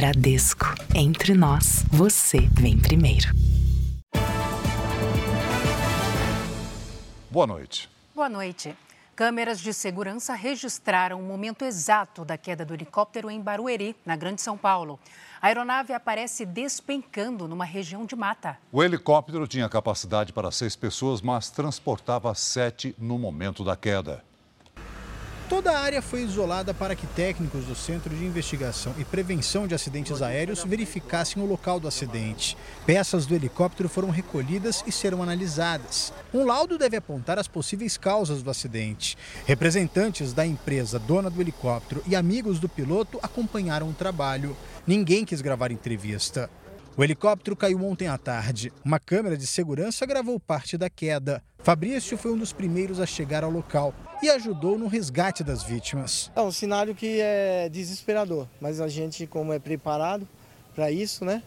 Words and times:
Bradesco. 0.00 0.64
Entre 0.94 1.34
nós, 1.34 1.84
você 1.90 2.48
vem 2.54 2.78
primeiro. 2.78 3.28
Boa 7.30 7.46
noite. 7.46 7.86
Boa 8.14 8.30
noite. 8.30 8.74
Câmeras 9.14 9.60
de 9.60 9.74
segurança 9.74 10.32
registraram 10.32 11.20
o 11.20 11.22
momento 11.22 11.66
exato 11.66 12.24
da 12.24 12.38
queda 12.38 12.64
do 12.64 12.72
helicóptero 12.72 13.30
em 13.30 13.42
Barueri, 13.42 13.94
na 14.06 14.16
Grande 14.16 14.40
São 14.40 14.56
Paulo. 14.56 14.98
A 15.38 15.48
aeronave 15.48 15.92
aparece 15.92 16.46
despencando 16.46 17.46
numa 17.46 17.66
região 17.66 18.06
de 18.06 18.16
mata. 18.16 18.56
O 18.72 18.82
helicóptero 18.82 19.46
tinha 19.46 19.68
capacidade 19.68 20.32
para 20.32 20.50
seis 20.50 20.74
pessoas, 20.74 21.20
mas 21.20 21.50
transportava 21.50 22.34
sete 22.34 22.94
no 22.98 23.18
momento 23.18 23.62
da 23.62 23.76
queda. 23.76 24.24
Toda 25.50 25.72
a 25.72 25.80
área 25.80 26.00
foi 26.00 26.22
isolada 26.22 26.72
para 26.72 26.94
que 26.94 27.08
técnicos 27.08 27.64
do 27.64 27.74
Centro 27.74 28.14
de 28.14 28.24
Investigação 28.24 28.94
e 28.96 29.04
Prevenção 29.04 29.66
de 29.66 29.74
Acidentes 29.74 30.22
Aéreos 30.22 30.62
verificassem 30.62 31.42
o 31.42 31.46
local 31.46 31.80
do 31.80 31.88
acidente. 31.88 32.56
Peças 32.86 33.26
do 33.26 33.34
helicóptero 33.34 33.88
foram 33.88 34.10
recolhidas 34.10 34.84
e 34.86 34.92
serão 34.92 35.24
analisadas. 35.24 36.12
Um 36.32 36.46
laudo 36.46 36.78
deve 36.78 36.96
apontar 36.96 37.36
as 37.36 37.48
possíveis 37.48 37.98
causas 37.98 38.44
do 38.44 38.50
acidente. 38.50 39.18
Representantes 39.44 40.32
da 40.32 40.46
empresa 40.46 41.00
dona 41.00 41.28
do 41.28 41.40
helicóptero 41.40 42.00
e 42.06 42.14
amigos 42.14 42.60
do 42.60 42.68
piloto 42.68 43.18
acompanharam 43.20 43.88
o 43.88 43.92
trabalho. 43.92 44.56
Ninguém 44.86 45.24
quis 45.24 45.40
gravar 45.40 45.72
entrevista. 45.72 46.48
O 46.96 47.04
helicóptero 47.04 47.56
caiu 47.56 47.82
ontem 47.84 48.08
à 48.08 48.18
tarde. 48.18 48.72
Uma 48.84 48.98
câmera 48.98 49.36
de 49.36 49.46
segurança 49.46 50.04
gravou 50.04 50.38
parte 50.40 50.76
da 50.76 50.90
queda. 50.90 51.42
Fabrício 51.58 52.18
foi 52.18 52.32
um 52.32 52.36
dos 52.36 52.52
primeiros 52.52 53.00
a 53.00 53.06
chegar 53.06 53.44
ao 53.44 53.50
local 53.50 53.94
e 54.22 54.28
ajudou 54.28 54.76
no 54.76 54.86
resgate 54.86 55.44
das 55.44 55.62
vítimas. 55.62 56.30
É 56.34 56.40
um 56.40 56.50
cenário 56.50 56.94
que 56.94 57.20
é 57.20 57.68
desesperador, 57.68 58.46
mas 58.60 58.80
a 58.80 58.88
gente, 58.88 59.26
como 59.26 59.52
é 59.52 59.58
preparado 59.58 60.26
para 60.74 60.90
isso, 60.90 61.24
né? 61.24 61.42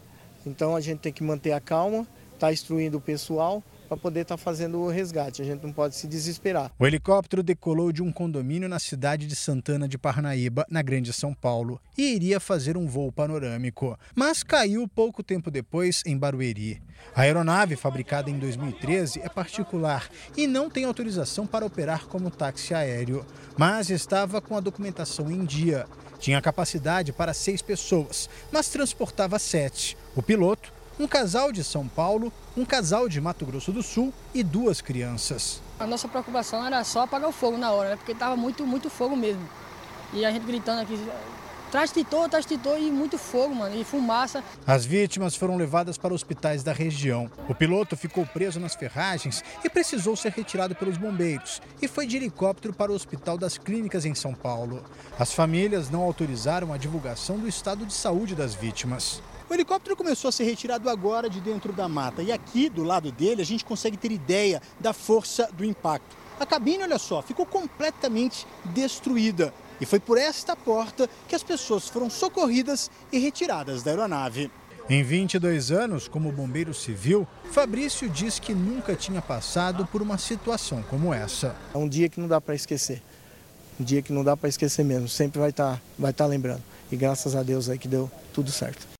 Então 0.45 0.75
a 0.75 0.81
gente 0.81 0.99
tem 0.99 1.11
que 1.11 1.23
manter 1.23 1.51
a 1.51 1.59
calma, 1.59 2.07
está 2.33 2.51
instruindo 2.51 2.97
o 2.97 3.01
pessoal 3.01 3.61
para 3.87 3.97
poder 3.97 4.21
estar 4.21 4.37
tá 4.37 4.41
fazendo 4.41 4.79
o 4.79 4.89
resgate. 4.89 5.41
A 5.41 5.45
gente 5.45 5.63
não 5.63 5.71
pode 5.71 5.95
se 5.95 6.07
desesperar. 6.07 6.71
O 6.79 6.85
helicóptero 6.85 7.43
decolou 7.43 7.91
de 7.91 8.01
um 8.01 8.11
condomínio 8.11 8.69
na 8.69 8.79
cidade 8.79 9.27
de 9.27 9.35
Santana 9.35 9.87
de 9.87 9.97
Parnaíba, 9.97 10.65
na 10.69 10.81
Grande 10.81 11.13
São 11.13 11.33
Paulo, 11.33 11.79
e 11.97 12.15
iria 12.15 12.39
fazer 12.39 12.77
um 12.77 12.87
voo 12.87 13.11
panorâmico, 13.11 13.97
mas 14.15 14.43
caiu 14.43 14.87
pouco 14.87 15.23
tempo 15.23 15.51
depois 15.51 16.01
em 16.05 16.17
Barueri. 16.17 16.81
A 17.15 17.21
aeronave, 17.21 17.75
fabricada 17.75 18.29
em 18.29 18.39
2013, 18.39 19.21
é 19.21 19.29
particular 19.29 20.09
e 20.35 20.47
não 20.47 20.69
tem 20.69 20.85
autorização 20.85 21.45
para 21.45 21.65
operar 21.65 22.07
como 22.07 22.31
táxi 22.31 22.73
aéreo, 22.73 23.25
mas 23.57 23.89
estava 23.89 24.41
com 24.41 24.57
a 24.57 24.59
documentação 24.59 25.29
em 25.29 25.45
dia. 25.45 25.85
Tinha 26.19 26.41
capacidade 26.41 27.11
para 27.11 27.33
seis 27.33 27.61
pessoas, 27.61 28.29
mas 28.51 28.69
transportava 28.69 29.37
sete. 29.37 29.97
O 30.15 30.23
piloto 30.23 30.71
um 30.99 31.07
casal 31.07 31.51
de 31.51 31.63
São 31.63 31.87
Paulo, 31.87 32.31
um 32.55 32.65
casal 32.65 33.09
de 33.09 33.19
Mato 33.19 33.45
Grosso 33.45 33.71
do 33.71 33.81
Sul 33.81 34.13
e 34.33 34.43
duas 34.43 34.81
crianças. 34.81 35.61
A 35.79 35.87
nossa 35.87 36.07
preocupação 36.07 36.65
era 36.65 36.83
só 36.83 37.01
apagar 37.01 37.29
o 37.29 37.33
fogo 37.33 37.57
na 37.57 37.71
hora, 37.71 37.89
né? 37.89 37.95
porque 37.95 38.11
estava 38.11 38.35
muito, 38.35 38.65
muito 38.65 38.89
fogo 38.89 39.15
mesmo. 39.15 39.47
E 40.13 40.23
a 40.23 40.31
gente 40.31 40.45
gritando 40.45 40.81
aqui, 40.81 40.99
traz 41.71 41.91
titor, 41.91 42.29
traz 42.29 42.45
titor 42.45 42.77
e 42.77 42.91
muito 42.91 43.17
fogo, 43.17 43.55
mano, 43.55 43.75
e 43.75 43.83
fumaça. 43.83 44.43
As 44.67 44.85
vítimas 44.85 45.35
foram 45.35 45.57
levadas 45.57 45.97
para 45.97 46.13
hospitais 46.13 46.61
da 46.61 46.71
região. 46.71 47.31
O 47.49 47.55
piloto 47.55 47.97
ficou 47.97 48.27
preso 48.27 48.59
nas 48.59 48.75
ferragens 48.75 49.43
e 49.65 49.69
precisou 49.69 50.15
ser 50.15 50.31
retirado 50.33 50.75
pelos 50.75 50.97
bombeiros 50.97 51.59
e 51.81 51.87
foi 51.87 52.05
de 52.05 52.17
helicóptero 52.17 52.71
para 52.71 52.91
o 52.91 52.95
Hospital 52.95 53.39
das 53.39 53.57
Clínicas 53.57 54.05
em 54.05 54.13
São 54.13 54.35
Paulo. 54.35 54.83
As 55.17 55.33
famílias 55.33 55.89
não 55.89 56.03
autorizaram 56.03 56.71
a 56.71 56.77
divulgação 56.77 57.39
do 57.39 57.47
estado 57.47 57.87
de 57.87 57.93
saúde 57.93 58.35
das 58.35 58.53
vítimas. 58.53 59.19
O 59.53 59.55
helicóptero 59.55 59.95
começou 59.95 60.29
a 60.29 60.31
ser 60.31 60.45
retirado 60.45 60.89
agora 60.89 61.29
de 61.29 61.39
dentro 61.39 61.71
da 61.71 61.87
mata 61.87 62.23
e 62.23 62.31
aqui 62.31 62.69
do 62.69 62.81
lado 62.81 63.11
dele 63.11 63.43
a 63.43 63.45
gente 63.45 63.63
consegue 63.63 63.95
ter 63.95 64.11
ideia 64.11 64.59
da 64.79 64.93
força 64.93 65.47
do 65.53 65.63
impacto. 65.63 66.17
A 66.39 66.45
cabine, 66.45 66.81
olha 66.81 66.97
só, 66.97 67.21
ficou 67.21 67.45
completamente 67.45 68.47
destruída 68.65 69.53
e 69.79 69.85
foi 69.85 69.99
por 69.99 70.17
esta 70.17 70.55
porta 70.55 71.07
que 71.27 71.35
as 71.35 71.43
pessoas 71.43 71.87
foram 71.87 72.09
socorridas 72.09 72.89
e 73.11 73.19
retiradas 73.19 73.83
da 73.83 73.91
aeronave. 73.91 74.49
Em 74.89 75.03
22 75.03 75.69
anos 75.69 76.07
como 76.07 76.31
bombeiro 76.31 76.73
civil, 76.73 77.27
Fabrício 77.51 78.09
diz 78.09 78.39
que 78.39 78.55
nunca 78.55 78.95
tinha 78.95 79.21
passado 79.21 79.85
por 79.85 80.01
uma 80.01 80.17
situação 80.17 80.81
como 80.89 81.13
essa. 81.13 81.55
É 81.75 81.77
um 81.77 81.87
dia 81.87 82.09
que 82.09 82.19
não 82.19 82.27
dá 82.27 82.41
para 82.41 82.55
esquecer. 82.55 83.03
Um 83.79 83.83
dia 83.83 84.01
que 84.01 84.11
não 84.11 84.23
dá 84.23 84.35
para 84.35 84.49
esquecer 84.49 84.83
mesmo. 84.83 85.07
Sempre 85.07 85.39
vai 85.39 85.51
estar 85.51 85.75
tá, 85.75 85.81
vai 85.99 86.11
tá 86.11 86.25
lembrando. 86.25 86.63
E 86.91 86.95
graças 86.95 87.35
a 87.35 87.43
Deus 87.43 87.69
aí 87.69 87.77
que 87.77 87.87
deu 87.87 88.09
tudo 88.33 88.51
certo. 88.51 88.93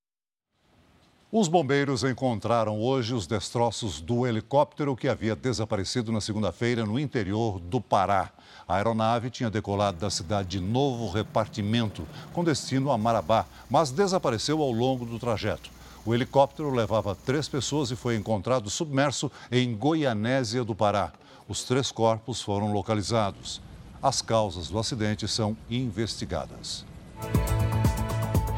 Os 1.36 1.48
bombeiros 1.48 2.04
encontraram 2.04 2.80
hoje 2.80 3.12
os 3.12 3.26
destroços 3.26 4.00
do 4.00 4.28
helicóptero 4.28 4.96
que 4.96 5.08
havia 5.08 5.36
desaparecido 5.36 6.12
na 6.12 6.22
segunda-feira 6.22 6.86
no 6.86 7.00
interior 7.00 7.60
do 7.60 7.82
Pará. 7.82 8.30
A 8.68 8.76
aeronave 8.76 9.32
tinha 9.32 9.50
decolado 9.50 9.98
da 9.98 10.12
cidade 10.12 10.50
de 10.50 10.60
Novo 10.60 11.10
Repartimento, 11.10 12.08
com 12.32 12.44
destino 12.44 12.92
a 12.92 13.00
Marabá, 13.00 13.48
mas 13.68 13.90
desapareceu 13.90 14.62
ao 14.62 14.72
longo 14.72 15.08
do 15.08 15.18
trajeto. 15.18 15.72
O 16.06 16.14
helicóptero 16.14 16.70
levava 16.70 17.16
três 17.16 17.48
pessoas 17.48 17.90
e 17.90 17.96
foi 17.96 18.16
encontrado 18.16 18.70
submerso 18.70 19.32
em 19.52 19.76
Goianésia 19.76 20.64
do 20.64 20.76
Pará. 20.76 21.12
Os 21.50 21.64
três 21.64 21.92
corpos 21.92 22.44
foram 22.44 22.72
localizados. 22.72 23.60
As 24.04 24.22
causas 24.22 24.70
do 24.70 24.78
acidente 24.78 25.28
são 25.28 25.58
investigadas. 25.68 26.86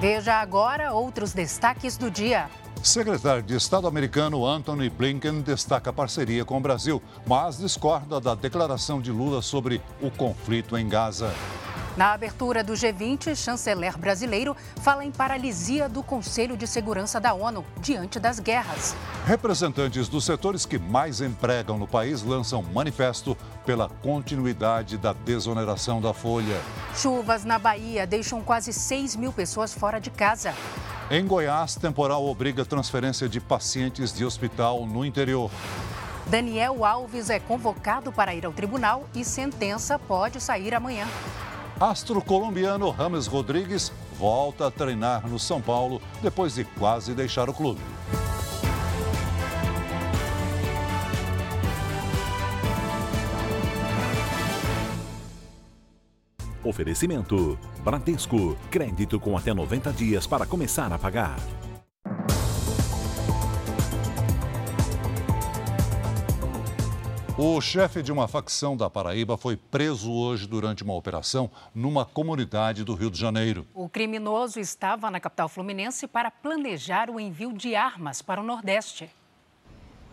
Veja 0.02 0.34
agora 0.34 0.92
outros 0.92 1.32
destaques 1.32 1.96
do 1.96 2.12
dia. 2.12 2.50
Secretário 2.86 3.42
de 3.42 3.56
Estado 3.56 3.88
americano 3.88 4.46
Anthony 4.46 4.92
Blinken 4.92 5.42
destaca 5.42 5.92
parceria 5.92 6.46
com 6.46 6.56
o 6.56 6.62
Brasil, 6.62 7.02
mas 7.26 7.58
discorda 7.58 8.22
da 8.22 8.36
declaração 8.36 9.02
de 9.02 9.12
Lula 9.12 9.42
sobre 9.42 9.82
o 10.00 10.12
conflito 10.12 10.78
em 10.78 10.88
Gaza. 10.88 11.34
Na 11.98 12.12
abertura 12.12 12.62
do 12.62 12.74
G20, 12.74 13.34
chanceler 13.38 13.98
brasileiro 13.98 14.56
fala 14.82 15.06
em 15.06 15.12
paralisia 15.12 15.88
do 15.88 16.04
Conselho 16.04 16.58
de 16.58 16.68
Segurança 16.68 17.22
da 17.22 17.34
ONU 17.34 17.66
diante 17.80 18.20
das 18.20 18.38
guerras. 18.38 18.94
Representantes 19.26 20.10
dos 20.10 20.26
setores 20.26 20.66
que 20.66 20.78
mais 20.78 21.22
empregam 21.22 21.78
no 21.78 21.88
país 21.88 22.22
lançam 22.22 22.62
manifesto 22.62 23.38
pela 23.66 23.88
continuidade 23.88 24.98
da 24.98 25.14
desoneração 25.14 26.02
da 26.02 26.14
folha. 26.14 26.60
Chuvas 26.94 27.46
na 27.46 27.58
Bahia 27.58 28.06
deixam 28.06 28.42
quase 28.42 28.74
6 28.74 29.16
mil 29.16 29.32
pessoas 29.32 29.74
fora 29.74 29.98
de 29.98 30.10
casa. 30.10 30.54
Em 31.10 31.26
Goiás, 31.26 31.76
temporal 31.76 32.26
obriga 32.26 32.66
transferência 32.66 33.30
de 33.30 33.40
pacientes 33.40 34.12
de 34.12 34.26
hospital 34.26 34.86
no 34.86 35.06
interior. 35.06 35.50
Daniel 36.28 36.84
Alves 36.84 37.30
é 37.30 37.40
convocado 37.40 38.12
para 38.12 38.36
ir 38.36 38.46
ao 38.46 38.52
tribunal 38.52 39.08
e 39.16 39.24
sentença 39.24 39.98
pode 39.98 40.42
sair 40.42 40.74
amanhã. 40.74 41.08
Astro 41.80 42.22
colombiano 42.22 42.90
Rames 42.90 43.28
Rodrigues 43.28 43.92
volta 44.18 44.68
a 44.68 44.72
treinar 44.72 45.28
no 45.28 45.38
São 45.38 45.62
Paulo 45.62 46.02
depois 46.22 46.56
de 46.56 46.64
quase 46.64 47.14
deixar 47.14 47.50
o 47.50 47.54
clube. 47.54 47.82
Oferecimento: 56.64 57.60
Bradesco. 57.84 58.58
Crédito 58.72 59.20
com 59.20 59.38
até 59.38 59.54
90 59.54 59.92
dias 59.92 60.26
para 60.26 60.46
começar 60.46 60.92
a 60.94 60.98
pagar. 60.98 61.36
O 67.38 67.60
chefe 67.60 68.02
de 68.02 68.14
uma 68.14 68.30
facção 68.30 68.78
da 68.78 68.90
Paraíba 68.90 69.36
foi 69.36 69.58
preso 69.58 70.10
hoje 70.10 70.48
durante 70.48 70.86
uma 70.86 70.94
operação 70.94 71.52
numa 71.74 72.06
comunidade 72.06 72.86
do 72.86 72.94
Rio 72.94 73.12
de 73.12 73.20
Janeiro. 73.20 73.68
O 73.74 73.90
criminoso 73.90 74.58
estava 74.58 75.12
na 75.12 75.20
capital 75.20 75.50
fluminense 75.50 76.08
para 76.08 76.32
planejar 76.32 77.10
o 77.10 77.20
envio 77.20 77.52
de 77.52 77.76
armas 77.76 78.22
para 78.22 78.40
o 78.40 78.44
Nordeste. 78.44 79.10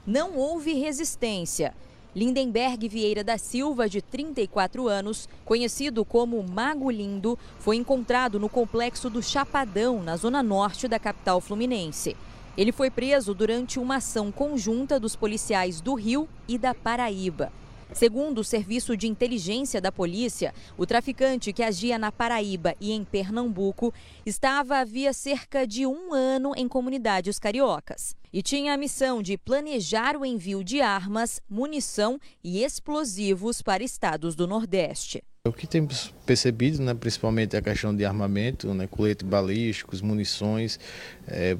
Não 0.04 0.36
houve 0.36 0.72
resistência. 0.72 1.72
Lindenberg 2.12 2.88
Vieira 2.88 3.22
da 3.22 3.38
Silva, 3.38 3.88
de 3.88 4.02
34 4.02 4.88
anos, 4.88 5.28
conhecido 5.44 6.04
como 6.04 6.42
Mago 6.42 6.90
Lindo, 6.90 7.38
foi 7.60 7.76
encontrado 7.76 8.40
no 8.40 8.48
complexo 8.48 9.08
do 9.08 9.22
Chapadão, 9.22 10.02
na 10.02 10.16
zona 10.16 10.42
norte 10.42 10.88
da 10.88 10.98
capital 10.98 11.40
fluminense. 11.40 12.16
Ele 12.56 12.72
foi 12.72 12.90
preso 12.90 13.34
durante 13.34 13.78
uma 13.78 13.96
ação 13.96 14.30
conjunta 14.30 15.00
dos 15.00 15.16
policiais 15.16 15.80
do 15.80 15.94
Rio 15.94 16.28
e 16.46 16.58
da 16.58 16.74
Paraíba. 16.74 17.50
Segundo 17.94 18.38
o 18.38 18.44
Serviço 18.44 18.96
de 18.96 19.06
Inteligência 19.06 19.80
da 19.80 19.92
Polícia, 19.92 20.54
o 20.78 20.86
traficante 20.86 21.52
que 21.52 21.62
agia 21.62 21.98
na 21.98 22.10
Paraíba 22.10 22.74
e 22.80 22.92
em 22.92 23.04
Pernambuco 23.04 23.92
estava 24.24 24.78
havia 24.78 25.12
cerca 25.12 25.66
de 25.66 25.86
um 25.86 26.12
ano 26.14 26.52
em 26.56 26.66
comunidades 26.66 27.38
cariocas 27.38 28.16
e 28.32 28.42
tinha 28.42 28.72
a 28.72 28.78
missão 28.78 29.22
de 29.22 29.36
planejar 29.36 30.16
o 30.16 30.24
envio 30.24 30.64
de 30.64 30.80
armas, 30.80 31.40
munição 31.48 32.18
e 32.42 32.64
explosivos 32.64 33.60
para 33.60 33.84
estados 33.84 34.34
do 34.34 34.46
Nordeste. 34.46 35.22
O 35.46 35.52
que 35.52 35.66
temos 35.66 36.14
percebido, 36.24 36.80
né, 36.82 36.94
principalmente 36.94 37.56
a 37.56 37.62
questão 37.62 37.94
de 37.94 38.04
armamento, 38.04 38.72
né, 38.72 38.86
colete 38.86 39.24
balísticos, 39.24 40.00
munições, 40.00 40.78
é 41.26 41.58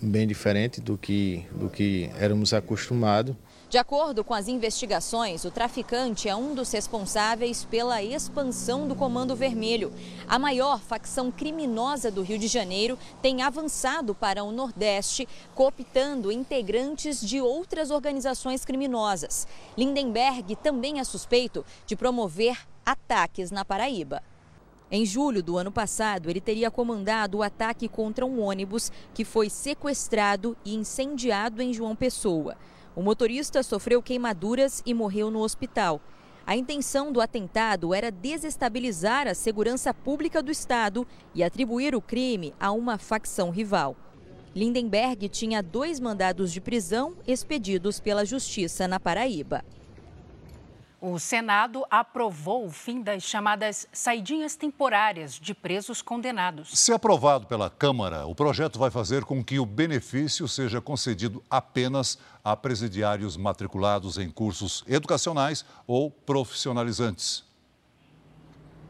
bem 0.00 0.26
diferente 0.26 0.80
do 0.80 0.96
que, 0.96 1.44
do 1.52 1.68
que 1.68 2.10
éramos 2.18 2.52
acostumados. 2.52 3.34
De 3.68 3.76
acordo 3.76 4.24
com 4.24 4.32
as 4.32 4.48
investigações, 4.48 5.44
o 5.44 5.50
traficante 5.50 6.26
é 6.26 6.34
um 6.34 6.54
dos 6.54 6.72
responsáveis 6.72 7.66
pela 7.66 8.02
expansão 8.02 8.88
do 8.88 8.94
Comando 8.94 9.36
Vermelho. 9.36 9.92
A 10.26 10.38
maior 10.38 10.80
facção 10.80 11.30
criminosa 11.30 12.10
do 12.10 12.22
Rio 12.22 12.38
de 12.38 12.48
Janeiro 12.48 12.98
tem 13.20 13.42
avançado 13.42 14.14
para 14.14 14.42
o 14.42 14.50
Nordeste, 14.50 15.28
cooptando 15.54 16.32
integrantes 16.32 17.20
de 17.20 17.42
outras 17.42 17.90
organizações 17.90 18.64
criminosas. 18.64 19.46
Lindenberg 19.76 20.56
também 20.56 20.98
é 20.98 21.04
suspeito 21.04 21.62
de 21.86 21.94
promover 21.94 22.56
ataques 22.86 23.50
na 23.50 23.66
Paraíba. 23.66 24.22
Em 24.90 25.04
julho 25.04 25.42
do 25.42 25.58
ano 25.58 25.70
passado, 25.70 26.30
ele 26.30 26.40
teria 26.40 26.70
comandado 26.70 27.38
o 27.38 27.42
ataque 27.42 27.88
contra 27.88 28.24
um 28.24 28.40
ônibus 28.40 28.90
que 29.12 29.22
foi 29.22 29.50
sequestrado 29.50 30.56
e 30.64 30.74
incendiado 30.74 31.60
em 31.60 31.74
João 31.74 31.94
Pessoa. 31.94 32.56
O 32.96 33.02
motorista 33.02 33.62
sofreu 33.62 34.02
queimaduras 34.02 34.82
e 34.86 34.94
morreu 34.94 35.30
no 35.30 35.40
hospital. 35.40 36.00
A 36.46 36.56
intenção 36.56 37.12
do 37.12 37.20
atentado 37.20 37.92
era 37.92 38.10
desestabilizar 38.10 39.28
a 39.28 39.34
segurança 39.34 39.92
pública 39.92 40.42
do 40.42 40.50
Estado 40.50 41.06
e 41.34 41.44
atribuir 41.44 41.94
o 41.94 42.00
crime 42.00 42.54
a 42.58 42.72
uma 42.72 42.96
facção 42.96 43.50
rival. 43.50 43.94
Lindenberg 44.56 45.28
tinha 45.28 45.62
dois 45.62 46.00
mandados 46.00 46.50
de 46.50 46.62
prisão 46.62 47.14
expedidos 47.26 48.00
pela 48.00 48.24
Justiça 48.24 48.88
na 48.88 48.98
Paraíba. 48.98 49.62
O 51.00 51.16
Senado 51.20 51.84
aprovou 51.88 52.66
o 52.66 52.70
fim 52.72 53.00
das 53.00 53.22
chamadas 53.22 53.86
saidinhas 53.92 54.56
temporárias 54.56 55.34
de 55.34 55.54
presos 55.54 56.02
condenados. 56.02 56.76
Se 56.76 56.92
aprovado 56.92 57.46
pela 57.46 57.70
Câmara, 57.70 58.26
o 58.26 58.34
projeto 58.34 58.80
vai 58.80 58.90
fazer 58.90 59.24
com 59.24 59.44
que 59.44 59.60
o 59.60 59.66
benefício 59.66 60.48
seja 60.48 60.80
concedido 60.80 61.40
apenas 61.48 62.18
a 62.42 62.56
presidiários 62.56 63.36
matriculados 63.36 64.18
em 64.18 64.28
cursos 64.28 64.82
educacionais 64.88 65.64
ou 65.86 66.10
profissionalizantes. 66.10 67.44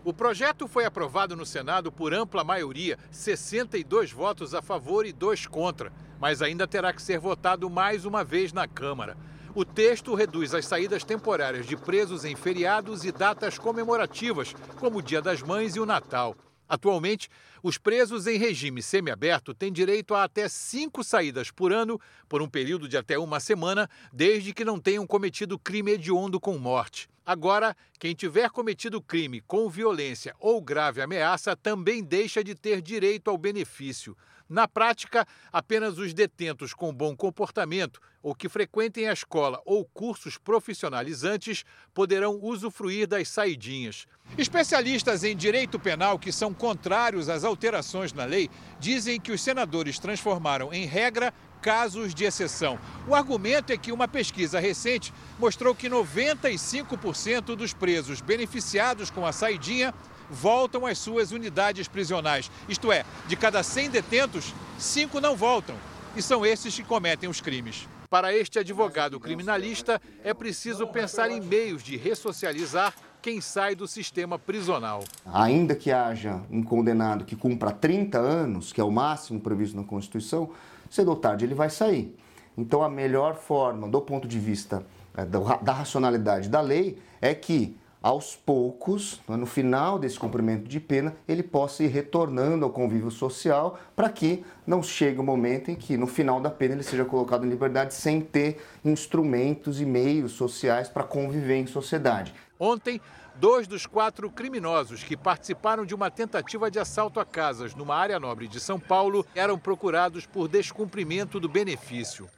O 0.03 0.15
projeto 0.15 0.67
foi 0.67 0.87
aprovado 0.87 1.37
no 1.37 1.45
Senado 1.45 1.93
por 1.93 2.15
ampla 2.15 2.43
maioria, 2.43 2.99
62 3.11 4.13
votos 4.13 4.55
a 4.55 4.63
favor 4.63 5.05
e 5.05 5.13
dois 5.13 5.47
contra, 5.47 5.93
mas 6.19 6.41
ainda 6.41 6.67
terá 6.67 6.91
que 6.91 7.03
ser 7.03 7.19
votado 7.19 7.69
mais 7.69 8.07
uma 8.07 8.25
vez 8.25 8.51
na 8.51 8.67
Câmara. 8.67 9.15
O 9.55 9.65
texto 9.65 10.15
reduz 10.15 10.55
as 10.55 10.67
saídas 10.67 11.03
temporárias 11.03 11.67
de 11.67 11.77
presos 11.77 12.25
em 12.25 12.37
feriados 12.37 13.05
e 13.05 13.11
datas 13.11 13.59
comemorativas, 13.59 14.55
como 14.79 14.99
o 14.99 15.03
Dia 15.03 15.23
das 15.23 15.43
Mães 15.43 15.75
e 15.75 15.81
o 15.81 15.87
Natal. 15.87 16.37
Atualmente, 16.69 17.31
os 17.63 17.79
presos 17.79 18.27
em 18.27 18.37
regime 18.37 18.83
semiaberto 18.83 19.55
têm 19.55 19.73
direito 19.73 20.15
a 20.15 20.25
até 20.25 20.49
cinco 20.49 21.03
saídas 21.03 21.51
por 21.51 21.73
ano, 21.73 21.99
por 22.29 22.43
um 22.43 22.49
período 22.49 22.87
de 22.87 22.97
até 22.97 23.19
uma 23.19 23.41
semana, 23.41 23.89
desde 24.13 24.53
que 24.53 24.67
não 24.67 24.79
tenham 24.79 25.07
cometido 25.07 25.59
crime 25.59 25.93
hediondo 25.93 26.39
com 26.39 26.59
morte. 26.59 27.09
Agora, 27.25 27.75
quem 27.99 28.15
tiver 28.15 28.51
cometido 28.51 29.01
crime 29.01 29.41
com 29.41 29.69
violência 29.69 30.35
ou 30.39 30.61
grave 30.61 31.01
ameaça 31.01 31.57
também 31.57 32.05
deixa 32.05 32.45
de 32.45 32.55
ter 32.55 32.83
direito 32.83 33.29
ao 33.29 33.39
benefício. 33.39 34.17
Na 34.49 34.67
prática, 34.67 35.27
apenas 35.53 35.99
os 35.99 36.15
detentos 36.15 36.73
com 36.73 36.93
bom 36.93 37.15
comportamento 37.15 38.01
ou 38.23 38.35
que 38.35 38.49
frequentem 38.49 39.07
a 39.07 39.13
escola 39.13 39.61
ou 39.67 39.85
cursos 39.85 40.39
profissionalizantes 40.39 41.65
poderão 41.93 42.39
usufruir 42.43 43.07
das 43.07 43.29
saidinhas. 43.29 44.07
Especialistas 44.39 45.23
em 45.23 45.37
direito 45.37 45.79
penal 45.79 46.19
que 46.19 46.33
são 46.33 46.55
contrários 46.55 47.29
às 47.29 47.45
alterações 47.45 48.13
na 48.13 48.25
lei 48.25 48.51
dizem 48.81 49.21
que 49.21 49.33
os 49.33 49.43
senadores 49.43 49.99
transformaram 49.99 50.73
em 50.73 50.87
regra 50.87 51.33
casos 51.61 52.15
de 52.15 52.25
exceção. 52.25 52.79
O 53.07 53.15
argumento 53.15 53.73
é 53.73 53.77
que 53.77 53.93
uma 53.93 54.09
pesquisa 54.09 54.59
recente 54.59 55.13
mostrou 55.39 55.75
que 55.75 55.91
95% 55.91 57.57
dos 57.57 57.75
presos 57.75 58.21
beneficiados 58.21 59.11
com 59.11 59.27
a 59.27 59.33
saidinha 59.33 59.93
voltam 60.31 60.87
às 60.87 60.99
suas 60.99 61.33
unidades 61.33 61.89
prisionais. 61.89 62.51
Isto 62.69 62.93
é, 62.93 63.05
de 63.27 63.37
cada 63.37 63.63
100 63.63 63.91
detentos, 63.91 64.55
5 64.79 65.21
não 65.21 65.37
voltam. 65.37 65.77
E 66.17 66.23
são 66.23 66.45
esses 66.45 66.75
que 66.75 66.83
cometem 66.83 67.29
os 67.29 67.41
crimes. 67.41 67.89
Para 68.11 68.35
este 68.35 68.59
advogado 68.59 69.21
criminalista, 69.21 70.01
é 70.25 70.33
preciso 70.33 70.87
pensar 70.87 71.31
em 71.31 71.41
meios 71.41 71.83
de 71.83 71.97
ressocializar 71.97 72.95
quem 73.21 73.41
sai 73.41 73.75
do 73.75 73.87
sistema 73.87 74.39
prisional. 74.39 75.05
Ainda 75.27 75.75
que 75.75 75.93
haja 75.93 76.41
um 76.51 76.63
condenado 76.63 77.25
que 77.25 77.37
cumpra 77.37 77.71
30 77.71 78.19
anos, 78.19 78.73
que 78.73 78.81
é 78.81 78.85
o 78.85 78.91
máximo 78.91 79.41
previsto 79.41 79.77
na 79.77 79.85
Constituição, 79.85 80.51
cedo 80.89 81.11
ou 81.11 81.17
tarde 81.17 81.45
ele 81.45 81.55
vai 81.55 81.69
sair. 81.69 82.17
Então, 82.57 82.83
a 82.83 82.89
melhor 82.89 83.37
forma, 83.37 83.87
do 83.87 84.01
ponto 84.01 84.27
de 84.27 84.39
vista 84.39 84.85
eh, 85.17 85.25
da 85.27 85.73
racionalidade 85.73 86.49
da 86.49 86.61
lei, 86.61 86.99
é 87.21 87.35
que 87.35 87.77
aos 88.03 88.37
poucos, 88.37 89.21
né, 89.29 89.37
no 89.37 89.47
final 89.47 89.99
desse 89.99 90.19
cumprimento 90.19 90.69
de 90.69 90.79
pena, 90.81 91.17
ele 91.27 91.43
possa 91.43 91.83
ir 91.83 91.89
retornando 91.89 92.65
ao 92.65 92.71
convívio 92.71 93.11
social 93.11 93.79
para 93.97 94.09
que 94.09 94.45
não 94.67 94.83
chegue 94.83 95.19
o 95.19 95.25
momento 95.25 95.71
em 95.71 95.75
que, 95.75 95.97
no 95.97 96.07
final 96.07 96.41
da 96.41 96.51
pena, 96.51 96.75
ele 96.75 96.83
seja 96.83 97.05
colocado 97.05 97.45
em 97.45 97.49
liberdade 97.49 97.95
sem 97.95 98.21
ter 98.21 98.63
instrumentos 98.85 99.81
e 99.81 99.85
meios 99.85 100.33
sociais 100.33 100.89
para 100.89 101.05
conviver 101.05 101.57
em 101.57 101.67
sociedade. 101.67 102.33
Ontem, 102.59 103.01
dois 103.37 103.67
dos 103.67 103.87
quatro 103.87 104.31
criminosos 104.31 105.05
que 105.05 105.17
participaram 105.17 105.87
de 105.87 105.95
uma 105.95 106.11
tentativa 106.11 106.71
de 106.71 106.79
assalto 106.79 107.21
a 107.21 107.25
casas 107.25 107.75
numa 107.75 107.95
área 107.95 108.19
nobre 108.19 108.49
de 108.49 108.59
São 108.59 108.81
Paulo 108.81 109.25
eram 109.35 109.59
procurados 109.59 110.27
por 110.27 110.49
descumprimento 110.49 111.39
do 111.39 111.49
benefício. 111.49 112.29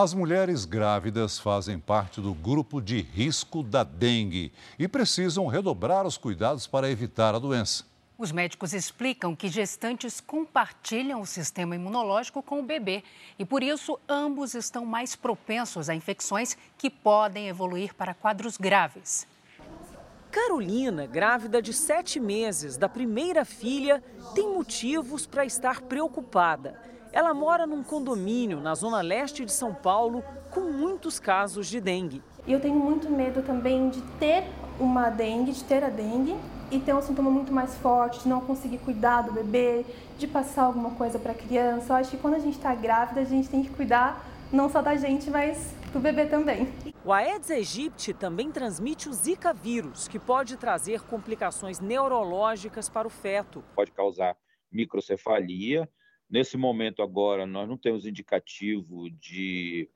As 0.00 0.14
mulheres 0.14 0.64
grávidas 0.64 1.40
fazem 1.40 1.76
parte 1.76 2.20
do 2.20 2.32
grupo 2.32 2.80
de 2.80 3.00
risco 3.00 3.64
da 3.64 3.82
dengue 3.82 4.52
e 4.78 4.86
precisam 4.86 5.48
redobrar 5.48 6.06
os 6.06 6.16
cuidados 6.16 6.68
para 6.68 6.88
evitar 6.88 7.34
a 7.34 7.38
doença. 7.40 7.84
Os 8.16 8.30
médicos 8.30 8.72
explicam 8.72 9.34
que 9.34 9.48
gestantes 9.48 10.20
compartilham 10.20 11.20
o 11.20 11.26
sistema 11.26 11.74
imunológico 11.74 12.40
com 12.44 12.60
o 12.60 12.62
bebê 12.62 13.02
e, 13.40 13.44
por 13.44 13.60
isso, 13.60 13.98
ambos 14.08 14.54
estão 14.54 14.86
mais 14.86 15.16
propensos 15.16 15.88
a 15.88 15.96
infecções 15.96 16.56
que 16.78 16.88
podem 16.88 17.48
evoluir 17.48 17.92
para 17.92 18.14
quadros 18.14 18.56
graves. 18.56 19.26
Carolina, 20.30 21.06
grávida 21.06 21.60
de 21.60 21.72
sete 21.72 22.20
meses 22.20 22.76
da 22.76 22.88
primeira 22.88 23.44
filha, 23.44 24.00
tem 24.32 24.48
motivos 24.48 25.26
para 25.26 25.44
estar 25.44 25.80
preocupada. 25.80 26.97
Ela 27.18 27.34
mora 27.34 27.66
num 27.66 27.82
condomínio 27.82 28.60
na 28.60 28.76
zona 28.76 29.00
leste 29.00 29.44
de 29.44 29.50
São 29.50 29.74
Paulo 29.74 30.22
com 30.52 30.60
muitos 30.60 31.18
casos 31.18 31.66
de 31.66 31.80
dengue. 31.80 32.22
E 32.46 32.52
eu 32.52 32.60
tenho 32.60 32.76
muito 32.76 33.10
medo 33.10 33.42
também 33.42 33.90
de 33.90 34.00
ter 34.20 34.44
uma 34.78 35.10
dengue, 35.10 35.50
de 35.50 35.64
ter 35.64 35.82
a 35.82 35.88
dengue 35.88 36.36
e 36.70 36.78
ter 36.78 36.94
um 36.94 37.02
sintoma 37.02 37.28
muito 37.28 37.52
mais 37.52 37.74
forte, 37.78 38.20
de 38.20 38.28
não 38.28 38.40
conseguir 38.40 38.78
cuidar 38.78 39.22
do 39.22 39.32
bebê, 39.32 39.84
de 40.16 40.28
passar 40.28 40.62
alguma 40.62 40.92
coisa 40.92 41.18
para 41.18 41.32
a 41.32 41.34
criança. 41.34 41.92
Eu 41.92 41.96
acho 41.96 42.10
que 42.12 42.18
quando 42.18 42.34
a 42.34 42.38
gente 42.38 42.56
está 42.56 42.72
grávida, 42.72 43.20
a 43.20 43.24
gente 43.24 43.48
tem 43.48 43.64
que 43.64 43.70
cuidar 43.70 44.24
não 44.52 44.70
só 44.70 44.80
da 44.80 44.94
gente, 44.94 45.28
mas 45.28 45.74
do 45.92 45.98
bebê 45.98 46.24
também. 46.26 46.72
O 47.04 47.12
Aedes 47.12 47.50
aegypti 47.50 48.14
também 48.14 48.52
transmite 48.52 49.08
o 49.08 49.12
Zika 49.12 49.52
vírus, 49.52 50.06
que 50.06 50.20
pode 50.20 50.56
trazer 50.56 51.02
complicações 51.02 51.80
neurológicas 51.80 52.88
para 52.88 53.08
o 53.08 53.10
feto. 53.10 53.64
Pode 53.74 53.90
causar 53.90 54.36
microcefalia, 54.70 55.88
Nesse 56.30 56.58
momento 56.58 57.02
agora, 57.02 57.46
nós 57.46 57.66
não 57.66 57.76
temos 57.76 58.04
indicativo 58.04 59.08
de 59.10 59.88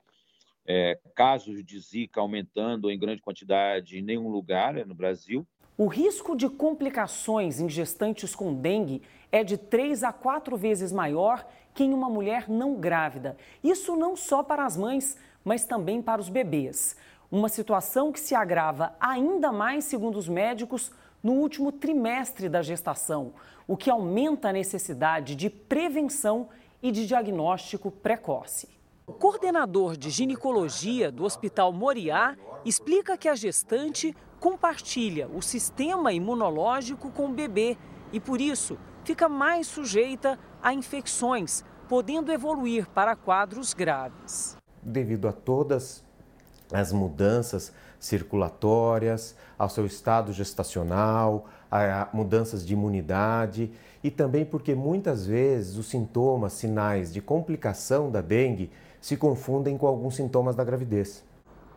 é, 0.65 0.99
casos 1.15 1.63
de 1.63 1.79
Zika 1.79 2.19
aumentando 2.19 2.89
em 2.89 2.97
grande 2.97 3.21
quantidade 3.21 3.99
em 3.99 4.01
nenhum 4.01 4.29
lugar 4.29 4.73
né, 4.73 4.83
no 4.83 4.95
Brasil. 4.95 5.45
O 5.77 5.87
risco 5.87 6.35
de 6.35 6.49
complicações 6.49 7.59
em 7.59 7.69
gestantes 7.69 8.33
com 8.33 8.53
dengue 8.53 9.01
é 9.31 9.43
de 9.43 9.57
3 9.57 10.03
a 10.03 10.11
4 10.11 10.57
vezes 10.57 10.91
maior 10.91 11.45
que 11.73 11.83
em 11.83 11.93
uma 11.93 12.09
mulher 12.09 12.49
não 12.49 12.75
grávida. 12.75 13.37
Isso 13.63 13.95
não 13.95 14.15
só 14.15 14.43
para 14.43 14.65
as 14.65 14.75
mães, 14.75 15.17
mas 15.43 15.65
também 15.65 16.01
para 16.01 16.21
os 16.21 16.29
bebês. 16.29 16.95
Uma 17.31 17.49
situação 17.49 18.11
que 18.11 18.19
se 18.19 18.35
agrava 18.35 18.95
ainda 18.99 19.51
mais, 19.51 19.85
segundo 19.85 20.17
os 20.17 20.29
médicos, 20.29 20.91
no 21.23 21.33
último 21.33 21.71
trimestre 21.71 22.49
da 22.49 22.61
gestação 22.61 23.33
o 23.67 23.77
que 23.77 23.89
aumenta 23.89 24.49
a 24.49 24.53
necessidade 24.53 25.35
de 25.35 25.49
prevenção 25.49 26.49
e 26.81 26.91
de 26.91 27.07
diagnóstico 27.07 27.89
precoce. 27.89 28.67
O 29.05 29.13
coordenador 29.13 29.97
de 29.97 30.09
ginecologia 30.09 31.11
do 31.11 31.23
Hospital 31.23 31.73
Moriá 31.73 32.37
explica 32.65 33.17
que 33.17 33.27
a 33.27 33.35
gestante 33.35 34.15
compartilha 34.39 35.27
o 35.27 35.41
sistema 35.41 36.13
imunológico 36.13 37.09
com 37.11 37.25
o 37.25 37.33
bebê 37.33 37.77
e, 38.11 38.19
por 38.19 38.39
isso, 38.39 38.77
fica 39.03 39.27
mais 39.27 39.67
sujeita 39.67 40.39
a 40.61 40.73
infecções, 40.73 41.63
podendo 41.87 42.31
evoluir 42.31 42.87
para 42.89 43.15
quadros 43.15 43.73
graves. 43.73 44.57
Devido 44.81 45.27
a 45.27 45.33
todas 45.33 46.03
as 46.71 46.91
mudanças 46.91 47.73
circulatórias, 47.99 49.35
ao 49.57 49.69
seu 49.69 49.85
estado 49.85 50.33
gestacional, 50.33 51.45
a 51.81 52.07
mudanças 52.13 52.65
de 52.65 52.73
imunidade 52.73 53.71
e 54.03 54.11
também 54.11 54.45
porque 54.45 54.75
muitas 54.75 55.25
vezes 55.25 55.75
os 55.77 55.87
sintomas, 55.87 56.53
sinais 56.53 57.11
de 57.11 57.19
complicação 57.19 58.11
da 58.11 58.21
dengue 58.21 58.69
se 59.01 59.17
confundem 59.17 59.77
com 59.77 59.87
alguns 59.87 60.15
sintomas 60.15 60.55
da 60.55 60.63
gravidez. 60.63 61.23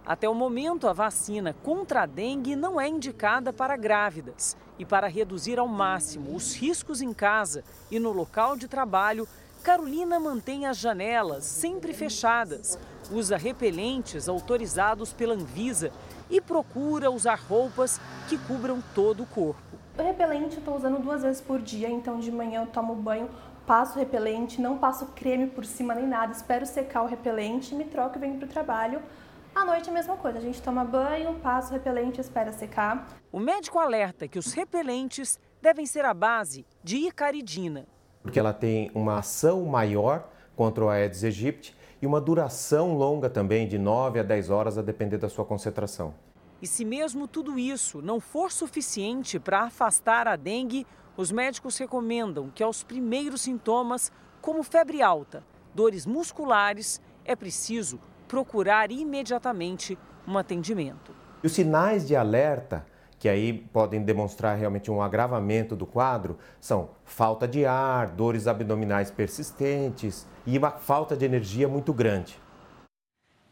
Até 0.05 0.29
o 0.29 0.35
momento, 0.35 0.87
a 0.87 0.93
vacina 0.93 1.53
contra 1.65 2.03
a 2.03 2.07
dengue 2.07 2.55
não 2.55 2.81
é 2.81 2.87
indicada 2.87 3.53
para 3.53 3.77
grávidas. 3.77 4.57
E 4.79 4.85
para 4.85 5.09
reduzir 5.09 5.59
ao 5.59 5.67
máximo 5.67 6.37
os 6.37 6.55
riscos 6.55 7.01
em 7.01 7.13
casa 7.13 7.65
e 7.91 7.99
no 7.99 8.13
local 8.13 8.57
de 8.57 8.69
trabalho, 8.69 9.27
Carolina 9.65 10.21
mantém 10.21 10.67
as 10.67 10.77
janelas 10.77 11.45
sempre 11.45 11.93
fechadas, 11.93 12.79
usa 13.11 13.37
repelentes 13.37 14.29
autorizados 14.29 15.13
pela 15.13 15.35
Anvisa 15.35 15.91
e 16.31 16.41
procura 16.41 17.11
usar 17.11 17.41
roupas 17.41 18.01
que 18.29 18.39
cubram 18.39 18.81
todo 18.95 19.25
o 19.25 19.27
corpo. 19.27 19.86
O 19.99 20.03
repelente 20.03 20.55
eu 20.55 20.59
estou 20.59 20.77
usando 20.77 21.01
duas 21.01 21.23
vezes 21.23 21.41
por 21.41 21.61
dia, 21.61 21.89
então 21.89 22.19
de 22.19 22.31
manhã 22.31 22.63
eu 22.63 22.67
tomo 22.67 22.95
banho, 22.95 23.29
passo 23.67 23.99
repelente, 23.99 24.61
não 24.61 24.79
passo 24.79 25.07
creme 25.15 25.47
por 25.47 25.65
cima 25.65 25.95
nem 25.95 26.07
nada, 26.07 26.33
espero 26.33 26.67
secar 26.67 27.03
o 27.03 27.07
repelente, 27.07 27.75
me 27.75 27.85
troco 27.85 28.17
e 28.17 28.21
venho 28.21 28.37
para 28.37 28.47
o 28.47 28.49
trabalho. 28.49 29.01
À 29.55 29.65
noite 29.65 29.89
é 29.89 29.91
a 29.91 29.95
mesma 29.95 30.17
coisa, 30.17 30.39
a 30.39 30.43
gente 30.43 30.61
toma 30.61 30.85
banho, 30.85 31.35
passa 31.43 31.71
o 31.71 31.73
repelente, 31.73 32.21
espera 32.21 32.53
secar. 32.53 33.09
O 33.33 33.41
médico 33.41 33.79
alerta 33.79 34.29
que 34.29 34.39
os 34.39 34.53
repelentes 34.53 35.41
devem 35.63 35.87
ser 35.87 36.05
a 36.05 36.13
base 36.13 36.67
de 36.85 36.97
icaridina 36.99 37.87
porque 38.27 38.41
ela 38.41 38.53
tem 38.53 38.91
uma 38.93 39.19
ação 39.19 39.65
maior 39.67 40.29
contra 40.57 40.85
o 40.85 40.89
Aedes 40.89 41.23
aegypti 41.23 41.77
e 42.03 42.07
uma 42.07 42.21
duração 42.21 42.93
longa 42.95 43.31
também, 43.31 43.69
de 43.69 43.79
9 43.79 44.19
a 44.19 44.23
10 44.25 44.51
horas, 44.51 44.77
a 44.77 44.83
depender 44.83 45.17
da 45.17 45.29
sua 45.29 45.45
concentração. 45.45 46.13
E 46.61 46.67
se 46.67 46.85
mesmo 46.85 47.29
tudo 47.29 47.59
isso 47.59 48.01
não 48.01 48.19
for 48.19 48.51
suficiente 48.51 49.39
para 49.39 49.65
afastar 49.65 50.27
a 50.27 50.37
dengue, 50.37 50.87
os 51.17 51.31
médicos 51.31 51.77
recomendam 51.79 52.51
que 52.55 52.63
aos 52.63 52.83
primeiros 52.83 53.43
sintomas, 53.43 54.11
como 54.41 54.63
febre 54.63 55.03
alta, 55.03 55.45
dores 55.75 56.07
musculares, 56.07 57.01
é 57.25 57.37
preciso 57.37 57.99
procurar 58.27 58.91
imediatamente 58.91 59.99
um 60.27 60.37
atendimento. 60.39 61.15
Os 61.43 61.53
sinais 61.53 62.07
de 62.07 62.17
alerta 62.17 62.85
que 63.19 63.29
aí 63.29 63.53
podem 63.53 64.03
demonstrar 64.03 64.57
realmente 64.57 64.91
um 64.91 65.01
agravamento 65.01 65.75
do 65.75 65.87
quadro, 65.87 66.37
são 66.61 66.91
falta 67.05 67.49
de 67.49 67.65
ar, 67.65 68.09
dores 68.09 68.47
abdominais 68.47 69.11
persistentes 69.11 70.27
e 70.47 70.59
uma 70.59 70.71
falta 70.71 71.17
de 71.17 71.25
energia 71.25 71.67
muito 71.67 71.93
grande. 71.93 72.39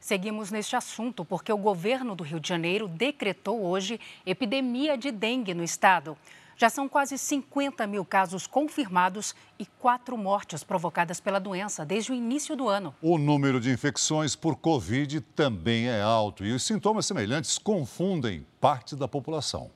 Seguimos 0.05 0.51
neste 0.51 0.77
assunto 0.77 1.25
porque 1.25 1.51
o 1.51 1.57
governo 1.57 2.15
do 2.15 2.23
Rio 2.23 2.39
de 2.39 2.47
Janeiro 2.47 2.87
decretou 2.87 3.65
hoje 3.65 3.99
epidemia 4.27 4.99
de 4.99 5.11
dengue 5.11 5.55
no 5.55 5.65
estado. 5.65 6.15
Já 6.59 6.69
são 6.69 6.87
quase 6.87 7.17
50 7.17 7.87
mil 7.87 8.05
casos 8.05 8.47
confirmados 8.47 9.35
e 9.59 9.65
quatro 9.65 10.19
mortes 10.19 10.63
provocadas 10.63 11.21
pela 11.21 11.39
doença 11.39 11.87
desde 11.87 12.13
o 12.13 12.15
início 12.15 12.55
do 12.55 12.69
ano. 12.69 12.95
O 13.01 13.17
número 13.17 13.59
de 13.59 13.71
infecções 13.71 14.37
por 14.37 14.57
Covid 14.57 15.23
também 15.35 15.89
é 15.89 16.03
alto 16.03 16.45
e 16.45 16.53
os 16.53 16.63
sintomas 16.63 17.07
semelhantes 17.07 17.57
confundem 17.57 18.47
parte 18.61 18.95
da 18.95 19.09
população. 19.09 19.71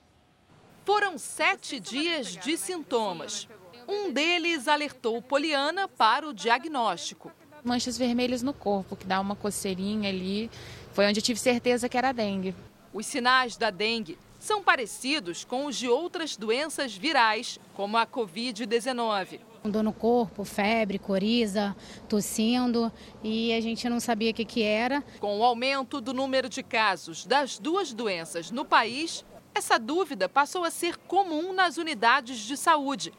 Foram 0.85 1.17
sete 1.17 1.79
dias 1.79 2.33
de 2.33 2.55
sintomas. 2.55 3.47
Um 3.87 4.13
deles 4.13 4.67
alertou 4.67 5.23
Poliana 5.23 5.87
para 5.87 6.27
o 6.27 6.33
diagnóstico. 6.35 7.31
Manchas 7.63 7.97
vermelhas 7.97 8.41
no 8.41 8.53
corpo, 8.53 8.95
que 8.95 9.05
dá 9.05 9.19
uma 9.19 9.35
coceirinha 9.35 10.09
ali. 10.09 10.49
Foi 10.93 11.07
onde 11.07 11.21
tive 11.21 11.39
certeza 11.39 11.89
que 11.89 11.97
era 11.97 12.11
dengue. 12.11 12.55
Os 12.93 13.05
sinais 13.05 13.57
da 13.57 13.69
dengue 13.69 14.17
são 14.39 14.63
parecidos 14.63 15.43
com 15.43 15.65
os 15.65 15.75
de 15.75 15.87
outras 15.89 16.37
doenças 16.37 16.95
virais, 16.95 17.59
como 17.75 17.97
a 17.97 18.07
Covid-19. 18.07 19.41
Dor 19.65 19.83
no 19.83 19.91
corpo, 19.91 20.45
febre, 20.45 20.97
coriza, 20.97 21.75
tossindo 22.07 22.91
e 23.21 23.53
a 23.53 23.59
gente 23.59 23.89
não 23.89 23.99
sabia 23.99 24.31
o 24.31 24.33
que, 24.33 24.45
que 24.45 24.63
era. 24.63 25.03
Com 25.19 25.37
o 25.39 25.43
aumento 25.43 25.99
do 25.99 26.13
número 26.13 26.47
de 26.47 26.63
casos 26.63 27.25
das 27.25 27.59
duas 27.59 27.91
doenças 27.91 28.49
no 28.51 28.63
país, 28.63 29.25
essa 29.53 29.77
dúvida 29.77 30.29
passou 30.29 30.63
a 30.63 30.71
ser 30.71 30.95
comum 30.95 31.51
nas 31.51 31.77
unidades 31.77 32.37
de 32.37 32.55
saúde, 32.55 33.11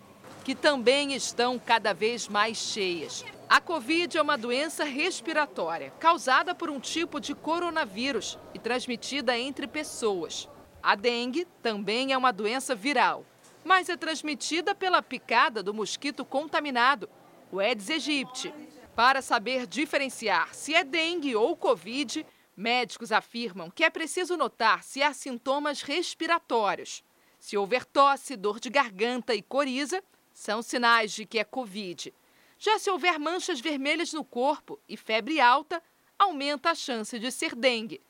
que 0.51 0.55
também 0.57 1.15
estão 1.15 1.61
cada 1.61 1.95
vez 1.95 2.27
mais 2.27 2.59
cheias. 2.59 3.25
A 3.49 3.61
Covid 3.61 4.19
é 4.19 4.21
uma 4.21 4.37
doença 4.37 4.83
respiratória 4.83 5.93
causada 6.01 6.57
por 6.57 6.69
um 6.69 6.81
tipo 6.81 7.21
de 7.21 7.37
coronavírus 7.37 8.37
e 8.53 8.59
transmitida 8.59 9.39
entre 9.39 9.69
pessoas. 9.69 10.49
A 10.83 10.97
dengue 10.97 11.47
também 11.63 12.13
é 12.13 12.19
uma 12.19 12.33
doença 12.33 12.75
viral, 12.75 13.25
mas 13.65 13.89
é 13.89 13.97
transmitida 13.97 14.75
pela 14.75 15.01
picada 15.01 15.63
do 15.63 15.73
mosquito 15.73 16.25
contaminado, 16.25 17.09
o 17.53 17.61
Aedes 17.61 17.89
aegypti. 17.89 18.53
Para 18.97 19.23
saber 19.23 19.69
diferenciar 19.69 20.53
se 20.53 20.75
é 20.75 20.83
dengue 20.83 21.37
ou 21.37 21.57
Covid, 21.57 22.27
médicos 22.57 23.13
afirmam 23.13 23.71
que 23.71 23.85
é 23.85 23.89
preciso 23.89 24.37
notar 24.37 24.83
se 24.83 25.01
há 25.01 25.13
sintomas 25.13 25.81
respiratórios. 25.83 27.05
Se 27.39 27.57
houver 27.57 27.85
tosse, 27.85 28.35
dor 28.35 28.59
de 28.59 28.69
garganta 28.69 29.33
e 29.33 29.43
coriza, 29.43 30.03
são 30.41 30.63
sinais 30.63 31.13
de 31.13 31.27
que 31.27 31.39
é 31.39 31.45
Covid. 31.45 32.15
Já 32.59 32.79
se 32.79 32.91
houver 32.91 33.19
manchas 33.19 33.61
vermelhas 33.61 34.15
no 34.15 34.25
corpo 34.25 34.81
e 34.89 34.97
febre 34.97 35.39
alta, 35.39 35.83
aumenta 36.19 36.71
a 36.71 36.75
chance 36.75 37.19
de 37.19 37.31
ser 37.31 37.55
dengue. 37.55 38.01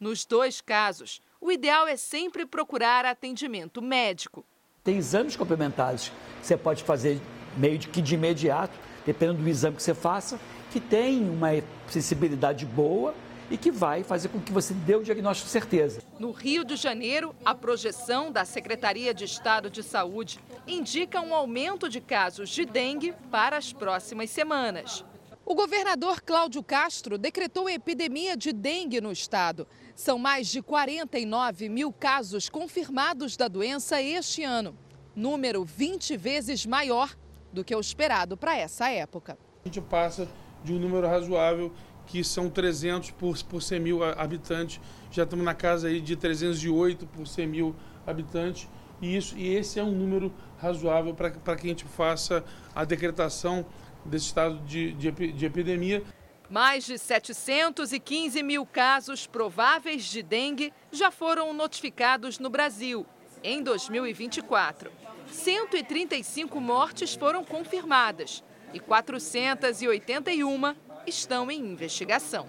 Nos 0.00 0.24
dois 0.24 0.62
casos, 0.62 1.20
o 1.38 1.52
ideal 1.52 1.86
é 1.86 1.96
sempre 1.96 2.46
procurar 2.46 3.04
atendimento 3.04 3.82
médico. 3.82 4.42
Tem 4.82 4.96
exames 4.96 5.36
complementares 5.36 6.10
que 6.40 6.46
você 6.46 6.56
pode 6.56 6.82
fazer 6.82 7.20
meio 7.54 7.78
que 7.78 8.00
de 8.00 8.14
imediato, 8.14 8.78
dependendo 9.04 9.42
do 9.42 9.48
exame 9.48 9.76
que 9.76 9.82
você 9.82 9.94
faça, 9.94 10.40
que 10.72 10.80
tem 10.80 11.28
uma 11.28 11.50
sensibilidade 11.88 12.64
boa 12.64 13.14
e 13.50 13.56
que 13.56 13.70
vai 13.70 14.02
fazer 14.02 14.28
com 14.28 14.40
que 14.40 14.52
você 14.52 14.72
dê 14.72 14.96
o 14.96 15.02
diagnóstico 15.02 15.48
certeza. 15.48 16.02
No 16.18 16.30
Rio 16.30 16.64
de 16.64 16.76
Janeiro, 16.76 17.34
a 17.44 17.54
projeção 17.54 18.32
da 18.32 18.44
Secretaria 18.44 19.12
de 19.12 19.24
Estado 19.24 19.70
de 19.70 19.82
Saúde 19.82 20.40
indica 20.66 21.20
um 21.20 21.34
aumento 21.34 21.88
de 21.88 22.00
casos 22.00 22.50
de 22.50 22.64
dengue 22.64 23.14
para 23.30 23.56
as 23.56 23.72
próximas 23.72 24.30
semanas. 24.30 25.04
O 25.46 25.54
governador 25.54 26.22
Cláudio 26.22 26.62
Castro 26.62 27.18
decretou 27.18 27.68
epidemia 27.68 28.34
de 28.34 28.50
dengue 28.50 28.98
no 28.98 29.12
estado. 29.12 29.66
São 29.94 30.18
mais 30.18 30.48
de 30.48 30.62
49 30.62 31.68
mil 31.68 31.92
casos 31.92 32.48
confirmados 32.48 33.36
da 33.36 33.46
doença 33.46 34.00
este 34.00 34.42
ano, 34.42 34.74
número 35.14 35.62
20 35.62 36.16
vezes 36.16 36.64
maior 36.64 37.14
do 37.52 37.62
que 37.62 37.76
o 37.76 37.80
esperado 37.80 38.38
para 38.38 38.56
essa 38.56 38.88
época. 38.88 39.38
A 39.64 39.68
gente 39.68 39.82
passa 39.82 40.26
de 40.64 40.72
um 40.72 40.78
número 40.78 41.06
razoável, 41.06 41.70
que 42.06 42.22
são 42.22 42.50
300 42.50 43.10
por, 43.12 43.36
por 43.44 43.62
100 43.62 43.80
mil 43.80 44.02
habitantes. 44.02 44.80
Já 45.10 45.24
estamos 45.24 45.44
na 45.44 45.54
casa 45.54 45.88
aí 45.88 46.00
de 46.00 46.16
308 46.16 47.06
por 47.06 47.26
100 47.26 47.46
mil 47.46 47.76
habitantes. 48.06 48.68
E, 49.00 49.16
isso, 49.16 49.36
e 49.36 49.54
esse 49.54 49.78
é 49.78 49.82
um 49.82 49.92
número 49.92 50.32
razoável 50.58 51.14
para 51.14 51.56
que 51.56 51.66
a 51.66 51.68
gente 51.68 51.84
faça 51.84 52.44
a 52.74 52.84
decretação 52.84 53.66
desse 54.04 54.26
estado 54.26 54.58
de, 54.60 54.92
de, 54.92 55.10
de 55.10 55.46
epidemia. 55.46 56.02
Mais 56.48 56.84
de 56.84 56.98
715 56.98 58.42
mil 58.42 58.66
casos 58.66 59.26
prováveis 59.26 60.04
de 60.04 60.22
dengue 60.22 60.72
já 60.92 61.10
foram 61.10 61.52
notificados 61.52 62.38
no 62.38 62.50
Brasil 62.50 63.06
em 63.42 63.62
2024. 63.62 64.90
135 65.30 66.60
mortes 66.60 67.14
foram 67.14 67.44
confirmadas 67.44 68.44
e 68.72 68.80
481 68.80 70.74
estão 71.06 71.50
em 71.50 71.60
investigação. 71.60 72.46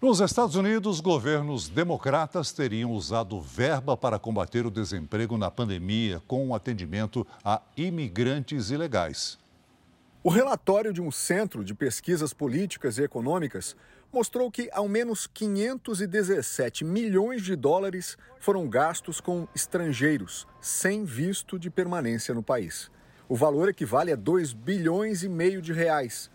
Nos 0.00 0.20
Estados 0.20 0.56
Unidos, 0.56 0.98
governos 0.98 1.68
democratas 1.68 2.52
teriam 2.52 2.92
usado 2.92 3.38
verba 3.38 3.96
para 3.98 4.18
combater 4.18 4.64
o 4.64 4.70
desemprego 4.70 5.36
na 5.36 5.50
pandemia 5.50 6.22
com 6.26 6.48
o 6.48 6.54
atendimento 6.54 7.26
a 7.44 7.60
imigrantes 7.76 8.70
ilegais. 8.70 9.38
O 10.22 10.30
relatório 10.30 10.92
de 10.92 11.02
um 11.02 11.10
centro 11.10 11.62
de 11.62 11.74
pesquisas 11.74 12.32
políticas 12.32 12.96
e 12.96 13.02
econômicas 13.02 13.76
mostrou 14.12 14.50
que 14.50 14.68
ao 14.72 14.88
menos 14.88 15.26
517 15.26 16.84
milhões 16.84 17.42
de 17.42 17.54
dólares 17.54 18.16
foram 18.38 18.68
gastos 18.68 19.20
com 19.20 19.46
estrangeiros 19.54 20.46
sem 20.60 21.04
visto 21.04 21.58
de 21.58 21.70
permanência 21.70 22.34
no 22.34 22.42
país. 22.42 22.90
O 23.28 23.36
valor 23.36 23.68
equivale 23.68 24.12
a 24.12 24.16
2 24.16 24.52
bilhões 24.52 25.22
e 25.22 25.28
meio 25.28 25.62
de 25.62 25.72
reais. 25.72 26.30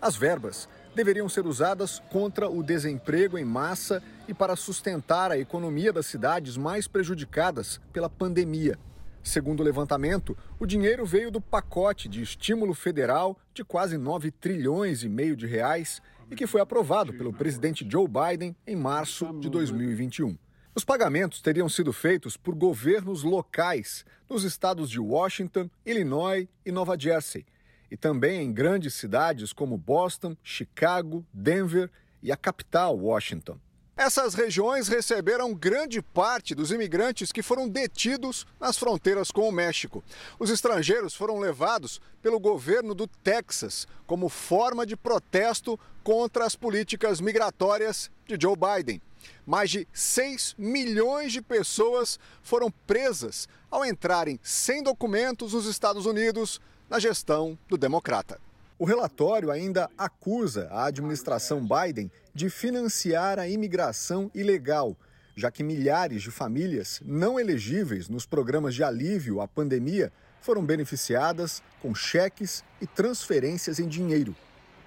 As 0.00 0.16
verbas 0.16 0.68
deveriam 0.94 1.28
ser 1.28 1.46
usadas 1.46 2.02
contra 2.10 2.48
o 2.48 2.62
desemprego 2.62 3.36
em 3.36 3.44
massa 3.44 4.02
e 4.28 4.34
para 4.34 4.56
sustentar 4.56 5.30
a 5.30 5.38
economia 5.38 5.92
das 5.92 6.06
cidades 6.06 6.56
mais 6.56 6.86
prejudicadas 6.88 7.80
pela 7.92 8.08
pandemia. 8.08 8.78
Segundo 9.22 9.60
o 9.60 9.64
levantamento, 9.64 10.36
o 10.58 10.64
dinheiro 10.66 11.04
veio 11.04 11.30
do 11.30 11.40
pacote 11.40 12.08
de 12.08 12.22
estímulo 12.22 12.74
federal 12.74 13.36
de 13.52 13.64
quase 13.64 13.98
9 13.98 14.30
trilhões 14.30 15.02
e 15.02 15.08
meio 15.08 15.34
de 15.34 15.46
reais 15.46 16.00
e 16.30 16.36
que 16.36 16.46
foi 16.46 16.60
aprovado 16.60 17.12
pelo 17.12 17.32
presidente 17.32 17.86
Joe 17.88 18.06
Biden 18.06 18.54
em 18.66 18.76
março 18.76 19.32
de 19.40 19.50
2021. 19.50 20.38
Os 20.74 20.84
pagamentos 20.84 21.40
teriam 21.40 21.68
sido 21.68 21.92
feitos 21.92 22.36
por 22.36 22.54
governos 22.54 23.22
locais 23.22 24.04
nos 24.28 24.44
estados 24.44 24.90
de 24.90 25.00
Washington, 25.00 25.68
Illinois 25.84 26.46
e 26.64 26.70
Nova 26.70 26.96
Jersey, 26.98 27.44
e 27.90 27.96
também 27.96 28.42
em 28.42 28.52
grandes 28.52 28.94
cidades 28.94 29.52
como 29.52 29.76
Boston, 29.76 30.36
Chicago, 30.42 31.24
Denver 31.32 31.90
e 32.22 32.32
a 32.32 32.36
capital, 32.36 32.96
Washington. 32.96 33.58
Essas 33.96 34.34
regiões 34.34 34.88
receberam 34.88 35.54
grande 35.54 36.02
parte 36.02 36.54
dos 36.54 36.70
imigrantes 36.70 37.32
que 37.32 37.42
foram 37.42 37.66
detidos 37.66 38.46
nas 38.60 38.76
fronteiras 38.76 39.30
com 39.30 39.48
o 39.48 39.52
México. 39.52 40.04
Os 40.38 40.50
estrangeiros 40.50 41.14
foram 41.14 41.38
levados 41.38 41.98
pelo 42.20 42.38
governo 42.38 42.94
do 42.94 43.06
Texas 43.06 43.88
como 44.06 44.28
forma 44.28 44.84
de 44.84 44.98
protesto 44.98 45.80
contra 46.04 46.44
as 46.44 46.54
políticas 46.54 47.22
migratórias 47.22 48.10
de 48.26 48.36
Joe 48.38 48.54
Biden. 48.54 49.00
Mais 49.46 49.70
de 49.70 49.88
6 49.94 50.56
milhões 50.58 51.32
de 51.32 51.40
pessoas 51.40 52.18
foram 52.42 52.70
presas 52.86 53.48
ao 53.70 53.82
entrarem 53.82 54.38
sem 54.42 54.82
documentos 54.82 55.54
nos 55.54 55.64
Estados 55.64 56.04
Unidos 56.04 56.60
na 56.88 56.98
gestão 56.98 57.58
do 57.68 57.76
democrata. 57.76 58.38
O 58.78 58.84
relatório 58.84 59.50
ainda 59.50 59.90
acusa 59.96 60.68
a 60.70 60.86
administração 60.86 61.66
Biden 61.66 62.10
de 62.34 62.50
financiar 62.50 63.38
a 63.38 63.48
imigração 63.48 64.30
ilegal, 64.34 64.96
já 65.34 65.50
que 65.50 65.64
milhares 65.64 66.22
de 66.22 66.30
famílias 66.30 67.00
não 67.04 67.40
elegíveis 67.40 68.08
nos 68.08 68.26
programas 68.26 68.74
de 68.74 68.84
alívio 68.84 69.40
à 69.40 69.48
pandemia 69.48 70.12
foram 70.40 70.64
beneficiadas 70.64 71.62
com 71.80 71.94
cheques 71.94 72.62
e 72.80 72.86
transferências 72.86 73.78
em 73.78 73.88
dinheiro. 73.88 74.36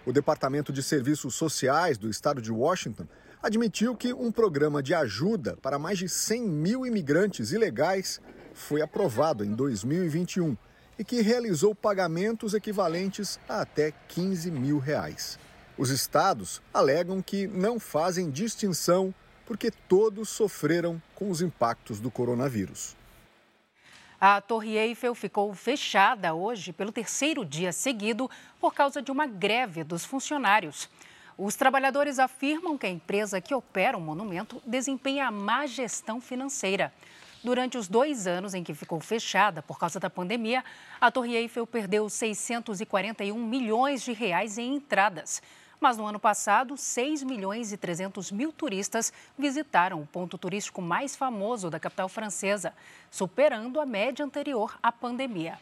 O 0.06 0.14
Departamento 0.14 0.72
de 0.72 0.82
Serviços 0.82 1.36
Sociais 1.36 1.98
do 1.98 2.10
estado 2.10 2.42
de 2.42 2.52
Washington 2.52 3.08
admitiu 3.42 3.96
que 3.96 4.14
um 4.14 4.32
programa 4.32 4.82
de 4.82 4.94
ajuda 4.94 5.58
para 5.58 5.80
mais 5.80 5.98
de 5.98 6.08
100 6.08 6.48
mil 6.48 6.86
imigrantes 6.86 7.52
ilegais 7.52 8.22
foi 8.54 8.82
aprovado 8.82 9.44
em 9.44 9.54
2021 9.54 10.56
e 11.00 11.04
que 11.06 11.22
realizou 11.22 11.74
pagamentos 11.74 12.54
equivalentes 12.54 13.40
a 13.48 13.62
até 13.62 13.94
15 14.10 14.52
mil 14.52 14.80
reais. 14.80 15.40
Os 15.78 15.90
estados 15.90 16.62
alegam 16.74 17.22
que 17.22 17.48
não 17.48 17.80
fazem 17.80 18.30
distinção 18.30 19.16
porque 19.46 19.72
todos 19.72 20.28
sofreram 20.28 21.02
com 21.16 21.32
os 21.32 21.42
impactos 21.42 22.02
do 22.02 22.12
coronavírus. 22.12 22.98
A 24.20 24.42
Torre 24.42 24.78
Eiffel 24.78 25.16
ficou 25.16 25.54
fechada 25.56 26.34
hoje 26.34 26.74
pelo 26.74 26.92
terceiro 26.92 27.46
dia 27.46 27.72
seguido 27.72 28.30
por 28.60 28.74
causa 28.74 29.02
de 29.02 29.10
uma 29.10 29.26
greve 29.26 29.86
dos 29.86 30.04
funcionários. 30.04 30.90
Os 31.38 31.56
trabalhadores 31.56 32.20
afirmam 32.20 32.78
que 32.78 32.86
a 32.86 32.90
empresa 32.90 33.40
que 33.40 33.56
opera 33.56 33.98
o 33.98 34.02
monumento 34.02 34.62
desempenha 34.66 35.32
má 35.32 35.66
gestão 35.66 36.20
financeira. 36.20 36.92
Durante 37.42 37.78
os 37.78 37.88
dois 37.88 38.28
anos 38.28 38.54
em 38.54 38.64
que 38.64 38.74
ficou 38.74 39.00
fechada 39.00 39.62
por 39.62 39.80
causa 39.80 40.00
da 40.00 40.10
pandemia, 40.10 40.64
a 41.00 41.10
Torre 41.10 41.36
Eiffel 41.36 41.66
perdeu 41.66 42.10
641 42.10 43.34
milhões 43.38 44.02
de 44.02 44.12
reais 44.12 44.58
em 44.58 44.76
entradas. 44.76 45.42
Mas 45.80 45.98
no 45.98 46.06
ano 46.06 46.20
passado, 46.20 46.76
6 46.76 47.24
milhões 47.24 47.72
e 47.72 47.78
300 47.78 48.32
mil 48.32 48.52
turistas 48.52 49.14
visitaram 49.38 50.02
o 50.02 50.06
ponto 50.06 50.38
turístico 50.38 50.82
mais 50.82 51.16
famoso 51.16 51.70
da 51.70 51.80
capital 51.80 52.10
francesa, 52.10 52.74
superando 53.10 53.80
a 53.80 53.86
média 53.86 54.26
anterior 54.26 54.78
à 54.84 54.92
pandemia. 54.92 55.58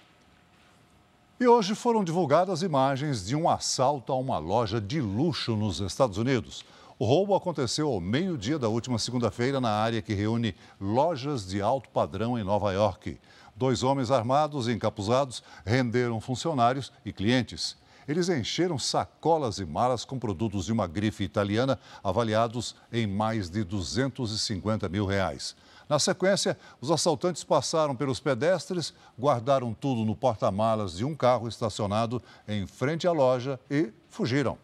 E 1.39 1.47
hoje 1.47 1.75
foram 1.75 2.03
divulgadas 2.03 2.63
imagens 2.63 3.23
de 3.23 3.35
um 3.35 3.47
assalto 3.47 4.11
a 4.11 4.15
uma 4.15 4.39
loja 4.39 4.81
de 4.81 4.99
luxo 4.99 5.55
nos 5.55 5.79
Estados 5.79 6.17
Unidos. 6.17 6.65
O 6.99 7.05
roubo 7.05 7.35
aconteceu 7.35 7.89
ao 7.89 8.01
meio-dia 8.01 8.57
da 8.57 8.69
última 8.69 8.97
segunda-feira 8.97 9.61
na 9.61 9.69
área 9.69 10.01
que 10.01 10.15
reúne 10.15 10.55
lojas 10.81 11.45
de 11.45 11.61
alto 11.61 11.87
padrão 11.89 12.39
em 12.39 12.43
Nova 12.43 12.71
York. 12.71 13.19
Dois 13.55 13.83
homens 13.83 14.09
armados 14.09 14.67
e 14.67 14.71
encapuzados 14.71 15.43
renderam 15.63 16.19
funcionários 16.19 16.91
e 17.05 17.13
clientes. 17.13 17.77
Eles 18.07 18.29
encheram 18.29 18.79
sacolas 18.79 19.59
e 19.59 19.65
malas 19.65 20.03
com 20.05 20.17
produtos 20.17 20.65
de 20.65 20.71
uma 20.71 20.87
grife 20.87 21.23
italiana 21.23 21.79
avaliados 22.03 22.75
em 22.91 23.05
mais 23.05 23.47
de 23.47 23.63
250 23.63 24.89
mil 24.89 25.05
reais. 25.05 25.55
Na 25.87 25.99
sequência, 25.99 26.57
os 26.81 26.89
assaltantes 26.89 27.43
passaram 27.43 27.95
pelos 27.95 28.19
pedestres, 28.19 28.91
guardaram 29.19 29.71
tudo 29.71 30.03
no 30.03 30.15
porta-malas 30.15 30.97
de 30.97 31.05
um 31.05 31.13
carro 31.13 31.47
estacionado 31.47 32.23
em 32.47 32.65
frente 32.65 33.05
à 33.05 33.11
loja 33.11 33.59
e 33.69 33.93
fugiram. 34.09 34.57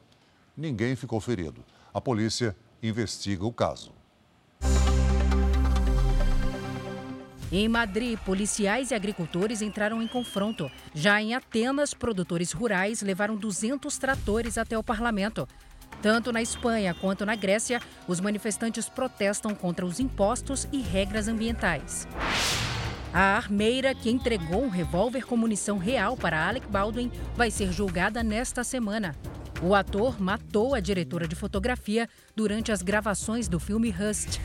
Ninguém 0.57 0.95
ficou 0.95 1.19
ferido. 1.19 1.63
A 1.93 2.01
polícia 2.01 2.55
investiga 2.81 3.45
o 3.45 3.53
caso. 3.53 3.93
Em 7.51 7.69
Madrid, 7.69 8.17
policiais 8.25 8.89
e 8.89 8.95
agricultores 8.95 9.61
entraram 9.61 10.01
em 10.01 10.07
confronto. 10.07 10.71
Já 10.95 11.21
em 11.21 11.35
Atenas, 11.35 11.93
produtores 11.93 12.51
rurais 12.51 13.03
levaram 13.03 13.35
200 13.35 13.95
tratores 13.99 14.57
até 14.57 14.75
o 14.75 14.83
parlamento. 14.83 15.47
Tanto 16.01 16.31
na 16.31 16.41
Espanha 16.41 16.95
quanto 16.95 17.27
na 17.27 17.35
Grécia, 17.35 17.79
os 18.07 18.19
manifestantes 18.19 18.89
protestam 18.89 19.53
contra 19.53 19.85
os 19.85 19.99
impostos 19.99 20.67
e 20.71 20.81
regras 20.81 21.27
ambientais. 21.27 22.07
A 23.13 23.37
armeira 23.37 23.93
que 23.93 24.09
entregou 24.09 24.63
um 24.63 24.69
revólver 24.69 25.23
com 25.27 25.37
munição 25.37 25.77
real 25.77 26.17
para 26.17 26.47
Alec 26.47 26.67
Baldwin 26.67 27.11
vai 27.35 27.51
ser 27.51 27.71
julgada 27.71 28.23
nesta 28.23 28.63
semana. 28.63 29.15
O 29.65 29.73
ator 29.73 30.21
matou 30.21 30.75
a 30.75 30.81
diretora 30.81 31.25
de 31.25 31.37
fotografia 31.37 32.09
durante 32.35 32.69
as 32.69 32.81
gravações 32.81 33.47
do 33.47 33.61
filme 33.61 33.89
Rust. 33.89 34.37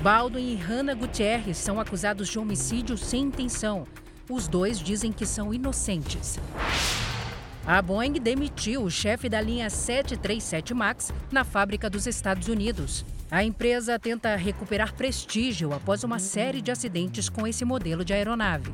Baldwin 0.00 0.52
e 0.52 0.54
Hannah 0.54 0.94
Gutierrez 0.94 1.56
são 1.56 1.80
acusados 1.80 2.28
de 2.28 2.38
homicídio 2.38 2.96
sem 2.96 3.24
intenção. 3.24 3.84
Os 4.30 4.46
dois 4.46 4.78
dizem 4.78 5.10
que 5.10 5.26
são 5.26 5.52
inocentes. 5.52 6.38
A 7.66 7.82
Boeing 7.82 8.12
demitiu 8.12 8.84
o 8.84 8.90
chefe 8.90 9.28
da 9.28 9.40
linha 9.40 9.68
737 9.68 10.72
MAX 10.72 11.12
na 11.32 11.42
fábrica 11.42 11.90
dos 11.90 12.06
Estados 12.06 12.46
Unidos. 12.46 13.04
A 13.28 13.42
empresa 13.42 13.98
tenta 13.98 14.36
recuperar 14.36 14.94
prestígio 14.94 15.74
após 15.74 16.04
uma 16.04 16.20
série 16.20 16.62
de 16.62 16.70
acidentes 16.70 17.28
com 17.28 17.44
esse 17.44 17.64
modelo 17.64 18.04
de 18.04 18.12
aeronave. 18.12 18.72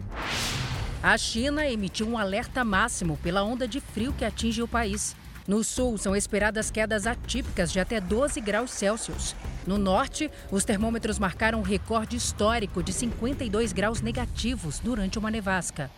A 1.02 1.16
China 1.16 1.66
emitiu 1.66 2.06
um 2.06 2.18
alerta 2.18 2.62
máximo 2.62 3.16
pela 3.22 3.42
onda 3.42 3.66
de 3.66 3.80
frio 3.80 4.12
que 4.12 4.26
atinge 4.26 4.62
o 4.62 4.68
país. 4.68 5.16
No 5.46 5.62
sul, 5.62 5.96
são 5.96 6.16
esperadas 6.16 6.72
quedas 6.72 7.06
atípicas 7.06 7.70
de 7.70 7.78
até 7.78 8.00
12 8.00 8.40
graus 8.40 8.72
Celsius. 8.72 9.36
No 9.64 9.78
norte, 9.78 10.28
os 10.50 10.64
termômetros 10.64 11.20
marcaram 11.20 11.60
um 11.60 11.62
recorde 11.62 12.16
histórico 12.16 12.82
de 12.82 12.92
52 12.92 13.72
graus 13.72 14.00
negativos 14.00 14.80
durante 14.80 15.20
uma 15.20 15.30
nevasca. 15.30 15.88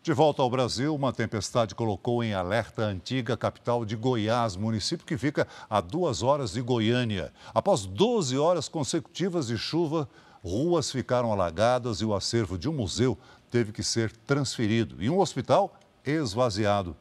De 0.00 0.12
volta 0.12 0.42
ao 0.42 0.50
Brasil, 0.50 0.94
uma 0.94 1.12
tempestade 1.12 1.74
colocou 1.74 2.22
em 2.22 2.34
alerta 2.34 2.84
a 2.84 2.88
antiga 2.88 3.36
capital 3.36 3.84
de 3.84 3.96
Goiás, 3.96 4.54
município 4.54 5.06
que 5.06 5.18
fica 5.18 5.46
a 5.68 5.80
duas 5.80 6.22
horas 6.22 6.52
de 6.52 6.60
Goiânia. 6.60 7.32
Após 7.52 7.84
12 7.84 8.38
horas 8.38 8.68
consecutivas 8.68 9.48
de 9.48 9.58
chuva, 9.58 10.08
ruas 10.42 10.90
ficaram 10.90 11.32
alagadas 11.32 12.00
e 12.00 12.04
o 12.04 12.14
acervo 12.14 12.56
de 12.56 12.68
um 12.68 12.72
museu 12.72 13.18
teve 13.50 13.72
que 13.72 13.82
ser 13.82 14.12
transferido 14.24 15.02
e 15.02 15.10
um 15.10 15.18
hospital 15.18 15.74
esvaziado. 16.04 16.96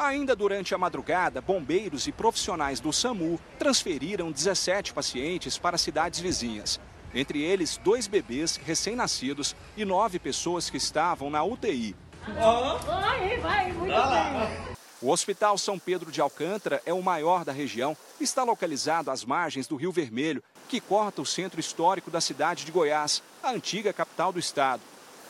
Ainda 0.00 0.34
durante 0.34 0.74
a 0.74 0.78
madrugada, 0.78 1.42
bombeiros 1.42 2.06
e 2.06 2.12
profissionais 2.12 2.80
do 2.80 2.90
SAMU 2.90 3.38
transferiram 3.58 4.32
17 4.32 4.94
pacientes 4.94 5.58
para 5.58 5.76
cidades 5.76 6.20
vizinhas. 6.20 6.80
Entre 7.14 7.42
eles, 7.42 7.76
dois 7.76 8.06
bebês 8.06 8.56
recém-nascidos 8.56 9.54
e 9.76 9.84
nove 9.84 10.18
pessoas 10.18 10.70
que 10.70 10.78
estavam 10.78 11.28
na 11.28 11.44
UTI. 11.44 11.94
Vai, 12.26 13.38
vai, 13.40 13.72
muito 13.72 13.92
bem. 13.92 14.74
O 15.02 15.10
Hospital 15.10 15.58
São 15.58 15.78
Pedro 15.78 16.10
de 16.10 16.22
Alcântara 16.22 16.80
é 16.86 16.94
o 16.94 17.02
maior 17.02 17.44
da 17.44 17.52
região 17.52 17.94
e 18.18 18.24
está 18.24 18.42
localizado 18.42 19.10
às 19.10 19.22
margens 19.22 19.66
do 19.66 19.76
Rio 19.76 19.92
Vermelho, 19.92 20.42
que 20.66 20.80
corta 20.80 21.20
o 21.20 21.26
centro 21.26 21.60
histórico 21.60 22.10
da 22.10 22.22
cidade 22.22 22.64
de 22.64 22.72
Goiás, 22.72 23.22
a 23.42 23.50
antiga 23.50 23.92
capital 23.92 24.32
do 24.32 24.38
estado. 24.38 24.80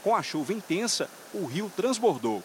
Com 0.04 0.14
a 0.14 0.22
chuva 0.22 0.52
intensa, 0.52 1.10
o 1.34 1.44
rio 1.44 1.68
transbordou. 1.74 2.40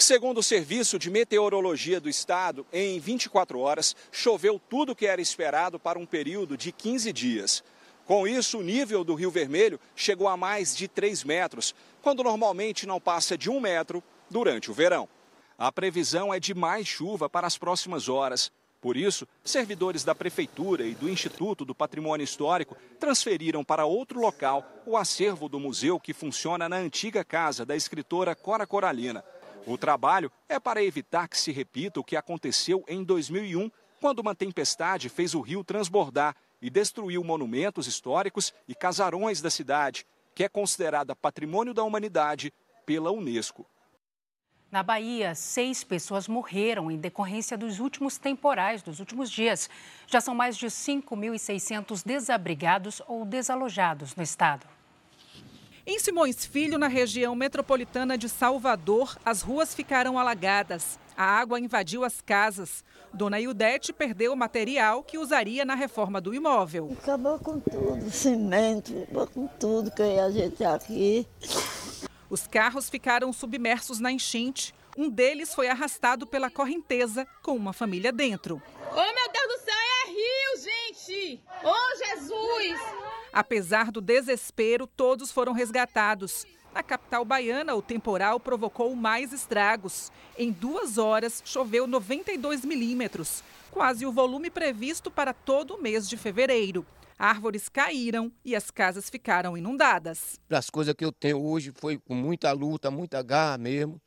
Segundo 0.00 0.38
o 0.38 0.42
Serviço 0.42 0.98
de 0.98 1.10
Meteorologia 1.10 2.00
do 2.00 2.08
Estado, 2.08 2.66
em 2.72 2.98
24 2.98 3.60
horas 3.60 3.94
choveu 4.10 4.58
tudo 4.58 4.92
o 4.92 4.96
que 4.96 5.06
era 5.06 5.20
esperado 5.20 5.78
para 5.78 5.98
um 5.98 6.06
período 6.06 6.56
de 6.56 6.72
15 6.72 7.12
dias. 7.12 7.62
Com 8.06 8.26
isso, 8.26 8.58
o 8.58 8.62
nível 8.62 9.04
do 9.04 9.14
Rio 9.14 9.30
Vermelho 9.30 9.78
chegou 9.94 10.26
a 10.26 10.38
mais 10.38 10.74
de 10.74 10.88
3 10.88 11.22
metros, 11.24 11.74
quando 12.00 12.22
normalmente 12.22 12.86
não 12.86 12.98
passa 12.98 13.36
de 13.36 13.50
1 13.50 13.60
metro 13.60 14.02
durante 14.30 14.70
o 14.70 14.74
verão. 14.74 15.06
A 15.58 15.70
previsão 15.70 16.32
é 16.32 16.40
de 16.40 16.54
mais 16.54 16.88
chuva 16.88 17.28
para 17.28 17.46
as 17.46 17.58
próximas 17.58 18.08
horas. 18.08 18.50
Por 18.80 18.96
isso, 18.96 19.28
servidores 19.44 20.02
da 20.02 20.14
Prefeitura 20.14 20.86
e 20.86 20.94
do 20.94 21.10
Instituto 21.10 21.62
do 21.62 21.74
Patrimônio 21.74 22.24
Histórico 22.24 22.74
transferiram 22.98 23.62
para 23.62 23.84
outro 23.84 24.18
local 24.18 24.66
o 24.86 24.96
acervo 24.96 25.46
do 25.46 25.60
museu 25.60 26.00
que 26.00 26.14
funciona 26.14 26.70
na 26.70 26.76
antiga 26.76 27.22
casa 27.22 27.66
da 27.66 27.76
escritora 27.76 28.34
Cora 28.34 28.66
Coralina. 28.66 29.22
O 29.66 29.76
trabalho 29.76 30.32
é 30.48 30.58
para 30.58 30.82
evitar 30.82 31.28
que 31.28 31.38
se 31.38 31.52
repita 31.52 32.00
o 32.00 32.04
que 32.04 32.16
aconteceu 32.16 32.84
em 32.88 33.04
2001, 33.04 33.70
quando 34.00 34.20
uma 34.20 34.34
tempestade 34.34 35.08
fez 35.08 35.34
o 35.34 35.40
rio 35.40 35.62
transbordar 35.62 36.34
e 36.60 36.70
destruiu 36.70 37.22
monumentos 37.22 37.86
históricos 37.86 38.52
e 38.66 38.74
casarões 38.74 39.40
da 39.40 39.50
cidade, 39.50 40.06
que 40.34 40.44
é 40.44 40.48
considerada 40.48 41.14
patrimônio 41.14 41.74
da 41.74 41.82
humanidade 41.82 42.52
pela 42.86 43.10
Unesco. 43.10 43.66
Na 44.70 44.84
Bahia, 44.84 45.34
seis 45.34 45.82
pessoas 45.82 46.28
morreram 46.28 46.90
em 46.90 46.96
decorrência 46.96 47.58
dos 47.58 47.80
últimos 47.80 48.16
temporais 48.16 48.82
dos 48.82 49.00
últimos 49.00 49.28
dias. 49.28 49.68
Já 50.06 50.20
são 50.20 50.32
mais 50.32 50.56
de 50.56 50.66
5.600 50.66 52.04
desabrigados 52.04 53.02
ou 53.08 53.24
desalojados 53.24 54.14
no 54.14 54.22
estado. 54.22 54.66
Em 55.92 55.98
Simões 55.98 56.46
Filho, 56.46 56.78
na 56.78 56.86
região 56.86 57.34
metropolitana 57.34 58.16
de 58.16 58.28
Salvador, 58.28 59.18
as 59.24 59.42
ruas 59.42 59.74
ficaram 59.74 60.20
alagadas. 60.20 61.00
A 61.16 61.24
água 61.24 61.58
invadiu 61.58 62.04
as 62.04 62.20
casas. 62.20 62.84
Dona 63.12 63.40
Ildete 63.40 63.92
perdeu 63.92 64.32
o 64.32 64.36
material 64.36 65.02
que 65.02 65.18
usaria 65.18 65.64
na 65.64 65.74
reforma 65.74 66.20
do 66.20 66.32
imóvel. 66.32 66.96
Acabou 67.02 67.40
com 67.40 67.58
tudo, 67.58 68.08
cimento, 68.08 69.02
acabou 69.02 69.26
com 69.26 69.48
tudo 69.58 69.90
que 69.90 70.00
a 70.00 70.30
gente 70.30 70.62
aqui. 70.62 71.26
Os 72.30 72.46
carros 72.46 72.88
ficaram 72.88 73.32
submersos 73.32 73.98
na 73.98 74.12
enchente. 74.12 74.72
Um 74.96 75.10
deles 75.10 75.52
foi 75.52 75.66
arrastado 75.66 76.24
pela 76.24 76.48
correnteza 76.48 77.26
com 77.42 77.56
uma 77.56 77.72
família 77.72 78.12
dentro. 78.12 78.62
Oh, 78.92 78.94
meu 78.94 79.32
Deus 79.32 79.58
do 79.58 79.64
céu, 79.64 79.74
é 79.74 80.08
rio, 80.08 80.94
gente! 80.94 81.42
Oh, 81.64 81.96
Jesus! 81.96 83.09
Apesar 83.32 83.90
do 83.90 84.00
desespero, 84.00 84.86
todos 84.86 85.30
foram 85.30 85.52
resgatados. 85.52 86.46
Na 86.74 86.82
capital 86.82 87.24
baiana, 87.24 87.74
o 87.74 87.82
temporal 87.82 88.38
provocou 88.38 88.94
mais 88.94 89.32
estragos. 89.32 90.10
Em 90.38 90.52
duas 90.52 90.98
horas, 90.98 91.42
choveu 91.44 91.86
92 91.86 92.64
milímetros, 92.64 93.42
quase 93.70 94.06
o 94.06 94.12
volume 94.12 94.50
previsto 94.50 95.10
para 95.10 95.32
todo 95.32 95.74
o 95.74 95.82
mês 95.82 96.08
de 96.08 96.16
fevereiro. 96.16 96.86
Árvores 97.18 97.68
caíram 97.68 98.32
e 98.44 98.56
as 98.56 98.70
casas 98.70 99.10
ficaram 99.10 99.56
inundadas. 99.56 100.40
As 100.48 100.70
coisas 100.70 100.94
que 100.94 101.04
eu 101.04 101.12
tenho 101.12 101.40
hoje 101.42 101.70
foi 101.70 101.98
com 101.98 102.14
muita 102.14 102.50
luta, 102.52 102.90
muita 102.90 103.22
garra 103.22 103.58
mesmo. 103.58 104.00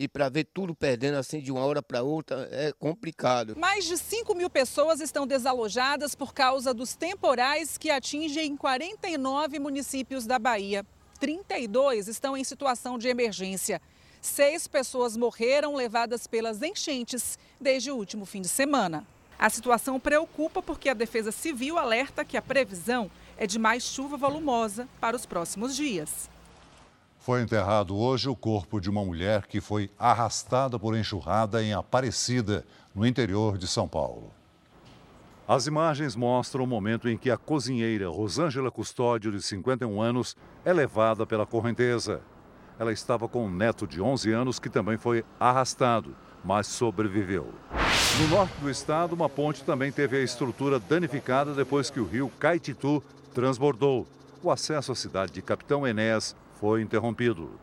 E 0.00 0.08
para 0.08 0.30
ver 0.30 0.44
tudo 0.44 0.74
perdendo 0.74 1.18
assim 1.18 1.42
de 1.42 1.52
uma 1.52 1.60
hora 1.60 1.82
para 1.82 2.02
outra 2.02 2.48
é 2.50 2.72
complicado. 2.72 3.54
Mais 3.58 3.84
de 3.84 3.98
5 3.98 4.34
mil 4.34 4.48
pessoas 4.48 4.98
estão 4.98 5.26
desalojadas 5.26 6.14
por 6.14 6.32
causa 6.32 6.72
dos 6.72 6.96
temporais 6.96 7.76
que 7.76 7.90
atingem 7.90 8.56
49 8.56 9.58
municípios 9.58 10.24
da 10.24 10.38
Bahia. 10.38 10.86
32 11.18 12.08
estão 12.08 12.34
em 12.34 12.42
situação 12.42 12.96
de 12.96 13.08
emergência. 13.08 13.78
Seis 14.22 14.66
pessoas 14.66 15.18
morreram 15.18 15.74
levadas 15.74 16.26
pelas 16.26 16.62
enchentes 16.62 17.38
desde 17.60 17.90
o 17.90 17.96
último 17.96 18.24
fim 18.24 18.40
de 18.40 18.48
semana. 18.48 19.06
A 19.38 19.50
situação 19.50 20.00
preocupa 20.00 20.62
porque 20.62 20.88
a 20.88 20.94
Defesa 20.94 21.30
Civil 21.30 21.76
alerta 21.76 22.24
que 22.24 22.38
a 22.38 22.42
previsão 22.42 23.10
é 23.36 23.46
de 23.46 23.58
mais 23.58 23.82
chuva 23.82 24.16
volumosa 24.16 24.88
para 24.98 25.14
os 25.14 25.26
próximos 25.26 25.76
dias. 25.76 26.30
Foi 27.30 27.42
enterrado 27.42 27.96
hoje 27.96 28.28
o 28.28 28.34
corpo 28.34 28.80
de 28.80 28.90
uma 28.90 29.04
mulher 29.04 29.46
que 29.46 29.60
foi 29.60 29.88
arrastada 29.96 30.80
por 30.80 30.96
enxurrada 30.96 31.62
em 31.62 31.72
Aparecida, 31.72 32.66
no 32.92 33.06
interior 33.06 33.56
de 33.56 33.68
São 33.68 33.86
Paulo. 33.86 34.32
As 35.46 35.68
imagens 35.68 36.16
mostram 36.16 36.64
o 36.64 36.66
momento 36.66 37.08
em 37.08 37.16
que 37.16 37.30
a 37.30 37.36
cozinheira 37.36 38.08
Rosângela 38.08 38.68
Custódio, 38.68 39.30
de 39.30 39.40
51 39.40 40.02
anos, 40.02 40.36
é 40.64 40.72
levada 40.72 41.24
pela 41.24 41.46
correnteza. 41.46 42.20
Ela 42.76 42.92
estava 42.92 43.28
com 43.28 43.46
um 43.46 43.48
neto 43.48 43.86
de 43.86 44.02
11 44.02 44.32
anos 44.32 44.58
que 44.58 44.68
também 44.68 44.96
foi 44.96 45.24
arrastado, 45.38 46.16
mas 46.44 46.66
sobreviveu. 46.66 47.46
No 48.22 48.26
norte 48.26 48.58
do 48.60 48.68
estado, 48.68 49.12
uma 49.12 49.28
ponte 49.28 49.62
também 49.62 49.92
teve 49.92 50.16
a 50.16 50.24
estrutura 50.24 50.80
danificada 50.80 51.54
depois 51.54 51.90
que 51.90 52.00
o 52.00 52.08
rio 52.08 52.28
Caititu 52.40 53.00
transbordou. 53.32 54.04
O 54.42 54.50
acesso 54.50 54.90
à 54.90 54.96
cidade 54.96 55.30
de 55.30 55.40
Capitão 55.42 55.86
Enéas 55.86 56.34
foi 56.60 56.82
interrompido. 56.82 57.58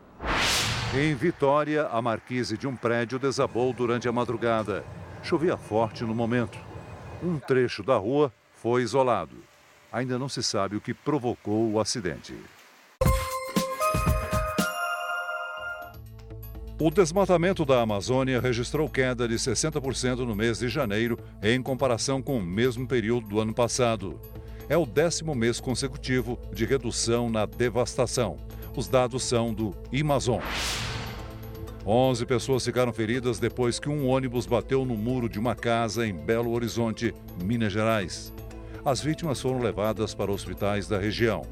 Em 0.92 1.14
Vitória, 1.14 1.86
a 1.86 2.02
marquise 2.02 2.58
de 2.58 2.66
um 2.66 2.74
prédio 2.74 3.18
desabou 3.18 3.72
durante 3.72 4.08
a 4.08 4.12
madrugada. 4.12 4.84
Chovia 5.22 5.56
forte 5.56 6.02
no 6.02 6.14
momento. 6.14 6.58
Um 7.22 7.38
trecho 7.38 7.84
da 7.84 7.96
rua 7.96 8.32
foi 8.54 8.82
isolado. 8.82 9.36
Ainda 9.92 10.18
não 10.18 10.28
se 10.28 10.42
sabe 10.42 10.76
o 10.76 10.80
que 10.80 10.92
provocou 10.92 11.70
o 11.70 11.80
acidente. 11.80 12.34
O 16.80 16.90
desmatamento 16.90 17.64
da 17.64 17.80
Amazônia 17.80 18.40
registrou 18.40 18.88
queda 18.88 19.26
de 19.28 19.34
60% 19.34 20.18
no 20.18 20.34
mês 20.34 20.58
de 20.58 20.68
janeiro 20.68 21.18
em 21.42 21.60
comparação 21.62 22.22
com 22.22 22.38
o 22.38 22.42
mesmo 22.42 22.86
período 22.86 23.28
do 23.28 23.40
ano 23.40 23.54
passado. 23.54 24.20
É 24.68 24.76
o 24.76 24.86
décimo 24.86 25.34
mês 25.34 25.60
consecutivo 25.60 26.38
de 26.52 26.64
redução 26.64 27.30
na 27.30 27.46
devastação. 27.46 28.36
Os 28.78 28.86
dados 28.86 29.24
são 29.24 29.52
do 29.52 29.74
Amazon. 29.92 30.38
11 31.84 32.24
pessoas 32.26 32.64
ficaram 32.64 32.92
feridas 32.92 33.40
depois 33.40 33.80
que 33.80 33.88
um 33.88 34.06
ônibus 34.06 34.46
bateu 34.46 34.84
no 34.84 34.96
muro 34.96 35.28
de 35.28 35.36
uma 35.36 35.56
casa 35.56 36.06
em 36.06 36.14
Belo 36.14 36.52
Horizonte, 36.52 37.12
Minas 37.42 37.72
Gerais. 37.72 38.32
As 38.84 39.00
vítimas 39.00 39.40
foram 39.40 39.58
levadas 39.58 40.14
para 40.14 40.30
hospitais 40.30 40.86
da 40.86 40.96
região. 40.96 41.42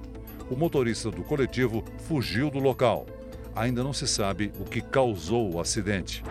O 0.49 0.55
motorista 0.55 1.11
do 1.11 1.25
coletivo 1.25 1.83
fugiu 2.07 2.49
do 2.49 2.61
local 2.61 3.07
ainda 3.57 3.83
não 3.83 3.93
se 3.93 4.07
sabe 4.07 4.53
o 4.61 4.65
que 4.65 4.81
causou 4.81 5.53
o 5.53 5.61
acidente. 5.61 6.23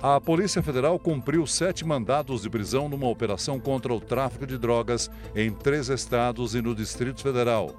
A 0.00 0.20
Polícia 0.20 0.62
Federal 0.62 1.00
cumpriu 1.00 1.44
sete 1.48 1.84
mandados 1.84 2.42
de 2.42 2.50
prisão 2.50 2.88
numa 2.88 3.08
operação 3.08 3.58
contra 3.58 3.92
o 3.92 4.00
tráfico 4.00 4.46
de 4.46 4.56
drogas 4.56 5.10
em 5.34 5.50
três 5.50 5.88
estados 5.88 6.54
e 6.54 6.62
no 6.62 6.76
Distrito 6.76 7.22
Federal. 7.22 7.74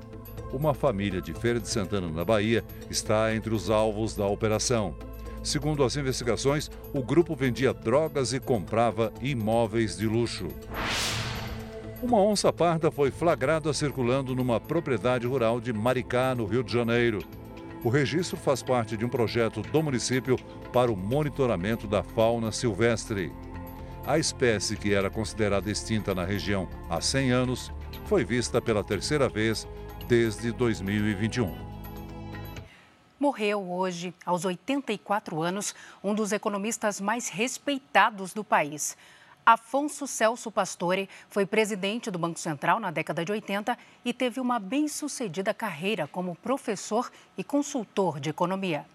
Uma 0.54 0.76
família 0.76 1.20
de 1.20 1.34
Feira 1.34 1.60
de 1.60 1.68
Santana, 1.68 2.08
na 2.08 2.24
Bahia, 2.24 2.64
está 2.88 3.36
entre 3.36 3.52
os 3.52 3.72
alvos 3.72 4.16
da 4.16 4.28
operação. 4.28 4.96
Segundo 5.42 5.84
as 5.84 5.98
investigações, 5.98 6.70
o 6.94 7.02
grupo 7.02 7.36
vendia 7.36 7.74
drogas 7.74 8.34
e 8.34 8.40
comprava 8.40 9.12
imóveis 9.20 9.98
de 9.98 10.06
luxo. 10.06 10.48
Uma 12.04 12.22
onça 12.22 12.54
parda 12.54 12.92
foi 12.92 13.10
flagrada 13.10 13.74
circulando 13.74 14.36
numa 14.36 14.60
propriedade 14.60 15.26
rural 15.26 15.60
de 15.60 15.74
Maricá, 15.74 16.36
no 16.36 16.46
Rio 16.46 16.64
de 16.64 16.72
Janeiro. 16.72 17.24
O 17.84 17.90
registro 17.90 18.38
faz 18.38 18.62
parte 18.62 18.96
de 18.96 19.04
um 19.04 19.10
projeto 19.10 19.64
do 19.64 19.82
município 19.82 20.38
para 20.72 20.92
o 20.92 20.96
monitoramento 20.96 21.88
da 21.88 22.04
fauna 22.04 22.52
silvestre. 22.52 23.32
A 24.06 24.20
espécie, 24.20 24.76
que 24.76 24.94
era 24.94 25.10
considerada 25.10 25.72
extinta 25.72 26.14
na 26.14 26.24
região 26.24 26.70
há 26.90 27.02
100 27.02 27.32
anos, 27.32 27.72
foi 28.06 28.24
vista 28.24 28.62
pela 28.62 28.84
terceira 28.84 29.28
vez 29.28 29.68
desde 30.14 30.52
2021. 30.52 31.52
Morreu 33.20 33.68
hoje, 33.68 34.14
aos 34.24 34.46
84 34.46 35.42
anos, 35.42 35.74
um 36.04 36.14
dos 36.14 36.32
economistas 36.32 37.02
mais 37.02 37.30
respeitados 37.30 38.32
do 38.32 38.44
país. 38.44 38.96
Afonso 39.44 40.06
Celso 40.06 40.52
Pastore 40.52 41.10
foi 41.30 41.48
presidente 41.48 42.12
do 42.12 42.20
Banco 42.20 42.40
Central 42.40 42.80
na 42.80 42.92
década 42.92 43.26
de 43.26 43.32
80 43.32 43.76
e 44.06 44.14
teve 44.14 44.40
uma 44.40 44.60
bem-sucedida 44.60 45.52
carreira 45.52 46.06
como 46.06 46.36
professor 46.36 47.12
e 47.36 47.44
consultor 47.44 48.20
de 48.20 48.30
economia. 48.30 48.86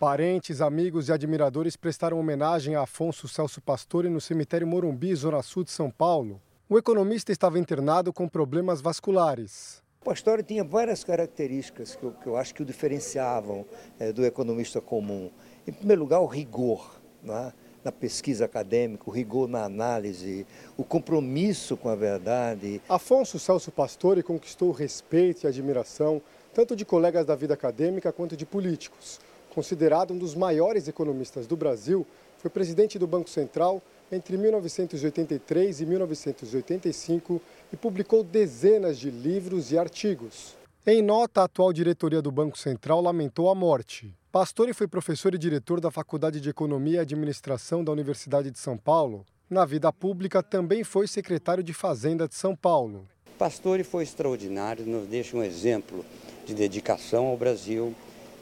Parentes, 0.00 0.60
amigos 0.60 1.08
e 1.08 1.12
admiradores 1.12 1.76
prestaram 1.76 2.18
homenagem 2.18 2.74
a 2.74 2.82
Afonso 2.82 3.28
Celso 3.28 3.60
Pastore 3.60 4.08
no 4.08 4.20
cemitério 4.20 4.66
Morumbi, 4.66 5.14
Zona 5.14 5.44
Sul 5.44 5.62
de 5.62 5.70
São 5.70 5.92
Paulo. 5.92 6.42
O 6.68 6.76
economista 6.76 7.30
estava 7.30 7.56
internado 7.56 8.12
com 8.12 8.28
problemas 8.28 8.80
vasculares. 8.80 9.80
O 10.00 10.04
Pastore 10.04 10.42
tinha 10.42 10.62
várias 10.62 11.02
características 11.02 11.96
que 11.96 12.04
eu, 12.04 12.12
que 12.12 12.26
eu 12.26 12.36
acho 12.36 12.54
que 12.54 12.62
o 12.62 12.64
diferenciavam 12.64 13.66
é, 13.98 14.12
do 14.12 14.24
economista 14.24 14.80
comum. 14.80 15.28
Em 15.66 15.72
primeiro 15.72 16.02
lugar, 16.02 16.20
o 16.20 16.26
rigor. 16.26 16.98
Não 17.22 17.36
é? 17.36 17.52
na 17.84 17.92
pesquisa 17.92 18.44
acadêmica, 18.44 19.04
o 19.06 19.10
rigor 19.12 19.48
na 19.48 19.64
análise, 19.64 20.44
o 20.76 20.84
compromisso 20.84 21.76
com 21.76 21.88
a 21.88 21.94
verdade. 21.94 22.82
Afonso 22.88 23.38
Celso 23.38 23.70
Pastore 23.70 24.22
conquistou 24.22 24.68
o 24.70 24.72
respeito 24.72 25.44
e 25.44 25.46
admiração 25.46 26.20
tanto 26.52 26.74
de 26.74 26.84
colegas 26.84 27.24
da 27.24 27.36
vida 27.36 27.54
acadêmica 27.54 28.12
quanto 28.12 28.36
de 28.36 28.44
políticos. 28.44 29.20
Considerado 29.54 30.12
um 30.12 30.18
dos 30.18 30.34
maiores 30.34 30.88
economistas 30.88 31.46
do 31.46 31.56
Brasil, 31.56 32.06
foi 32.38 32.50
presidente 32.50 32.98
do 32.98 33.06
Banco 33.06 33.30
Central 33.30 33.80
entre 34.10 34.36
1983 34.36 35.80
e 35.80 35.86
1985 35.86 37.40
e 37.72 37.76
publicou 37.76 38.24
dezenas 38.24 38.98
de 38.98 39.10
livros 39.10 39.70
e 39.72 39.78
artigos. 39.78 40.56
Em 40.86 41.02
nota, 41.02 41.42
a 41.42 41.44
atual 41.44 41.72
diretoria 41.72 42.22
do 42.22 42.32
Banco 42.32 42.58
Central 42.58 43.02
lamentou 43.02 43.50
a 43.50 43.54
morte. 43.54 44.14
Pastore 44.32 44.72
foi 44.72 44.88
professor 44.88 45.34
e 45.34 45.38
diretor 45.38 45.80
da 45.80 45.90
Faculdade 45.90 46.40
de 46.40 46.48
Economia 46.48 46.96
e 46.96 47.00
Administração 47.00 47.84
da 47.84 47.92
Universidade 47.92 48.50
de 48.50 48.58
São 48.58 48.76
Paulo. 48.76 49.26
Na 49.50 49.64
vida 49.64 49.92
pública, 49.92 50.42
também 50.42 50.84
foi 50.84 51.06
secretário 51.06 51.62
de 51.62 51.72
Fazenda 51.74 52.26
de 52.28 52.34
São 52.34 52.54
Paulo. 52.54 53.06
Pastore 53.38 53.84
foi 53.84 54.02
extraordinário, 54.02 54.86
nos 54.86 55.06
deixa 55.06 55.36
um 55.36 55.42
exemplo 55.42 56.04
de 56.44 56.54
dedicação 56.54 57.26
ao 57.26 57.36
Brasil, 57.36 57.94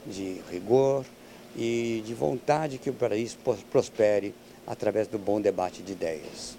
de 0.07 0.41
rigor 0.51 1.05
e 1.57 2.03
de 2.07 2.15
vontade 2.15 2.79
que 2.79 2.91
o 2.91 2.95
país 2.95 3.37
prospere 3.71 4.35
através 4.67 5.07
do 5.07 5.19
bom 5.19 5.41
debate 5.41 5.83
de 5.83 5.93
ideias. 5.93 6.59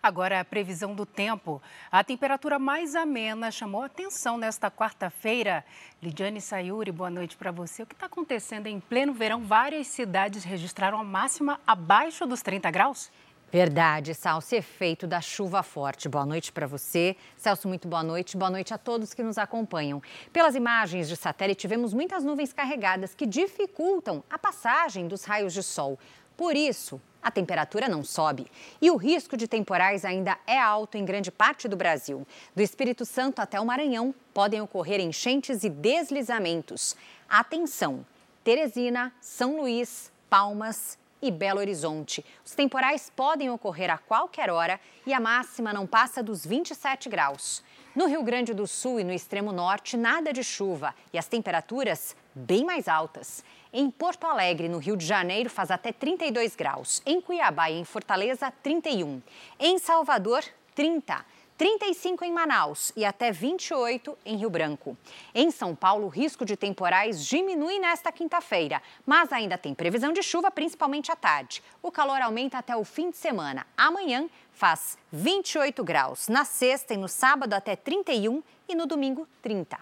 Agora, 0.00 0.38
a 0.38 0.44
previsão 0.44 0.94
do 0.94 1.04
tempo. 1.04 1.60
A 1.90 2.04
temperatura 2.04 2.58
mais 2.58 2.94
amena 2.94 3.50
chamou 3.50 3.82
atenção 3.82 4.38
nesta 4.38 4.70
quarta-feira. 4.70 5.64
Lidiane 6.00 6.40
Sayuri, 6.40 6.92
boa 6.92 7.10
noite 7.10 7.36
para 7.36 7.50
você. 7.50 7.82
O 7.82 7.86
que 7.86 7.94
está 7.94 8.06
acontecendo 8.06 8.68
em 8.68 8.78
pleno 8.78 9.12
verão? 9.12 9.42
Várias 9.42 9.88
cidades 9.88 10.44
registraram 10.44 10.98
a 11.00 11.04
máxima 11.04 11.60
abaixo 11.66 12.24
dos 12.26 12.42
30 12.42 12.70
graus? 12.70 13.10
Verdade, 13.50 14.14
Salso, 14.14 14.54
efeito 14.54 15.06
da 15.06 15.22
chuva 15.22 15.62
forte. 15.62 16.06
Boa 16.06 16.26
noite 16.26 16.52
para 16.52 16.66
você. 16.66 17.16
Celso, 17.34 17.66
muito 17.66 17.88
boa 17.88 18.02
noite. 18.02 18.36
Boa 18.36 18.50
noite 18.50 18.74
a 18.74 18.78
todos 18.78 19.14
que 19.14 19.22
nos 19.22 19.38
acompanham. 19.38 20.02
Pelas 20.30 20.54
imagens 20.54 21.08
de 21.08 21.16
satélite, 21.16 21.62
tivemos 21.62 21.94
muitas 21.94 22.22
nuvens 22.22 22.52
carregadas 22.52 23.14
que 23.14 23.24
dificultam 23.24 24.22
a 24.28 24.38
passagem 24.38 25.08
dos 25.08 25.24
raios 25.24 25.54
de 25.54 25.62
sol. 25.62 25.98
Por 26.36 26.54
isso, 26.54 27.00
a 27.22 27.30
temperatura 27.30 27.88
não 27.88 28.04
sobe 28.04 28.46
e 28.82 28.90
o 28.90 28.96
risco 28.96 29.34
de 29.34 29.48
temporais 29.48 30.04
ainda 30.04 30.36
é 30.46 30.60
alto 30.60 30.98
em 30.98 31.04
grande 31.06 31.32
parte 31.32 31.66
do 31.66 31.76
Brasil. 31.76 32.26
Do 32.54 32.60
Espírito 32.60 33.06
Santo 33.06 33.40
até 33.40 33.58
o 33.58 33.64
Maranhão 33.64 34.14
podem 34.34 34.60
ocorrer 34.60 35.00
enchentes 35.00 35.64
e 35.64 35.70
deslizamentos. 35.70 36.94
Atenção! 37.26 38.04
Teresina, 38.44 39.10
São 39.22 39.56
Luís, 39.56 40.12
Palmas 40.28 40.98
e 41.20 41.30
Belo 41.30 41.60
Horizonte. 41.60 42.24
Os 42.44 42.54
temporais 42.54 43.10
podem 43.14 43.50
ocorrer 43.50 43.90
a 43.90 43.98
qualquer 43.98 44.50
hora 44.50 44.80
e 45.06 45.12
a 45.12 45.20
máxima 45.20 45.72
não 45.72 45.86
passa 45.86 46.22
dos 46.22 46.44
27 46.44 47.08
graus. 47.08 47.62
No 47.94 48.06
Rio 48.06 48.22
Grande 48.22 48.54
do 48.54 48.66
Sul 48.66 49.00
e 49.00 49.04
no 49.04 49.12
extremo 49.12 49.50
norte, 49.50 49.96
nada 49.96 50.32
de 50.32 50.44
chuva 50.44 50.94
e 51.12 51.18
as 51.18 51.26
temperaturas 51.26 52.14
bem 52.34 52.64
mais 52.64 52.86
altas. 52.86 53.42
Em 53.72 53.90
Porto 53.90 54.26
Alegre, 54.26 54.68
no 54.68 54.78
Rio 54.78 54.96
de 54.96 55.04
Janeiro, 55.04 55.50
faz 55.50 55.70
até 55.70 55.92
32 55.92 56.54
graus. 56.54 57.02
Em 57.04 57.20
Cuiabá 57.20 57.70
e 57.70 57.78
em 57.78 57.84
Fortaleza, 57.84 58.52
31. 58.62 59.20
Em 59.58 59.78
Salvador, 59.78 60.44
30. 60.74 61.24
35 61.58 62.24
em 62.24 62.32
Manaus 62.32 62.92
e 62.96 63.04
até 63.04 63.32
28 63.32 64.16
em 64.24 64.36
Rio 64.36 64.48
Branco. 64.48 64.96
Em 65.34 65.50
São 65.50 65.74
Paulo, 65.74 66.06
o 66.06 66.08
risco 66.08 66.44
de 66.44 66.56
temporais 66.56 67.26
diminui 67.26 67.80
nesta 67.80 68.12
quinta-feira, 68.12 68.80
mas 69.04 69.32
ainda 69.32 69.58
tem 69.58 69.74
previsão 69.74 70.12
de 70.12 70.22
chuva, 70.22 70.52
principalmente 70.52 71.10
à 71.10 71.16
tarde. 71.16 71.60
O 71.82 71.90
calor 71.90 72.22
aumenta 72.22 72.58
até 72.58 72.76
o 72.76 72.84
fim 72.84 73.10
de 73.10 73.16
semana. 73.16 73.66
Amanhã 73.76 74.28
faz 74.52 74.96
28 75.12 75.82
graus. 75.82 76.28
Na 76.28 76.44
sexta 76.44 76.94
e 76.94 76.96
no 76.96 77.08
sábado, 77.08 77.52
até 77.52 77.74
31 77.74 78.40
e 78.68 78.76
no 78.76 78.86
domingo, 78.86 79.26
30. 79.42 79.78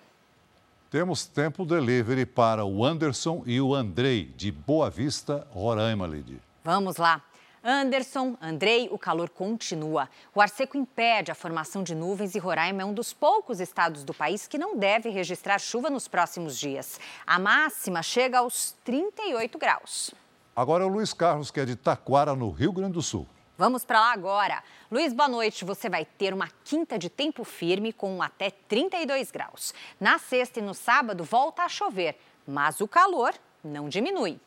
Temos 0.91 1.27
tempo 1.27 1.67
delivery 1.67 2.25
para 2.25 2.65
o 2.65 2.87
Anderson 2.87 3.43
e 3.45 3.61
o 3.61 3.75
Andrei, 3.75 4.25
de 4.35 4.51
Boa 4.51 4.89
Vista, 4.89 5.47
Roraima, 5.51 6.07
Lid. 6.07 6.41
Vamos 6.65 6.97
lá. 6.97 7.23
Anderson, 7.69 8.37
Andrei, 8.41 8.89
o 8.93 8.97
calor 8.97 9.29
continua. 9.29 10.09
O 10.33 10.41
ar 10.41 10.49
seco 10.49 10.77
impede 10.77 11.33
a 11.33 11.35
formação 11.35 11.83
de 11.83 11.97
nuvens 11.97 12.37
e 12.37 12.39
Roraima 12.39 12.83
é 12.83 12.85
um 12.85 12.95
dos 12.95 13.13
poucos 13.13 13.59
estados 13.59 14.05
do 14.05 14.15
país 14.15 14.47
que 14.47 14.57
não 14.57 14.77
deve 14.77 15.09
registrar 15.09 15.59
chuva 15.59 15.91
nos 15.91 16.07
próximos 16.07 16.57
dias. 16.57 17.01
A 17.27 17.41
máxima 17.41 18.05
chega 18.05 18.39
aos 18.39 18.77
38 18.85 19.59
graus. 19.59 20.15
Agora 20.55 20.85
é 20.85 20.87
o 20.87 20.89
Luiz 20.89 21.13
Carlos, 21.13 21.51
que 21.51 21.59
é 21.59 21.65
de 21.65 21.75
Taquara, 21.75 22.37
no 22.37 22.51
Rio 22.51 22.71
Grande 22.71 22.93
do 22.93 23.03
Sul. 23.03 23.27
Vamos 23.59 23.85
para 23.85 23.99
lá 23.99 24.13
agora. 24.13 24.63
Luiz, 24.89 25.13
boa 25.13 25.29
noite. 25.29 25.65
Você 25.65 25.91
vai 25.91 26.05
ter 26.05 26.33
uma 26.33 26.49
quinta 26.63 26.97
de 26.97 27.11
tempo 27.11 27.43
firme 27.43 27.93
com 27.93 28.23
até 28.23 28.49
32 28.49 29.33
graus. 29.33 29.75
Na 29.99 30.21
sexta 30.21 30.61
e 30.61 30.63
no 30.63 30.73
sábado 30.73 31.25
volta 31.25 31.65
a 31.65 31.69
chover, 31.69 32.17
mas 32.47 32.81
o 32.81 32.87
calor 32.87 33.35
não 33.65 33.89
diminui. 33.89 34.39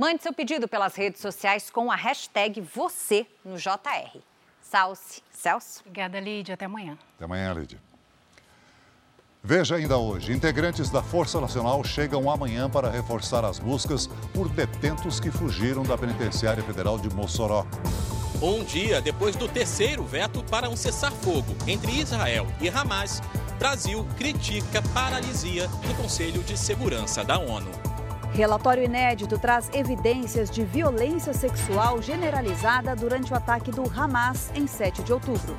Mande 0.00 0.22
seu 0.22 0.32
pedido 0.32 0.66
pelas 0.66 0.94
redes 0.94 1.20
sociais 1.20 1.68
com 1.68 1.92
a 1.92 1.94
hashtag 1.94 2.58
você 2.62 3.26
no 3.44 3.58
JR. 3.58 4.18
Salce. 4.62 5.22
Celso. 5.30 5.80
Obrigada, 5.80 6.18
Lídia. 6.18 6.54
Até 6.54 6.64
amanhã. 6.64 6.96
Até 7.16 7.26
amanhã, 7.26 7.52
Lídia. 7.52 7.78
Veja 9.44 9.74
ainda 9.74 9.98
hoje: 9.98 10.32
integrantes 10.32 10.88
da 10.88 11.02
Força 11.02 11.38
Nacional 11.38 11.84
chegam 11.84 12.30
amanhã 12.30 12.70
para 12.70 12.88
reforçar 12.88 13.44
as 13.44 13.58
buscas 13.58 14.06
por 14.32 14.48
detentos 14.48 15.20
que 15.20 15.30
fugiram 15.30 15.82
da 15.82 15.98
Penitenciária 15.98 16.62
Federal 16.62 16.98
de 16.98 17.14
Mossoró. 17.14 17.66
Um 18.40 18.64
dia 18.64 19.02
depois 19.02 19.36
do 19.36 19.46
terceiro 19.50 20.02
veto 20.02 20.42
para 20.44 20.70
um 20.70 20.76
cessar-fogo 20.76 21.54
entre 21.66 21.92
Israel 21.92 22.46
e 22.58 22.70
Hamas, 22.70 23.20
Brasil 23.58 24.08
critica 24.16 24.80
paralisia 24.94 25.68
no 25.86 25.94
Conselho 25.94 26.42
de 26.42 26.56
Segurança 26.56 27.22
da 27.22 27.38
ONU. 27.38 27.89
Relatório 28.32 28.84
inédito 28.84 29.38
traz 29.38 29.68
evidências 29.74 30.50
de 30.50 30.64
violência 30.64 31.34
sexual 31.34 32.00
generalizada 32.00 32.94
durante 32.94 33.32
o 33.32 33.36
ataque 33.36 33.70
do 33.70 33.82
Hamas 33.82 34.50
em 34.54 34.66
7 34.66 35.02
de 35.02 35.12
outubro. 35.12 35.56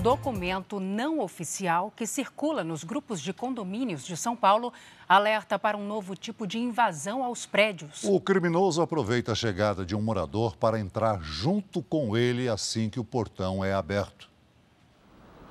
Documento 0.00 0.80
não 0.80 1.20
oficial 1.20 1.92
que 1.94 2.06
circula 2.06 2.64
nos 2.64 2.84
grupos 2.84 3.20
de 3.20 3.34
condomínios 3.34 4.02
de 4.02 4.16
São 4.16 4.34
Paulo 4.34 4.72
alerta 5.06 5.58
para 5.58 5.76
um 5.76 5.86
novo 5.86 6.16
tipo 6.16 6.46
de 6.46 6.58
invasão 6.58 7.22
aos 7.22 7.44
prédios. 7.44 8.02
O 8.04 8.18
criminoso 8.18 8.80
aproveita 8.80 9.32
a 9.32 9.34
chegada 9.34 9.84
de 9.84 9.94
um 9.94 10.00
morador 10.00 10.56
para 10.56 10.80
entrar 10.80 11.20
junto 11.20 11.82
com 11.82 12.16
ele 12.16 12.48
assim 12.48 12.88
que 12.88 12.98
o 12.98 13.04
portão 13.04 13.62
é 13.62 13.74
aberto. 13.74 14.30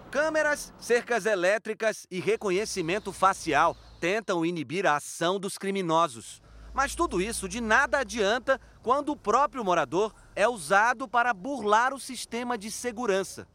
Câmeras, 0.09 0.73
cercas 0.79 1.27
elétricas 1.27 2.07
e 2.09 2.19
reconhecimento 2.19 3.13
facial 3.13 3.77
tentam 4.01 4.43
inibir 4.43 4.87
a 4.87 4.95
ação 4.95 5.39
dos 5.39 5.59
criminosos. 5.59 6.41
Mas 6.73 6.95
tudo 6.95 7.21
isso 7.21 7.47
de 7.47 7.61
nada 7.61 7.99
adianta 7.99 8.59
quando 8.81 9.09
o 9.09 9.15
próprio 9.15 9.63
morador 9.63 10.11
é 10.35 10.47
usado 10.47 11.07
para 11.07 11.35
burlar 11.35 11.93
o 11.93 11.99
sistema 11.99 12.57
de 12.57 12.71
segurança. 12.71 13.47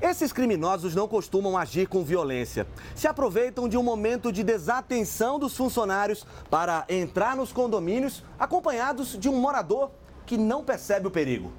Esses 0.00 0.32
criminosos 0.32 0.94
não 0.94 1.06
costumam 1.06 1.56
agir 1.56 1.86
com 1.86 2.02
violência. 2.02 2.66
Se 2.94 3.06
aproveitam 3.06 3.68
de 3.68 3.76
um 3.76 3.82
momento 3.82 4.32
de 4.32 4.42
desatenção 4.42 5.38
dos 5.38 5.56
funcionários 5.56 6.26
para 6.50 6.84
entrar 6.88 7.36
nos 7.36 7.52
condomínios 7.52 8.24
acompanhados 8.38 9.18
de 9.18 9.28
um 9.28 9.36
morador 9.36 9.90
que 10.26 10.36
não 10.36 10.64
percebe 10.64 11.06
o 11.06 11.10
perigo. 11.10 11.52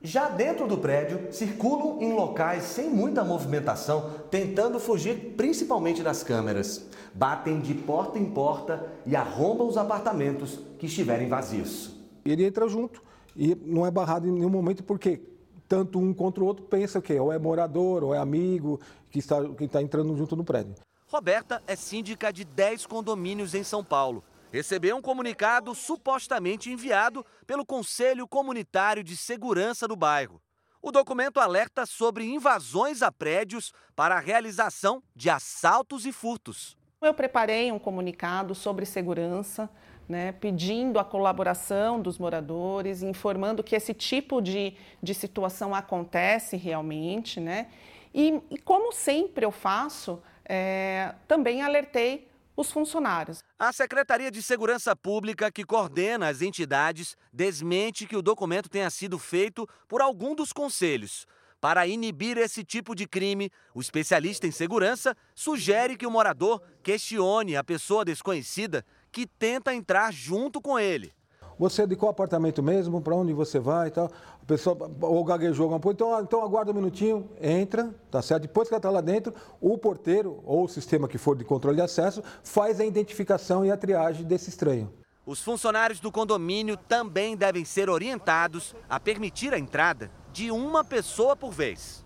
Já 0.00 0.28
dentro 0.28 0.68
do 0.68 0.78
prédio, 0.78 1.32
circulam 1.32 2.00
em 2.00 2.12
locais 2.12 2.62
sem 2.62 2.88
muita 2.88 3.24
movimentação, 3.24 4.10
tentando 4.30 4.78
fugir 4.78 5.34
principalmente 5.36 6.04
das 6.04 6.22
câmeras. 6.22 6.86
Batem 7.12 7.60
de 7.60 7.74
porta 7.74 8.16
em 8.16 8.26
porta 8.26 8.92
e 9.04 9.16
arrombam 9.16 9.66
os 9.66 9.76
apartamentos 9.76 10.60
que 10.78 10.86
estiverem 10.86 11.28
vazios. 11.28 11.96
Ele 12.24 12.44
entra 12.44 12.68
junto 12.68 13.02
e 13.34 13.56
não 13.56 13.84
é 13.84 13.90
barrado 13.90 14.28
em 14.28 14.30
nenhum 14.30 14.50
momento 14.50 14.84
porque 14.84 15.20
tanto 15.68 15.98
um 15.98 16.14
contra 16.14 16.42
o 16.42 16.46
outro 16.46 16.64
pensa 16.64 17.00
que 17.00 17.14
ou 17.14 17.32
é 17.32 17.38
morador 17.38 18.02
ou 18.02 18.14
é 18.14 18.18
amigo 18.18 18.80
que 19.10 19.18
está, 19.18 19.44
que 19.50 19.64
está 19.64 19.82
entrando 19.82 20.16
junto 20.16 20.34
no 20.34 20.44
prédio. 20.44 20.74
Roberta 21.06 21.62
é 21.66 21.76
síndica 21.76 22.32
de 22.32 22.44
10 22.44 22.86
condomínios 22.86 23.54
em 23.54 23.62
São 23.62 23.84
Paulo. 23.84 24.24
Recebeu 24.50 24.96
um 24.96 25.02
comunicado 25.02 25.74
supostamente 25.74 26.70
enviado 26.70 27.24
pelo 27.46 27.66
Conselho 27.66 28.26
Comunitário 28.26 29.04
de 29.04 29.16
Segurança 29.16 29.86
do 29.86 29.94
bairro. 29.94 30.40
O 30.80 30.90
documento 30.90 31.40
alerta 31.40 31.84
sobre 31.84 32.24
invasões 32.24 33.02
a 33.02 33.10
prédios 33.10 33.72
para 33.94 34.16
a 34.16 34.20
realização 34.20 35.02
de 35.14 35.28
assaltos 35.28 36.06
e 36.06 36.12
furtos. 36.12 36.76
Eu 37.00 37.12
preparei 37.12 37.70
um 37.70 37.78
comunicado 37.78 38.54
sobre 38.54 38.86
segurança 38.86 39.68
né, 40.08 40.32
pedindo 40.32 40.98
a 40.98 41.04
colaboração 41.04 42.00
dos 42.00 42.18
moradores, 42.18 43.02
informando 43.02 43.62
que 43.62 43.76
esse 43.76 43.92
tipo 43.92 44.40
de, 44.40 44.74
de 45.02 45.14
situação 45.14 45.74
acontece 45.74 46.56
realmente. 46.56 47.38
Né? 47.38 47.68
E, 48.14 48.40
e 48.50 48.58
como 48.58 48.92
sempre 48.92 49.44
eu 49.44 49.50
faço, 49.52 50.22
é, 50.44 51.14
também 51.26 51.62
alertei 51.62 52.26
os 52.56 52.72
funcionários. 52.72 53.44
A 53.58 53.72
Secretaria 53.72 54.30
de 54.30 54.42
Segurança 54.42 54.96
Pública, 54.96 55.52
que 55.52 55.64
coordena 55.64 56.28
as 56.28 56.42
entidades, 56.42 57.16
desmente 57.32 58.06
que 58.06 58.16
o 58.16 58.22
documento 58.22 58.68
tenha 58.68 58.90
sido 58.90 59.18
feito 59.18 59.68
por 59.86 60.00
algum 60.00 60.34
dos 60.34 60.52
conselhos. 60.52 61.26
Para 61.60 61.86
inibir 61.88 62.38
esse 62.38 62.62
tipo 62.64 62.94
de 62.94 63.06
crime, 63.06 63.50
o 63.74 63.80
especialista 63.80 64.46
em 64.46 64.52
segurança 64.52 65.16
sugere 65.34 65.96
que 65.96 66.06
o 66.06 66.10
morador 66.10 66.62
questione 66.84 67.56
a 67.56 67.64
pessoa 67.64 68.04
desconhecida 68.04 68.84
que 69.10 69.26
tenta 69.26 69.74
entrar 69.74 70.12
junto 70.12 70.60
com 70.60 70.78
ele. 70.78 71.12
Você 71.58 71.82
é 71.82 71.86
de 71.86 71.96
qual 71.96 72.10
apartamento 72.10 72.62
mesmo? 72.62 73.00
Para 73.00 73.16
onde 73.16 73.32
você 73.32 73.58
vai 73.58 73.88
e 73.88 73.90
tal? 73.90 74.10
A 74.40 74.46
pessoa 74.46 74.90
ou 75.00 75.24
gaguejou 75.24 75.64
alguma 75.64 75.80
coisa, 75.80 75.96
então, 75.96 76.20
então 76.20 76.42
aguarda 76.44 76.70
um 76.70 76.74
minutinho, 76.74 77.28
entra, 77.40 77.92
tá 78.10 78.22
certo? 78.22 78.42
Depois 78.42 78.68
que 78.68 78.74
ela 78.74 78.78
está 78.78 78.90
lá 78.90 79.00
dentro, 79.00 79.34
o 79.60 79.76
porteiro 79.76 80.40
ou 80.44 80.64
o 80.64 80.68
sistema 80.68 81.08
que 81.08 81.18
for 81.18 81.36
de 81.36 81.44
controle 81.44 81.76
de 81.76 81.82
acesso 81.82 82.22
faz 82.44 82.78
a 82.78 82.84
identificação 82.84 83.64
e 83.64 83.72
a 83.72 83.76
triagem 83.76 84.24
desse 84.24 84.50
estranho. 84.50 84.92
Os 85.26 85.42
funcionários 85.42 85.98
do 86.00 86.12
condomínio 86.12 86.76
também 86.76 87.36
devem 87.36 87.64
ser 87.64 87.90
orientados 87.90 88.74
a 88.88 89.00
permitir 89.00 89.52
a 89.52 89.58
entrada 89.58 90.10
de 90.32 90.50
uma 90.52 90.84
pessoa 90.84 91.34
por 91.34 91.50
vez. 91.50 92.04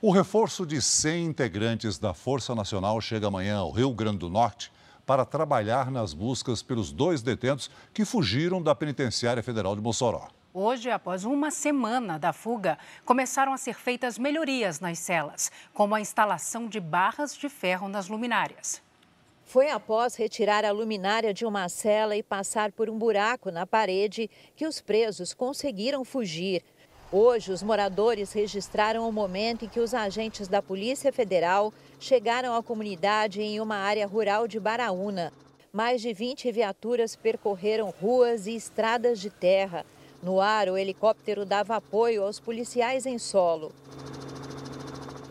O 0.00 0.10
reforço 0.10 0.64
de 0.64 0.80
100 0.80 1.26
integrantes 1.26 1.98
da 1.98 2.14
Força 2.14 2.54
Nacional 2.54 2.98
chega 3.02 3.26
amanhã 3.26 3.58
ao 3.58 3.70
Rio 3.70 3.92
Grande 3.92 4.18
do 4.18 4.30
Norte 4.30 4.72
para 5.10 5.24
trabalhar 5.24 5.90
nas 5.90 6.14
buscas 6.14 6.62
pelos 6.62 6.92
dois 6.92 7.20
detentos 7.20 7.68
que 7.92 8.04
fugiram 8.04 8.62
da 8.62 8.76
Penitenciária 8.76 9.42
Federal 9.42 9.74
de 9.74 9.82
Mossoró. 9.82 10.28
Hoje, 10.54 10.88
após 10.88 11.24
uma 11.24 11.50
semana 11.50 12.16
da 12.16 12.32
fuga, 12.32 12.78
começaram 13.04 13.52
a 13.52 13.56
ser 13.56 13.74
feitas 13.74 14.16
melhorias 14.16 14.78
nas 14.78 15.00
celas, 15.00 15.50
como 15.74 15.96
a 15.96 16.00
instalação 16.00 16.68
de 16.68 16.78
barras 16.78 17.34
de 17.34 17.48
ferro 17.48 17.88
nas 17.88 18.06
luminárias. 18.06 18.80
Foi 19.44 19.68
após 19.68 20.14
retirar 20.14 20.64
a 20.64 20.70
luminária 20.70 21.34
de 21.34 21.44
uma 21.44 21.68
cela 21.68 22.16
e 22.16 22.22
passar 22.22 22.70
por 22.70 22.88
um 22.88 22.96
buraco 22.96 23.50
na 23.50 23.66
parede 23.66 24.30
que 24.54 24.64
os 24.64 24.80
presos 24.80 25.34
conseguiram 25.34 26.04
fugir. 26.04 26.62
Hoje, 27.12 27.50
os 27.50 27.60
moradores 27.60 28.32
registraram 28.32 29.08
o 29.08 29.12
momento 29.12 29.64
em 29.64 29.68
que 29.68 29.80
os 29.80 29.94
agentes 29.94 30.46
da 30.46 30.62
Polícia 30.62 31.12
Federal 31.12 31.72
chegaram 31.98 32.54
à 32.54 32.62
comunidade 32.62 33.42
em 33.42 33.60
uma 33.60 33.74
área 33.74 34.06
rural 34.06 34.46
de 34.46 34.60
Baraúna. 34.60 35.32
Mais 35.72 36.00
de 36.00 36.12
20 36.12 36.52
viaturas 36.52 37.16
percorreram 37.16 37.92
ruas 38.00 38.46
e 38.46 38.54
estradas 38.54 39.18
de 39.18 39.28
terra. 39.28 39.84
No 40.22 40.40
ar, 40.40 40.68
o 40.68 40.78
helicóptero 40.78 41.44
dava 41.44 41.74
apoio 41.74 42.22
aos 42.22 42.38
policiais 42.38 43.04
em 43.06 43.18
solo. 43.18 43.72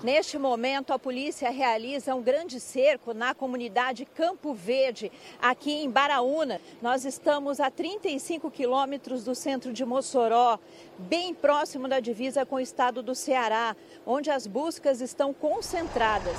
Neste 0.01 0.37
momento, 0.37 0.93
a 0.93 0.99
polícia 0.99 1.49
realiza 1.49 2.15
um 2.15 2.21
grande 2.21 2.57
cerco 2.57 3.13
na 3.13 3.35
comunidade 3.35 4.05
Campo 4.05 4.53
Verde, 4.53 5.11
aqui 5.41 5.71
em 5.71 5.89
Baraúna. 5.89 6.61
Nós 6.81 7.03
estamos 7.03 7.59
a 7.59 7.69
35 7.69 8.49
quilômetros 8.49 9.25
do 9.25 9.35
centro 9.35 9.73
de 9.73 9.83
Mossoró, 9.83 10.57
bem 10.97 11.33
próximo 11.33 11.85
da 11.85 11.99
divisa 11.99 12.45
com 12.45 12.55
o 12.55 12.59
estado 12.61 13.03
do 13.03 13.13
Ceará, 13.13 13.75
onde 14.05 14.31
as 14.31 14.47
buscas 14.47 15.01
estão 15.01 15.33
concentradas. 15.33 16.37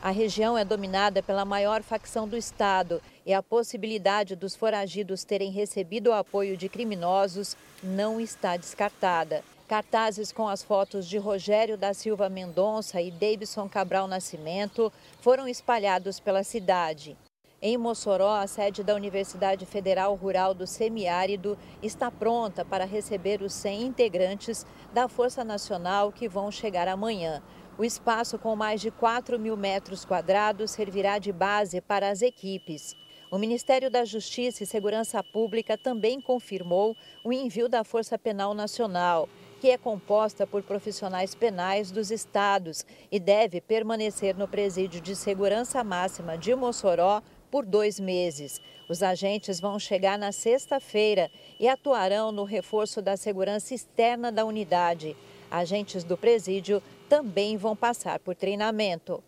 A 0.00 0.10
região 0.10 0.56
é 0.56 0.64
dominada 0.64 1.22
pela 1.24 1.44
maior 1.44 1.82
facção 1.82 2.26
do 2.26 2.36
estado 2.36 3.02
e 3.26 3.34
a 3.34 3.42
possibilidade 3.42 4.36
dos 4.36 4.54
foragidos 4.54 5.24
terem 5.24 5.50
recebido 5.50 6.10
o 6.10 6.14
apoio 6.14 6.56
de 6.56 6.68
criminosos 6.68 7.56
não 7.82 8.20
está 8.20 8.56
descartada. 8.56 9.42
Cartazes 9.70 10.32
com 10.32 10.48
as 10.48 10.64
fotos 10.64 11.06
de 11.06 11.16
Rogério 11.16 11.78
da 11.78 11.94
Silva 11.94 12.28
Mendonça 12.28 13.00
e 13.00 13.08
Davidson 13.08 13.68
Cabral 13.68 14.08
Nascimento 14.08 14.92
foram 15.20 15.46
espalhados 15.46 16.18
pela 16.18 16.42
cidade. 16.42 17.16
Em 17.62 17.78
Mossoró, 17.78 18.34
a 18.34 18.48
sede 18.48 18.82
da 18.82 18.96
Universidade 18.96 19.64
Federal 19.64 20.12
Rural 20.16 20.54
do 20.54 20.66
Semiárido 20.66 21.56
está 21.80 22.10
pronta 22.10 22.64
para 22.64 22.84
receber 22.84 23.42
os 23.42 23.52
100 23.52 23.82
integrantes 23.82 24.66
da 24.92 25.06
Força 25.06 25.44
Nacional 25.44 26.10
que 26.10 26.28
vão 26.28 26.50
chegar 26.50 26.88
amanhã. 26.88 27.40
O 27.78 27.84
espaço, 27.84 28.40
com 28.40 28.56
mais 28.56 28.80
de 28.80 28.90
4 28.90 29.38
mil 29.38 29.56
metros 29.56 30.04
quadrados, 30.04 30.72
servirá 30.72 31.20
de 31.20 31.30
base 31.30 31.80
para 31.80 32.10
as 32.10 32.22
equipes. 32.22 32.96
O 33.30 33.38
Ministério 33.38 33.88
da 33.88 34.04
Justiça 34.04 34.64
e 34.64 34.66
Segurança 34.66 35.22
Pública 35.22 35.78
também 35.78 36.20
confirmou 36.20 36.96
o 37.24 37.32
envio 37.32 37.68
da 37.68 37.84
Força 37.84 38.18
Penal 38.18 38.52
Nacional 38.52 39.28
que 39.60 39.70
é 39.70 39.76
composta 39.76 40.46
por 40.46 40.62
profissionais 40.62 41.34
penais 41.34 41.90
dos 41.90 42.10
estados 42.10 42.86
e 43.12 43.20
deve 43.20 43.60
permanecer 43.60 44.34
no 44.34 44.48
presídio 44.48 45.02
de 45.02 45.14
segurança 45.14 45.84
máxima 45.84 46.38
de 46.38 46.54
Mossoró 46.54 47.20
por 47.50 47.66
dois 47.66 48.00
meses. 48.00 48.58
Os 48.88 49.02
agentes 49.02 49.60
vão 49.60 49.78
chegar 49.78 50.18
na 50.18 50.32
sexta-feira 50.32 51.30
e 51.58 51.68
atuarão 51.68 52.32
no 52.32 52.44
reforço 52.44 53.02
da 53.02 53.18
segurança 53.18 53.74
externa 53.74 54.32
da 54.32 54.46
unidade. 54.46 55.14
Agentes 55.50 56.04
do 56.04 56.16
presídio 56.16 56.82
também 57.06 57.58
vão 57.58 57.76
passar 57.76 58.18
por 58.18 58.34
treinamento. 58.34 59.22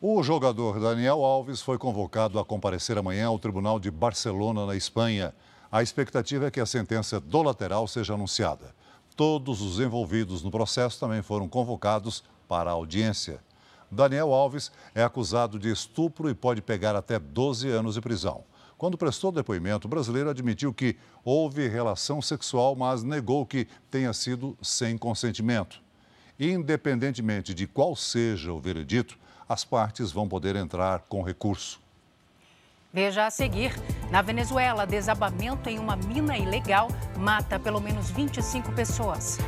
O 0.00 0.22
jogador 0.22 0.78
Daniel 0.78 1.24
Alves 1.24 1.60
foi 1.60 1.76
convocado 1.76 2.38
a 2.38 2.44
comparecer 2.44 2.96
amanhã 2.96 3.26
ao 3.26 3.38
Tribunal 3.40 3.80
de 3.80 3.90
Barcelona, 3.90 4.64
na 4.64 4.76
Espanha. 4.76 5.34
A 5.72 5.82
expectativa 5.82 6.46
é 6.46 6.50
que 6.50 6.60
a 6.60 6.66
sentença 6.66 7.18
do 7.18 7.42
lateral 7.42 7.88
seja 7.88 8.14
anunciada. 8.14 8.77
Todos 9.18 9.60
os 9.62 9.80
envolvidos 9.80 10.44
no 10.44 10.50
processo 10.52 11.00
também 11.00 11.22
foram 11.22 11.48
convocados 11.48 12.22
para 12.46 12.70
a 12.70 12.72
audiência. 12.72 13.40
Daniel 13.90 14.32
Alves 14.32 14.70
é 14.94 15.02
acusado 15.02 15.58
de 15.58 15.68
estupro 15.68 16.30
e 16.30 16.34
pode 16.36 16.62
pegar 16.62 16.94
até 16.94 17.18
12 17.18 17.68
anos 17.68 17.96
de 17.96 18.00
prisão. 18.00 18.44
Quando 18.76 18.96
prestou 18.96 19.32
depoimento, 19.32 19.88
o 19.88 19.90
brasileiro 19.90 20.30
admitiu 20.30 20.72
que 20.72 20.96
houve 21.24 21.66
relação 21.66 22.22
sexual, 22.22 22.76
mas 22.76 23.02
negou 23.02 23.44
que 23.44 23.66
tenha 23.90 24.12
sido 24.12 24.56
sem 24.62 24.96
consentimento. 24.96 25.82
Independentemente 26.38 27.52
de 27.52 27.66
qual 27.66 27.96
seja 27.96 28.52
o 28.52 28.60
veredito, 28.60 29.18
as 29.48 29.64
partes 29.64 30.12
vão 30.12 30.28
poder 30.28 30.54
entrar 30.54 31.00
com 31.08 31.22
recurso. 31.22 31.80
Veja 32.92 33.26
a 33.26 33.30
seguir: 33.30 33.72
na 34.10 34.22
Venezuela, 34.22 34.86
desabamento 34.86 35.68
em 35.68 35.78
uma 35.78 35.96
mina 35.96 36.36
ilegal 36.36 36.88
mata 37.16 37.58
pelo 37.58 37.80
menos 37.80 38.10
25 38.10 38.72
pessoas. 38.72 39.38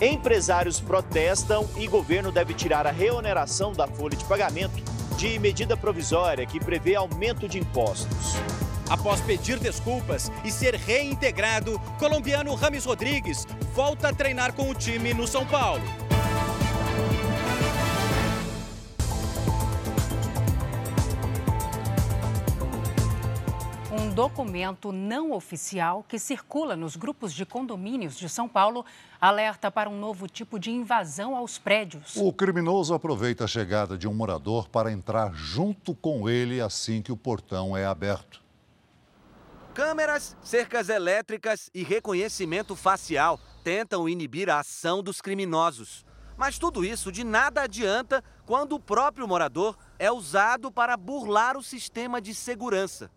Empresários 0.00 0.80
protestam 0.80 1.68
e 1.76 1.86
governo 1.86 2.32
deve 2.32 2.54
tirar 2.54 2.86
a 2.86 2.90
reoneração 2.90 3.72
da 3.72 3.86
folha 3.86 4.16
de 4.16 4.24
pagamento 4.24 4.82
de 5.16 5.38
medida 5.38 5.76
provisória 5.76 6.46
que 6.46 6.58
prevê 6.58 6.94
aumento 6.94 7.46
de 7.46 7.58
impostos. 7.58 8.36
Após 8.88 9.20
pedir 9.20 9.58
desculpas 9.58 10.32
e 10.42 10.50
ser 10.50 10.74
reintegrado, 10.74 11.78
colombiano 11.98 12.54
Rames 12.54 12.84
Rodrigues 12.84 13.46
volta 13.74 14.08
a 14.08 14.14
treinar 14.14 14.52
com 14.54 14.68
o 14.68 14.74
time 14.74 15.14
no 15.14 15.26
São 15.26 15.46
Paulo. 15.46 15.82
Documento 24.20 24.92
não 24.92 25.32
oficial 25.32 26.04
que 26.06 26.18
circula 26.18 26.76
nos 26.76 26.94
grupos 26.94 27.32
de 27.32 27.46
condomínios 27.46 28.18
de 28.18 28.28
São 28.28 28.46
Paulo 28.46 28.84
alerta 29.18 29.70
para 29.70 29.88
um 29.88 29.98
novo 29.98 30.28
tipo 30.28 30.58
de 30.58 30.70
invasão 30.70 31.34
aos 31.34 31.56
prédios. 31.56 32.16
O 32.16 32.30
criminoso 32.30 32.92
aproveita 32.92 33.44
a 33.44 33.48
chegada 33.48 33.96
de 33.96 34.06
um 34.06 34.12
morador 34.12 34.68
para 34.68 34.92
entrar 34.92 35.32
junto 35.32 35.94
com 35.94 36.28
ele 36.28 36.60
assim 36.60 37.00
que 37.00 37.10
o 37.10 37.16
portão 37.16 37.74
é 37.74 37.86
aberto. 37.86 38.42
Câmeras, 39.72 40.36
cercas 40.42 40.90
elétricas 40.90 41.70
e 41.72 41.82
reconhecimento 41.82 42.76
facial 42.76 43.40
tentam 43.64 44.06
inibir 44.06 44.50
a 44.50 44.60
ação 44.60 45.02
dos 45.02 45.22
criminosos. 45.22 46.04
Mas 46.36 46.58
tudo 46.58 46.84
isso 46.84 47.10
de 47.10 47.24
nada 47.24 47.62
adianta 47.62 48.22
quando 48.44 48.74
o 48.74 48.80
próprio 48.80 49.26
morador 49.26 49.78
é 49.98 50.12
usado 50.12 50.70
para 50.70 50.94
burlar 50.94 51.56
o 51.56 51.62
sistema 51.62 52.20
de 52.20 52.34
segurança. 52.34 53.10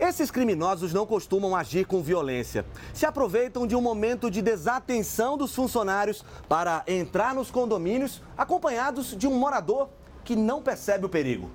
Esses 0.00 0.30
criminosos 0.30 0.92
não 0.94 1.04
costumam 1.04 1.56
agir 1.56 1.84
com 1.84 2.00
violência. 2.00 2.64
Se 2.94 3.04
aproveitam 3.04 3.66
de 3.66 3.74
um 3.74 3.80
momento 3.80 4.30
de 4.30 4.40
desatenção 4.40 5.36
dos 5.36 5.52
funcionários 5.52 6.24
para 6.48 6.84
entrar 6.86 7.34
nos 7.34 7.50
condomínios 7.50 8.22
acompanhados 8.36 9.16
de 9.16 9.26
um 9.26 9.34
morador 9.34 9.88
que 10.22 10.36
não 10.36 10.62
percebe 10.62 11.06
o 11.06 11.08
perigo. 11.08 11.50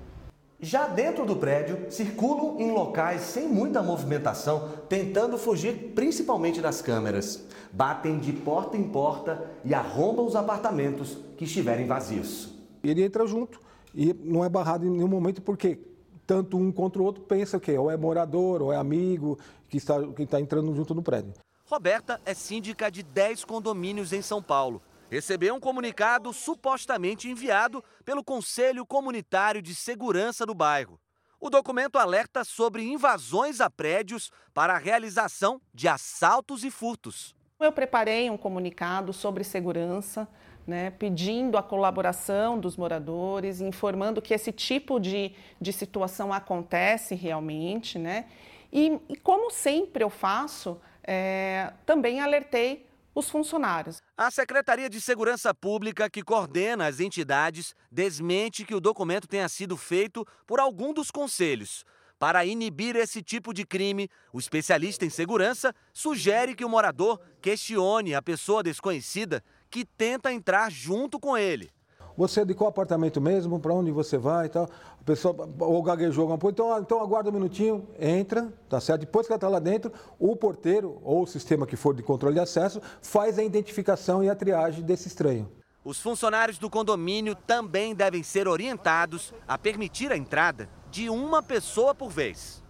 Já 0.60 0.86
dentro 0.86 1.24
do 1.24 1.36
prédio, 1.36 1.90
circulam 1.90 2.60
em 2.60 2.70
locais 2.70 3.22
sem 3.22 3.48
muita 3.48 3.82
movimentação, 3.82 4.68
tentando 4.90 5.38
fugir 5.38 5.92
principalmente 5.94 6.60
das 6.60 6.82
câmeras. 6.82 7.44
Batem 7.72 8.18
de 8.18 8.32
porta 8.32 8.76
em 8.76 8.84
porta 8.84 9.50
e 9.64 9.72
arrombam 9.72 10.26
os 10.26 10.36
apartamentos 10.36 11.16
que 11.38 11.44
estiverem 11.44 11.86
vazios. 11.86 12.54
Ele 12.82 13.02
entra 13.02 13.26
junto 13.26 13.58
e 13.94 14.12
não 14.12 14.44
é 14.44 14.50
barrado 14.50 14.86
em 14.86 14.90
nenhum 14.90 15.08
momento 15.08 15.40
porque 15.40 15.93
tanto 16.26 16.56
um 16.56 16.72
contra 16.72 17.00
o 17.00 17.04
outro 17.04 17.22
pensa 17.22 17.60
que 17.60 17.76
ou 17.76 17.90
é 17.90 17.96
morador 17.96 18.62
ou 18.62 18.72
é 18.72 18.76
amigo 18.76 19.38
que 19.68 19.76
está, 19.76 19.94
que 20.08 20.22
está 20.22 20.40
entrando 20.40 20.74
junto 20.74 20.94
no 20.94 21.02
prédio. 21.02 21.32
Roberta 21.66 22.20
é 22.24 22.34
síndica 22.34 22.90
de 22.90 23.02
10 23.02 23.44
condomínios 23.44 24.12
em 24.12 24.22
São 24.22 24.42
Paulo. 24.42 24.82
Recebeu 25.10 25.54
um 25.54 25.60
comunicado 25.60 26.32
supostamente 26.32 27.28
enviado 27.28 27.82
pelo 28.04 28.24
Conselho 28.24 28.84
Comunitário 28.84 29.62
de 29.62 29.74
Segurança 29.74 30.44
do 30.44 30.54
bairro. 30.54 30.98
O 31.40 31.50
documento 31.50 31.98
alerta 31.98 32.42
sobre 32.42 32.82
invasões 32.82 33.60
a 33.60 33.68
prédios 33.68 34.30
para 34.52 34.74
a 34.74 34.78
realização 34.78 35.60
de 35.72 35.86
assaltos 35.86 36.64
e 36.64 36.70
furtos. 36.70 37.34
Eu 37.60 37.70
preparei 37.70 38.30
um 38.30 38.36
comunicado 38.36 39.12
sobre 39.12 39.44
segurança 39.44 40.28
né, 40.66 40.90
pedindo 40.90 41.58
a 41.58 41.62
colaboração 41.62 42.58
dos 42.58 42.76
moradores, 42.76 43.60
informando 43.60 44.22
que 44.22 44.32
esse 44.32 44.52
tipo 44.52 44.98
de, 44.98 45.32
de 45.60 45.72
situação 45.72 46.32
acontece 46.32 47.14
realmente. 47.14 47.98
Né? 47.98 48.26
E, 48.72 48.98
e 49.08 49.16
como 49.16 49.50
sempre 49.50 50.02
eu 50.02 50.10
faço, 50.10 50.80
é, 51.02 51.72
também 51.84 52.20
alertei 52.20 52.86
os 53.14 53.30
funcionários. 53.30 54.02
A 54.16 54.30
Secretaria 54.30 54.90
de 54.90 55.00
Segurança 55.00 55.54
Pública, 55.54 56.10
que 56.10 56.22
coordena 56.22 56.86
as 56.86 56.98
entidades, 56.98 57.74
desmente 57.90 58.64
que 58.64 58.74
o 58.74 58.80
documento 58.80 59.28
tenha 59.28 59.48
sido 59.48 59.76
feito 59.76 60.26
por 60.46 60.58
algum 60.58 60.92
dos 60.92 61.10
conselhos. 61.10 61.84
Para 62.18 62.44
inibir 62.44 62.96
esse 62.96 63.22
tipo 63.22 63.52
de 63.52 63.66
crime, 63.66 64.08
o 64.32 64.38
especialista 64.38 65.04
em 65.04 65.10
segurança 65.10 65.74
sugere 65.92 66.54
que 66.54 66.64
o 66.64 66.68
morador 66.68 67.20
questione 67.40 68.14
a 68.14 68.22
pessoa 68.22 68.62
desconhecida 68.62 69.44
que 69.74 69.84
tenta 69.84 70.32
entrar 70.32 70.70
junto 70.70 71.18
com 71.18 71.36
ele. 71.36 71.68
Você 72.16 72.42
é 72.42 72.44
de 72.44 72.54
qual 72.54 72.70
apartamento 72.70 73.20
mesmo? 73.20 73.58
Para 73.58 73.74
onde 73.74 73.90
você 73.90 74.16
vai 74.16 74.46
e 74.46 74.48
tal? 74.48 74.70
A 75.00 75.02
pessoa 75.02 75.34
ou 75.58 75.82
gaguejou 75.82 76.22
alguma 76.22 76.38
coisa, 76.38 76.52
então, 76.54 76.78
então 76.78 77.00
aguarda 77.00 77.28
um 77.28 77.32
minutinho, 77.32 77.88
entra, 77.98 78.54
tá 78.68 78.80
certo? 78.80 79.00
Depois 79.00 79.26
que 79.26 79.32
ela 79.32 79.36
está 79.36 79.48
lá 79.48 79.58
dentro, 79.58 79.92
o 80.16 80.36
porteiro 80.36 81.00
ou 81.02 81.24
o 81.24 81.26
sistema 81.26 81.66
que 81.66 81.74
for 81.74 81.92
de 81.92 82.04
controle 82.04 82.34
de 82.34 82.40
acesso 82.40 82.80
faz 83.02 83.36
a 83.36 83.42
identificação 83.42 84.22
e 84.22 84.30
a 84.30 84.36
triagem 84.36 84.84
desse 84.84 85.08
estranho. 85.08 85.50
Os 85.84 86.00
funcionários 86.00 86.56
do 86.56 86.70
condomínio 86.70 87.34
também 87.34 87.96
devem 87.96 88.22
ser 88.22 88.46
orientados 88.46 89.34
a 89.48 89.58
permitir 89.58 90.12
a 90.12 90.16
entrada 90.16 90.68
de 90.88 91.10
uma 91.10 91.42
pessoa 91.42 91.92
por 91.96 92.10
vez. 92.10 92.62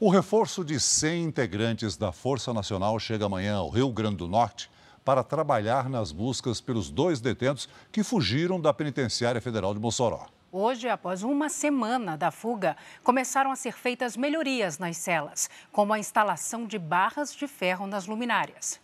O 0.00 0.10
reforço 0.10 0.64
de 0.64 0.80
100 0.80 1.22
integrantes 1.22 1.96
da 1.96 2.10
Força 2.10 2.52
Nacional 2.52 2.98
chega 2.98 3.26
amanhã 3.26 3.58
ao 3.58 3.70
Rio 3.70 3.92
Grande 3.92 4.16
do 4.16 4.26
Norte 4.26 4.68
para 5.06 5.22
trabalhar 5.22 5.88
nas 5.88 6.10
buscas 6.10 6.60
pelos 6.60 6.90
dois 6.90 7.20
detentos 7.20 7.68
que 7.92 8.02
fugiram 8.02 8.60
da 8.60 8.74
Penitenciária 8.74 9.40
Federal 9.40 9.72
de 9.72 9.78
Mossoró. 9.78 10.26
Hoje, 10.50 10.88
após 10.88 11.22
uma 11.22 11.48
semana 11.48 12.16
da 12.16 12.32
fuga, 12.32 12.76
começaram 13.04 13.52
a 13.52 13.56
ser 13.56 13.74
feitas 13.74 14.16
melhorias 14.16 14.80
nas 14.80 14.96
celas, 14.96 15.48
como 15.70 15.92
a 15.92 15.98
instalação 16.00 16.66
de 16.66 16.76
barras 16.76 17.32
de 17.32 17.46
ferro 17.46 17.86
nas 17.86 18.08
luminárias. 18.08 18.80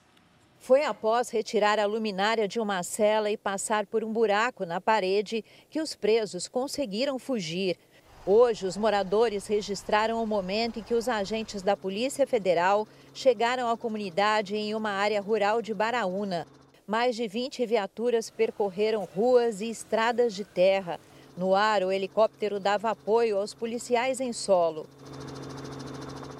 Foi 0.60 0.84
após 0.84 1.28
retirar 1.28 1.80
a 1.80 1.86
luminária 1.86 2.46
de 2.46 2.60
uma 2.60 2.84
cela 2.84 3.28
e 3.28 3.36
passar 3.36 3.84
por 3.84 4.04
um 4.04 4.12
buraco 4.12 4.64
na 4.64 4.80
parede 4.80 5.44
que 5.68 5.80
os 5.80 5.96
presos 5.96 6.46
conseguiram 6.46 7.18
fugir. 7.18 7.76
Hoje, 8.24 8.66
os 8.66 8.76
moradores 8.76 9.48
registraram 9.48 10.22
o 10.22 10.26
momento 10.26 10.78
em 10.78 10.82
que 10.82 10.94
os 10.94 11.08
agentes 11.08 11.60
da 11.60 11.76
Polícia 11.76 12.24
Federal 12.24 12.86
chegaram 13.12 13.68
à 13.68 13.76
comunidade 13.76 14.54
em 14.54 14.76
uma 14.76 14.90
área 14.90 15.20
rural 15.20 15.60
de 15.60 15.74
Baraúna. 15.74 16.46
Mais 16.86 17.16
de 17.16 17.26
20 17.26 17.66
viaturas 17.66 18.30
percorreram 18.30 19.08
ruas 19.12 19.60
e 19.60 19.68
estradas 19.68 20.34
de 20.34 20.44
terra. 20.44 21.00
No 21.36 21.52
ar, 21.52 21.82
o 21.82 21.90
helicóptero 21.90 22.60
dava 22.60 22.90
apoio 22.90 23.38
aos 23.38 23.54
policiais 23.54 24.20
em 24.20 24.32
solo. 24.32 24.86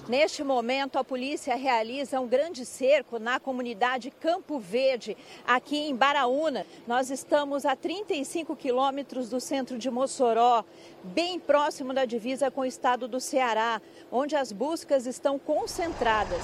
Neste 0.09 0.42
momento, 0.42 0.98
a 0.98 1.05
polícia 1.05 1.55
realiza 1.55 2.20
um 2.20 2.26
grande 2.26 2.66
cerco 2.66 3.20
na 3.20 3.38
comunidade 3.38 4.11
Campo 4.11 4.59
Verde, 4.59 5.16
aqui 5.46 5.76
em 5.76 5.94
Baraúna. 5.94 6.66
Nós 6.88 7.09
estamos 7.09 7.64
a 7.64 7.76
35 7.76 8.57
quilômetros 8.57 9.30
do 9.30 9.40
centro 9.40 9.78
de 9.78 9.88
Mossoró, 9.90 10.64
bem 11.05 11.38
próximo 11.38 11.94
da 11.94 12.05
divisa 12.05 12.50
com 12.50 12.62
o 12.62 12.66
estado 12.66 13.07
do 13.07 13.20
Ceará, 13.20 13.80
onde 14.11 14.34
as 14.34 14.50
buscas 14.50 15.07
estão 15.07 15.38
concentradas. 15.38 16.42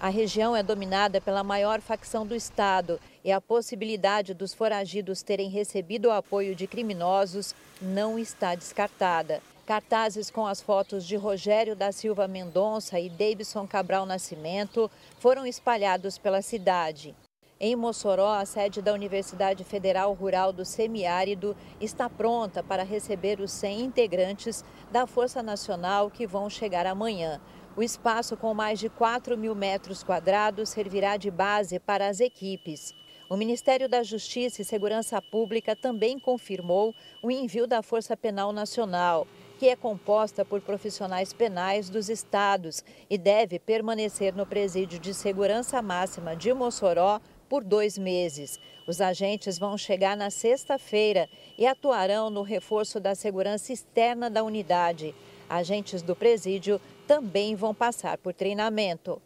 A 0.00 0.08
região 0.08 0.56
é 0.56 0.62
dominada 0.62 1.20
pela 1.20 1.44
maior 1.44 1.80
facção 1.80 2.26
do 2.26 2.34
estado 2.34 3.00
e 3.24 3.30
a 3.30 3.40
possibilidade 3.40 4.34
dos 4.34 4.52
foragidos 4.52 5.22
terem 5.22 5.48
recebido 5.48 6.08
o 6.08 6.12
apoio 6.12 6.54
de 6.54 6.66
criminosos 6.66 7.54
não 7.80 8.18
está 8.18 8.56
descartada. 8.56 9.40
Cartazes 9.66 10.30
com 10.30 10.46
as 10.46 10.62
fotos 10.62 11.04
de 11.04 11.16
Rogério 11.16 11.74
da 11.74 11.90
Silva 11.90 12.28
Mendonça 12.28 13.00
e 13.00 13.10
Davidson 13.10 13.66
Cabral 13.66 14.06
Nascimento 14.06 14.88
foram 15.18 15.44
espalhados 15.44 16.16
pela 16.16 16.40
cidade. 16.40 17.16
Em 17.58 17.74
Mossoró, 17.74 18.34
a 18.34 18.46
sede 18.46 18.80
da 18.80 18.92
Universidade 18.92 19.64
Federal 19.64 20.12
Rural 20.12 20.52
do 20.52 20.64
Semiárido 20.64 21.56
está 21.80 22.08
pronta 22.08 22.62
para 22.62 22.84
receber 22.84 23.40
os 23.40 23.50
100 23.50 23.80
integrantes 23.80 24.64
da 24.92 25.04
Força 25.04 25.42
Nacional 25.42 26.12
que 26.12 26.28
vão 26.28 26.48
chegar 26.48 26.86
amanhã. 26.86 27.40
O 27.74 27.82
espaço, 27.82 28.36
com 28.36 28.54
mais 28.54 28.78
de 28.78 28.88
4 28.88 29.36
mil 29.36 29.54
metros 29.56 30.04
quadrados, 30.04 30.68
servirá 30.68 31.16
de 31.16 31.30
base 31.30 31.80
para 31.80 32.06
as 32.06 32.20
equipes. 32.20 32.94
O 33.28 33.36
Ministério 33.36 33.88
da 33.88 34.04
Justiça 34.04 34.62
e 34.62 34.64
Segurança 34.64 35.20
Pública 35.20 35.74
também 35.74 36.20
confirmou 36.20 36.94
o 37.20 37.32
envio 37.32 37.66
da 37.66 37.82
Força 37.82 38.16
Penal 38.16 38.52
Nacional 38.52 39.26
que 39.58 39.68
é 39.68 39.76
composta 39.76 40.44
por 40.44 40.60
profissionais 40.60 41.32
penais 41.32 41.88
dos 41.88 42.08
estados 42.08 42.84
e 43.08 43.16
deve 43.16 43.58
permanecer 43.58 44.34
no 44.34 44.46
presídio 44.46 44.98
de 44.98 45.14
segurança 45.14 45.80
máxima 45.80 46.36
de 46.36 46.52
Mossoró 46.52 47.20
por 47.48 47.64
dois 47.64 47.96
meses. 47.96 48.58
Os 48.86 49.00
agentes 49.00 49.58
vão 49.58 49.76
chegar 49.76 50.16
na 50.16 50.30
sexta-feira 50.30 51.28
e 51.58 51.66
atuarão 51.66 52.30
no 52.30 52.42
reforço 52.42 53.00
da 53.00 53.14
segurança 53.14 53.72
externa 53.72 54.28
da 54.28 54.42
unidade. 54.42 55.14
Agentes 55.48 56.02
do 56.02 56.14
presídio 56.14 56.80
também 57.06 57.54
vão 57.54 57.74
passar 57.74 58.18
por 58.18 58.34
treinamento. 58.34 59.20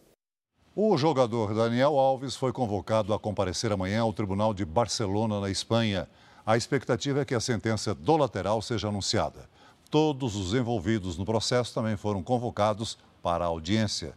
O 0.76 0.96
jogador 0.96 1.52
Daniel 1.52 1.98
Alves 1.98 2.36
foi 2.36 2.52
convocado 2.52 3.12
a 3.12 3.18
comparecer 3.18 3.72
amanhã 3.72 4.02
ao 4.02 4.12
Tribunal 4.12 4.54
de 4.54 4.64
Barcelona, 4.64 5.40
na 5.40 5.50
Espanha. 5.50 6.08
A 6.46 6.56
expectativa 6.56 7.20
é 7.20 7.24
que 7.24 7.34
a 7.34 7.40
sentença 7.40 7.94
do 7.94 8.16
lateral 8.16 8.62
seja 8.62 8.88
anunciada. 8.88 9.48
Todos 9.90 10.36
os 10.36 10.54
envolvidos 10.54 11.18
no 11.18 11.24
processo 11.24 11.74
também 11.74 11.96
foram 11.96 12.22
convocados 12.22 12.96
para 13.20 13.44
a 13.44 13.48
audiência. 13.48 14.14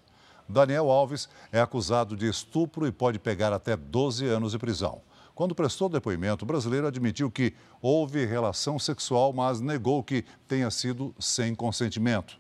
Daniel 0.47 0.91
Alves 0.91 1.28
é 1.51 1.59
acusado 1.59 2.15
de 2.15 2.30
estupro 2.30 2.86
e 2.86 2.91
pode 2.91 3.17
pegar 3.17 3.51
até 3.51 3.76
12 3.76 4.28
anos 4.28 4.51
de 4.51 4.59
prisão. 4.59 5.01
Quando 5.34 5.55
prestou 5.55 5.89
depoimento, 5.89 6.45
o 6.45 6.47
brasileiro 6.47 6.86
admitiu 6.86 7.32
que 7.32 7.55
houve 7.82 8.24
relação 8.24 8.78
sexual, 8.78 9.34
mas 9.34 9.59
negou 9.59 10.03
que 10.03 10.24
tenha 10.47 10.69
sido 10.69 11.13
sem 11.17 11.55
consentimento. 11.55 12.38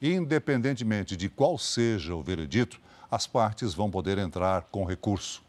Independentemente 0.00 1.16
de 1.16 1.28
qual 1.28 1.58
seja 1.58 2.14
o 2.14 2.22
veredito, 2.22 2.80
as 3.10 3.26
partes 3.26 3.74
vão 3.74 3.90
poder 3.90 4.18
entrar 4.18 4.62
com 4.70 4.84
recurso. 4.84 5.47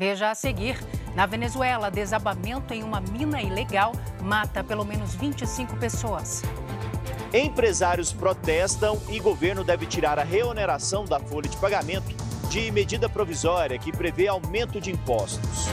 Veja 0.00 0.30
a 0.30 0.34
seguir: 0.34 0.78
na 1.14 1.26
Venezuela, 1.26 1.90
desabamento 1.90 2.72
em 2.72 2.82
uma 2.82 3.02
mina 3.02 3.42
ilegal 3.42 3.92
mata 4.22 4.64
pelo 4.64 4.82
menos 4.82 5.14
25 5.14 5.76
pessoas. 5.76 6.42
Empresários 7.34 8.10
protestam 8.10 8.98
e 9.10 9.20
governo 9.20 9.62
deve 9.62 9.84
tirar 9.84 10.18
a 10.18 10.24
reoneração 10.24 11.04
da 11.04 11.20
folha 11.20 11.50
de 11.50 11.56
pagamento 11.58 12.16
de 12.48 12.70
medida 12.70 13.10
provisória 13.10 13.78
que 13.78 13.92
prevê 13.92 14.26
aumento 14.26 14.80
de 14.80 14.90
impostos. 14.90 15.68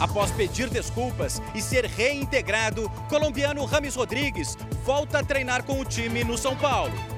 Após 0.00 0.32
pedir 0.32 0.68
desculpas 0.68 1.40
e 1.54 1.62
ser 1.62 1.84
reintegrado, 1.84 2.90
colombiano 3.08 3.64
Rames 3.64 3.94
Rodrigues 3.94 4.58
volta 4.84 5.20
a 5.20 5.24
treinar 5.24 5.62
com 5.62 5.80
o 5.80 5.84
time 5.84 6.24
no 6.24 6.36
São 6.36 6.56
Paulo. 6.56 7.17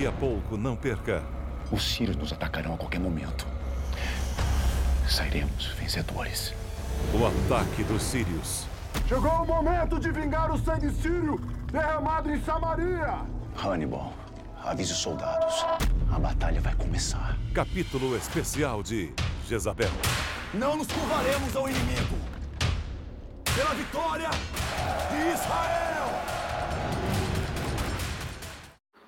Daqui 0.00 0.08
a 0.08 0.18
pouco, 0.18 0.56
não 0.56 0.74
perca. 0.74 1.22
Os 1.70 1.82
sírios 1.84 2.16
nos 2.16 2.32
atacarão 2.32 2.72
a 2.72 2.78
qualquer 2.78 2.98
momento. 2.98 3.46
Sairemos 5.06 5.66
vencedores. 5.78 6.54
O 7.12 7.26
ataque 7.26 7.84
dos 7.84 8.02
sírios. 8.02 8.64
Chegou 9.06 9.30
o 9.30 9.46
momento 9.46 10.00
de 10.00 10.10
vingar 10.10 10.50
o 10.50 10.58
sangue 10.58 10.90
sírio 10.90 11.38
derramado 11.70 12.30
em 12.30 12.42
Samaria. 12.42 13.18
Hannibal, 13.62 14.14
avise 14.64 14.90
os 14.90 14.98
soldados. 15.00 15.66
A 16.10 16.18
batalha 16.18 16.62
vai 16.62 16.74
começar. 16.76 17.36
Capítulo 17.52 18.16
especial 18.16 18.82
de 18.82 19.12
Jezabel. 19.46 19.92
Não 20.54 20.78
nos 20.78 20.86
curvaremos 20.86 21.54
ao 21.54 21.68
inimigo. 21.68 22.16
Pela 23.54 23.74
vitória 23.74 24.30
de 24.30 25.34
Israel! 25.34 25.89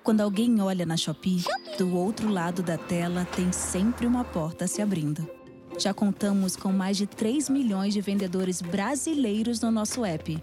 Quando 0.03 0.19
alguém 0.19 0.59
olha 0.59 0.85
na 0.85 0.97
Shopee, 0.97 1.45
do 1.77 1.95
outro 1.95 2.27
lado 2.27 2.61
da 2.61 2.77
tela 2.77 3.25
tem 3.37 3.53
sempre 3.53 4.05
uma 4.05 4.25
porta 4.25 4.67
se 4.67 4.81
abrindo. 4.81 5.25
Já 5.79 5.93
contamos 5.93 6.57
com 6.57 6.73
mais 6.73 6.97
de 6.97 7.07
3 7.07 7.47
milhões 7.47 7.93
de 7.93 8.01
vendedores 8.01 8.61
brasileiros 8.61 9.61
no 9.61 9.71
nosso 9.71 10.03
app. 10.03 10.37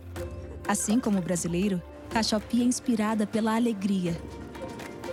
Assim 0.67 0.99
como 0.99 1.19
o 1.19 1.23
brasileiro, 1.23 1.81
a 2.15 2.23
Shopee 2.23 2.63
é 2.63 2.65
inspirada 2.65 3.27
pela 3.27 3.55
alegria. 3.55 4.19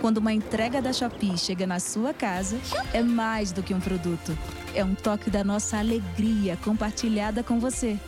Quando 0.00 0.16
uma 0.16 0.32
entrega 0.32 0.80
da 0.80 0.94
Shopee 0.94 1.36
chega 1.36 1.66
na 1.66 1.78
sua 1.78 2.14
casa, 2.14 2.58
é 2.94 3.02
mais 3.02 3.52
do 3.52 3.62
que 3.62 3.74
um 3.74 3.80
produto. 3.80 4.36
É 4.74 4.82
um 4.82 4.94
toque 4.94 5.28
da 5.28 5.44
nossa 5.44 5.76
alegria 5.76 6.56
compartilhada 6.64 7.42
com 7.42 7.60
você. 7.60 7.98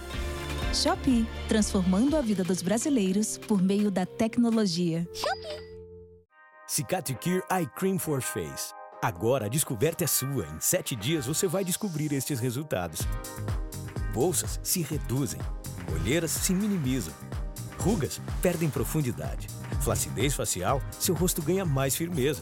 Shopee, 0.73 1.27
transformando 1.49 2.17
a 2.17 2.23
vida 2.23 2.43
dos 2.43 2.63
brasileiros 2.63 3.37
por 3.37 3.61
meio 3.61 3.91
da 3.91 4.07
tecnologia. 4.07 5.07
Shopee. 5.13 5.70
Cicatricure 6.73 7.43
Eye 7.51 7.67
Cream 7.67 7.99
for 7.99 8.23
Face. 8.23 8.73
Agora 9.03 9.47
a 9.47 9.49
descoberta 9.49 10.05
é 10.05 10.07
sua. 10.07 10.47
Em 10.47 10.61
sete 10.61 10.95
dias 10.95 11.27
você 11.27 11.49
vai 11.49 11.65
descobrir 11.65 12.13
estes 12.13 12.39
resultados. 12.39 13.01
Bolsas 14.15 14.61
se 14.63 14.81
reduzem, 14.81 15.41
olheiras 15.93 16.31
se 16.31 16.55
minimizam, 16.55 17.13
rugas 17.77 18.21
perdem 18.41 18.71
profundidade, 18.71 19.49
flacidez 19.81 20.33
facial, 20.33 20.81
seu 20.93 21.13
rosto 21.13 21.43
ganha 21.43 21.65
mais 21.65 21.97
firmeza. 21.97 22.41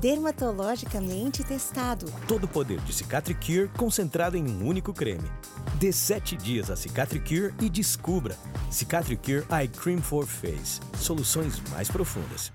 Dermatologicamente 0.00 1.44
testado. 1.44 2.10
Todo 2.26 2.44
o 2.44 2.48
poder 2.48 2.80
de 2.80 2.94
Cicatricure 2.94 3.68
concentrado 3.76 4.34
em 4.34 4.48
um 4.48 4.66
único 4.66 4.94
creme. 4.94 5.30
Dê 5.74 5.92
sete 5.92 6.38
dias 6.38 6.70
a 6.70 6.74
Cicatricure 6.74 7.52
e 7.60 7.68
descubra. 7.68 8.34
Cicatricure 8.70 9.44
Eye 9.50 9.68
Cream 9.68 10.00
for 10.00 10.24
Face. 10.24 10.80
Soluções 10.96 11.60
mais 11.70 11.90
profundas. 11.90 12.50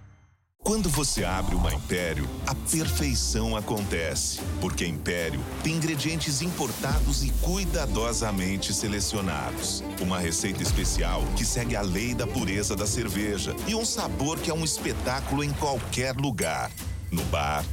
Quando 0.68 0.90
você 0.90 1.24
abre 1.24 1.56
uma 1.56 1.74
Império, 1.74 2.30
a 2.46 2.54
perfeição 2.54 3.56
acontece. 3.56 4.42
Porque 4.60 4.86
Império 4.86 5.40
tem 5.64 5.76
ingredientes 5.76 6.42
importados 6.42 7.24
e 7.24 7.30
cuidadosamente 7.42 8.74
selecionados. 8.74 9.82
Uma 10.02 10.20
receita 10.20 10.62
especial 10.62 11.24
que 11.38 11.46
segue 11.46 11.74
a 11.78 11.82
lei 11.82 12.14
da 12.14 12.28
pureza 12.28 12.76
da 12.76 12.86
cerveja 12.86 13.56
e 13.66 13.76
um 13.76 13.86
sabor 13.86 14.40
que 14.40 14.52
é 14.52 14.54
um 14.54 14.66
espetáculo 14.66 15.42
em 15.42 15.54
qualquer 15.54 16.14
lugar. 16.18 16.70
No 17.10 17.24
bar, 17.24 17.64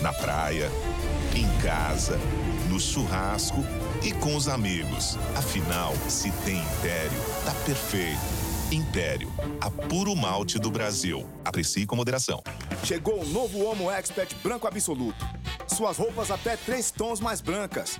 na 0.00 0.14
praia, 0.14 0.70
em 1.36 1.46
casa, 1.60 2.18
no 2.70 2.80
churrasco 2.80 3.62
e 4.02 4.10
com 4.10 4.34
os 4.34 4.48
amigos. 4.48 5.18
Afinal, 5.36 5.94
se 6.08 6.30
tem 6.46 6.62
Império, 6.62 7.20
tá 7.44 7.52
perfeito. 7.66 8.47
Império, 8.70 9.32
a 9.62 9.70
puro 9.70 10.14
malte 10.14 10.58
do 10.58 10.70
Brasil. 10.70 11.26
Aprecie 11.42 11.86
com 11.86 11.96
moderação. 11.96 12.42
Chegou 12.84 13.22
o 13.22 13.26
novo 13.26 13.64
Homo 13.64 13.90
Expert 13.90 14.34
Branco 14.42 14.66
Absoluto. 14.66 15.26
Suas 15.66 15.96
roupas 15.96 16.30
até 16.30 16.54
três 16.56 16.90
tons 16.90 17.18
mais 17.18 17.40
brancas. 17.40 17.98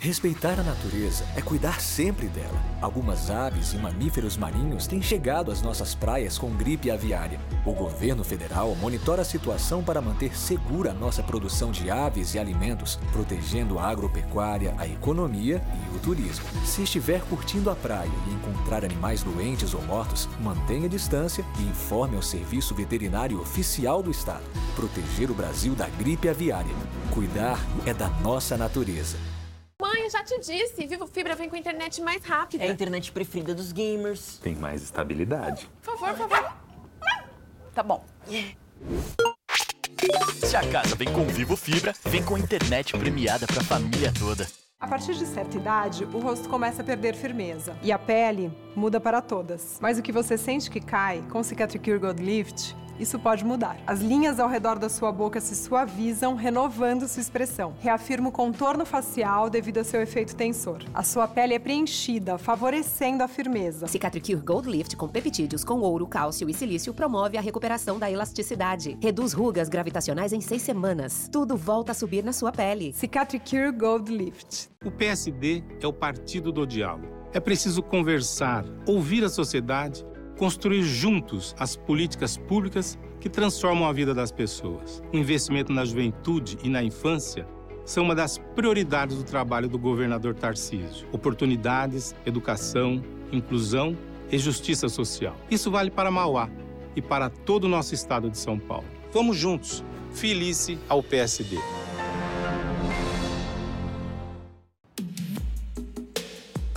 Respeitar 0.00 0.60
a 0.60 0.62
natureza 0.62 1.24
é 1.34 1.42
cuidar 1.42 1.80
sempre 1.80 2.28
dela. 2.28 2.62
Algumas 2.80 3.32
aves 3.32 3.72
e 3.72 3.78
mamíferos 3.78 4.36
marinhos 4.36 4.86
têm 4.86 5.02
chegado 5.02 5.50
às 5.50 5.60
nossas 5.60 5.92
praias 5.92 6.38
com 6.38 6.50
gripe 6.50 6.88
aviária. 6.88 7.40
O 7.66 7.72
governo 7.72 8.22
federal 8.22 8.76
monitora 8.76 9.22
a 9.22 9.24
situação 9.24 9.82
para 9.82 10.00
manter 10.00 10.38
segura 10.38 10.92
a 10.92 10.94
nossa 10.94 11.20
produção 11.20 11.72
de 11.72 11.90
aves 11.90 12.34
e 12.34 12.38
alimentos, 12.38 12.96
protegendo 13.10 13.76
a 13.76 13.88
agropecuária, 13.88 14.72
a 14.78 14.86
economia 14.86 15.60
e 15.92 15.96
o 15.96 15.98
turismo. 15.98 16.44
Se 16.64 16.84
estiver 16.84 17.20
curtindo 17.22 17.68
a 17.68 17.74
praia 17.74 18.12
e 18.28 18.34
encontrar 18.34 18.84
animais 18.84 19.24
doentes 19.24 19.74
ou 19.74 19.82
mortos, 19.82 20.28
mantenha 20.40 20.88
distância 20.88 21.44
e 21.58 21.62
informe 21.64 22.14
ao 22.14 22.22
Serviço 22.22 22.72
Veterinário 22.72 23.40
Oficial 23.40 24.00
do 24.00 24.12
Estado. 24.12 24.44
Proteger 24.76 25.28
o 25.28 25.34
Brasil 25.34 25.74
da 25.74 25.88
gripe 25.88 26.28
aviária. 26.28 26.72
Cuidar 27.12 27.58
é 27.84 27.92
da 27.92 28.08
nossa 28.08 28.56
natureza. 28.56 29.18
Mãe, 29.98 30.10
já 30.10 30.22
te 30.22 30.38
disse, 30.38 30.86
Vivo 30.86 31.06
Fibra 31.08 31.34
vem 31.34 31.48
com 31.48 31.56
a 31.56 31.58
internet 31.58 32.00
mais 32.00 32.22
rápida. 32.24 32.64
É 32.64 32.68
a 32.68 32.70
internet 32.70 33.10
preferida 33.10 33.52
dos 33.52 33.72
gamers. 33.72 34.38
Tem 34.38 34.54
mais 34.54 34.82
estabilidade. 34.82 35.68
Por 35.82 35.98
favor, 35.98 36.16
por 36.16 36.28
favor. 36.28 36.52
Tá 37.74 37.82
bom. 37.82 38.04
Se 40.46 40.56
a 40.56 40.70
casa 40.70 40.94
vem 40.94 41.12
com 41.12 41.24
Vivo 41.26 41.56
Fibra, 41.56 41.92
vem 42.04 42.24
com 42.24 42.38
internet 42.38 42.96
premiada 42.96 43.46
pra 43.46 43.62
família 43.62 44.12
toda. 44.16 44.46
A 44.80 44.86
partir 44.86 45.14
de 45.14 45.26
certa 45.26 45.56
idade, 45.56 46.04
o 46.04 46.20
rosto 46.20 46.48
começa 46.48 46.82
a 46.82 46.84
perder 46.84 47.16
firmeza 47.16 47.76
e 47.82 47.90
a 47.90 47.98
pele 47.98 48.52
muda 48.76 49.00
para 49.00 49.20
todas. 49.20 49.78
Mas 49.80 49.98
o 49.98 50.02
que 50.02 50.12
você 50.12 50.38
sente 50.38 50.70
que 50.70 50.80
cai 50.80 51.24
com 51.28 51.42
Cicatricure 51.42 51.98
Gold 51.98 52.22
Lift 52.22 52.76
isso 52.98 53.18
pode 53.18 53.44
mudar. 53.44 53.76
As 53.86 54.00
linhas 54.00 54.40
ao 54.40 54.48
redor 54.48 54.78
da 54.78 54.88
sua 54.88 55.12
boca 55.12 55.40
se 55.40 55.54
suavizam, 55.54 56.34
renovando 56.34 57.06
sua 57.08 57.20
expressão. 57.20 57.74
Reafirma 57.80 58.28
o 58.28 58.32
contorno 58.32 58.84
facial 58.84 59.48
devido 59.48 59.78
ao 59.78 59.84
seu 59.84 60.00
efeito 60.00 60.34
tensor. 60.34 60.82
A 60.92 61.02
sua 61.02 61.28
pele 61.28 61.54
é 61.54 61.58
preenchida, 61.58 62.38
favorecendo 62.38 63.22
a 63.22 63.28
firmeza. 63.28 63.86
Cicatricure 63.86 64.40
Gold 64.40 64.68
Lift 64.68 64.96
com 64.96 65.08
peptídeos 65.08 65.64
com 65.64 65.80
ouro, 65.80 66.06
cálcio 66.06 66.48
e 66.48 66.54
silício 66.54 66.94
promove 66.94 67.36
a 67.36 67.40
recuperação 67.40 67.98
da 67.98 68.10
elasticidade. 68.10 68.98
Reduz 69.00 69.32
rugas 69.32 69.68
gravitacionais 69.68 70.32
em 70.32 70.40
seis 70.40 70.62
semanas. 70.62 71.28
Tudo 71.32 71.56
volta 71.56 71.92
a 71.92 71.94
subir 71.94 72.24
na 72.24 72.32
sua 72.32 72.52
pele. 72.52 72.92
Cicatricure 72.92 73.72
Gold 73.72 74.14
Lift. 74.14 74.68
O 74.84 74.90
PSD 74.90 75.62
é 75.80 75.86
o 75.86 75.92
partido 75.92 76.52
do 76.52 76.66
diálogo. 76.66 77.18
É 77.32 77.40
preciso 77.40 77.82
conversar, 77.82 78.64
ouvir 78.86 79.22
a 79.22 79.28
sociedade 79.28 80.04
construir 80.38 80.82
juntos 80.82 81.54
as 81.58 81.76
políticas 81.76 82.36
públicas 82.36 82.96
que 83.20 83.28
transformam 83.28 83.86
a 83.86 83.92
vida 83.92 84.14
das 84.14 84.30
pessoas. 84.30 85.02
O 85.12 85.16
investimento 85.16 85.72
na 85.72 85.84
juventude 85.84 86.56
e 86.62 86.68
na 86.68 86.82
infância 86.82 87.46
são 87.84 88.04
uma 88.04 88.14
das 88.14 88.38
prioridades 88.54 89.16
do 89.16 89.24
trabalho 89.24 89.68
do 89.68 89.78
governador 89.78 90.34
Tarcísio. 90.34 91.08
Oportunidades, 91.10 92.14
educação, 92.24 93.02
inclusão 93.32 93.96
e 94.30 94.38
justiça 94.38 94.88
social. 94.88 95.36
Isso 95.50 95.70
vale 95.70 95.90
para 95.90 96.10
Mauá 96.10 96.48
e 96.94 97.02
para 97.02 97.28
todo 97.28 97.64
o 97.64 97.68
nosso 97.68 97.94
estado 97.94 98.30
de 98.30 98.38
São 98.38 98.58
Paulo. 98.58 98.86
Vamos 99.12 99.36
juntos. 99.36 99.84
Felice 100.12 100.78
ao 100.88 101.02
PSD. 101.02 101.58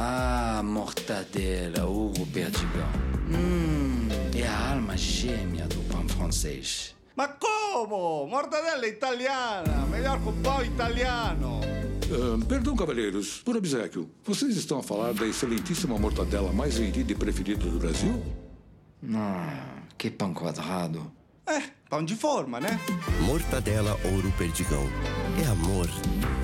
Ah, 0.03 0.63
mortadela, 0.63 1.85
Hugo 1.85 2.25
Perdigão. 2.25 2.89
Hum, 3.29 4.07
é 4.35 4.47
a 4.47 4.71
alma 4.71 4.97
gêmea 4.97 5.67
do 5.67 5.79
pão 5.93 6.09
francês. 6.09 6.95
Ma 7.15 7.27
como? 7.27 8.25
Mortadela 8.25 8.87
italiana, 8.87 9.85
melhor 9.91 10.19
com 10.21 10.33
pão 10.41 10.65
italiano. 10.65 11.61
Uh, 12.09 12.43
perdão, 12.45 12.75
cavalheiros, 12.75 13.43
por 13.45 13.55
obsequio, 13.55 14.09
vocês 14.23 14.57
estão 14.57 14.79
a 14.79 14.83
falar 14.83 15.13
da 15.13 15.27
excelentíssima 15.27 15.99
mortadela 15.99 16.51
mais 16.51 16.79
vendida 16.79 17.11
e 17.11 17.15
preferida 17.15 17.69
do 17.69 17.77
Brasil? 17.77 18.23
Ah, 19.13 19.83
que 19.99 20.09
pão 20.09 20.33
quadrado. 20.33 21.11
É, 21.45 21.61
pão 21.87 22.03
de 22.03 22.15
forma, 22.15 22.59
né? 22.59 22.79
Mortadela 23.19 23.95
Ouro 24.11 24.33
Perdigão. 24.35 24.83
É 25.43 25.45
amor, 25.45 25.87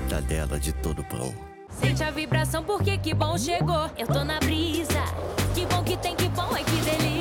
mortadela 0.00 0.60
de 0.60 0.72
todo 0.74 1.02
pão. 1.02 1.47
Sente 1.80 2.02
a 2.02 2.10
vibração 2.10 2.64
porque 2.64 2.98
que 2.98 3.14
bom 3.14 3.38
chegou. 3.38 3.88
Eu 3.96 4.06
tô 4.06 4.24
na 4.24 4.40
brisa. 4.40 5.02
Que 5.54 5.64
bom 5.66 5.82
que 5.84 5.96
tem, 5.96 6.16
que 6.16 6.28
bom, 6.28 6.48
ai 6.52 6.64
que 6.64 6.72
delícia. 6.72 7.17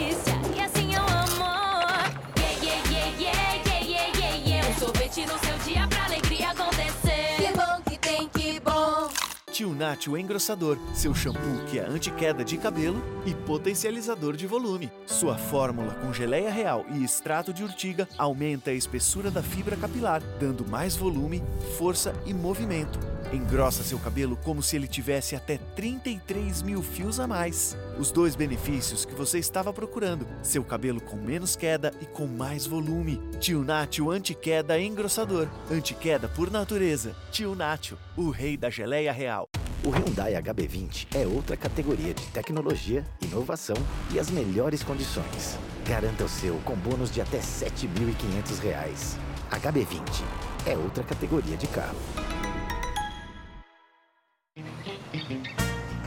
Tio 9.68 9.76
Nath, 9.76 10.08
o 10.08 10.18
engrossador, 10.18 10.78
seu 10.94 11.14
shampoo 11.14 11.66
que 11.70 11.78
é 11.78 11.86
anti-queda 11.86 12.44
de 12.44 12.58
cabelo 12.58 13.04
e 13.26 13.34
potencializador 13.34 14.38
de 14.38 14.48
volume. 14.48 14.90
Sua 15.06 15.38
fórmula 15.38 15.94
com 15.96 16.14
geleia 16.14 16.50
real 16.50 16.86
e 16.94 17.04
extrato 17.04 17.52
de 17.52 17.64
urtiga 17.64 18.08
aumenta 18.18 18.72
a 18.72 18.74
espessura 18.74 19.30
da 19.30 19.44
fibra 19.44 19.76
capilar, 19.76 20.22
dando 20.40 20.66
mais 20.66 20.96
volume, 20.96 21.44
força 21.78 22.14
e 22.26 22.34
movimento. 22.34 22.98
Engrossa 23.34 23.84
seu 23.84 24.00
cabelo 24.00 24.38
como 24.42 24.64
se 24.64 24.78
ele 24.78 24.88
tivesse 24.88 25.36
até 25.36 25.58
33 25.58 26.62
mil 26.62 26.82
fios 26.82 27.20
a 27.20 27.28
mais. 27.28 27.76
Os 28.00 28.12
dois 28.12 28.36
benefícios 28.36 29.06
que 29.06 29.16
você 29.16 29.40
estava 29.40 29.74
procurando: 29.74 30.28
seu 30.44 30.64
cabelo 30.64 31.02
com 31.02 31.18
menos 31.18 31.56
queda 31.56 31.92
e 32.00 32.06
com 32.06 32.28
mais 32.28 32.66
volume. 32.68 33.20
Tio 33.40 33.64
Nath, 33.64 34.00
o 34.00 34.12
anti-queda 34.12 34.80
engrossador. 34.80 35.48
Anti-queda 35.72 36.28
por 36.28 36.52
natureza. 36.52 37.16
Tio 37.32 37.56
Nath, 37.56 37.94
o 38.16 38.30
rei 38.30 38.56
da 38.56 38.70
geleia 38.70 39.12
real. 39.12 39.50
O 39.84 39.90
Hyundai 39.90 40.34
HB20 40.34 41.08
é 41.16 41.26
outra 41.26 41.56
categoria 41.56 42.14
de 42.14 42.26
tecnologia, 42.28 43.06
inovação 43.22 43.78
e 44.14 44.20
as 44.20 44.30
melhores 44.30 44.84
condições. 44.84 45.58
Garanta 45.88 46.26
o 46.26 46.30
seu 46.30 46.56
com 46.66 46.76
bônus 46.76 47.12
de 47.12 47.22
até 47.22 47.38
R$ 47.38 47.44
7.500. 47.44 49.18
HB20 49.50 50.24
é 50.66 50.76
outra 50.76 51.04
categoria 51.04 51.56
de 51.56 51.68
carro. 51.68 51.96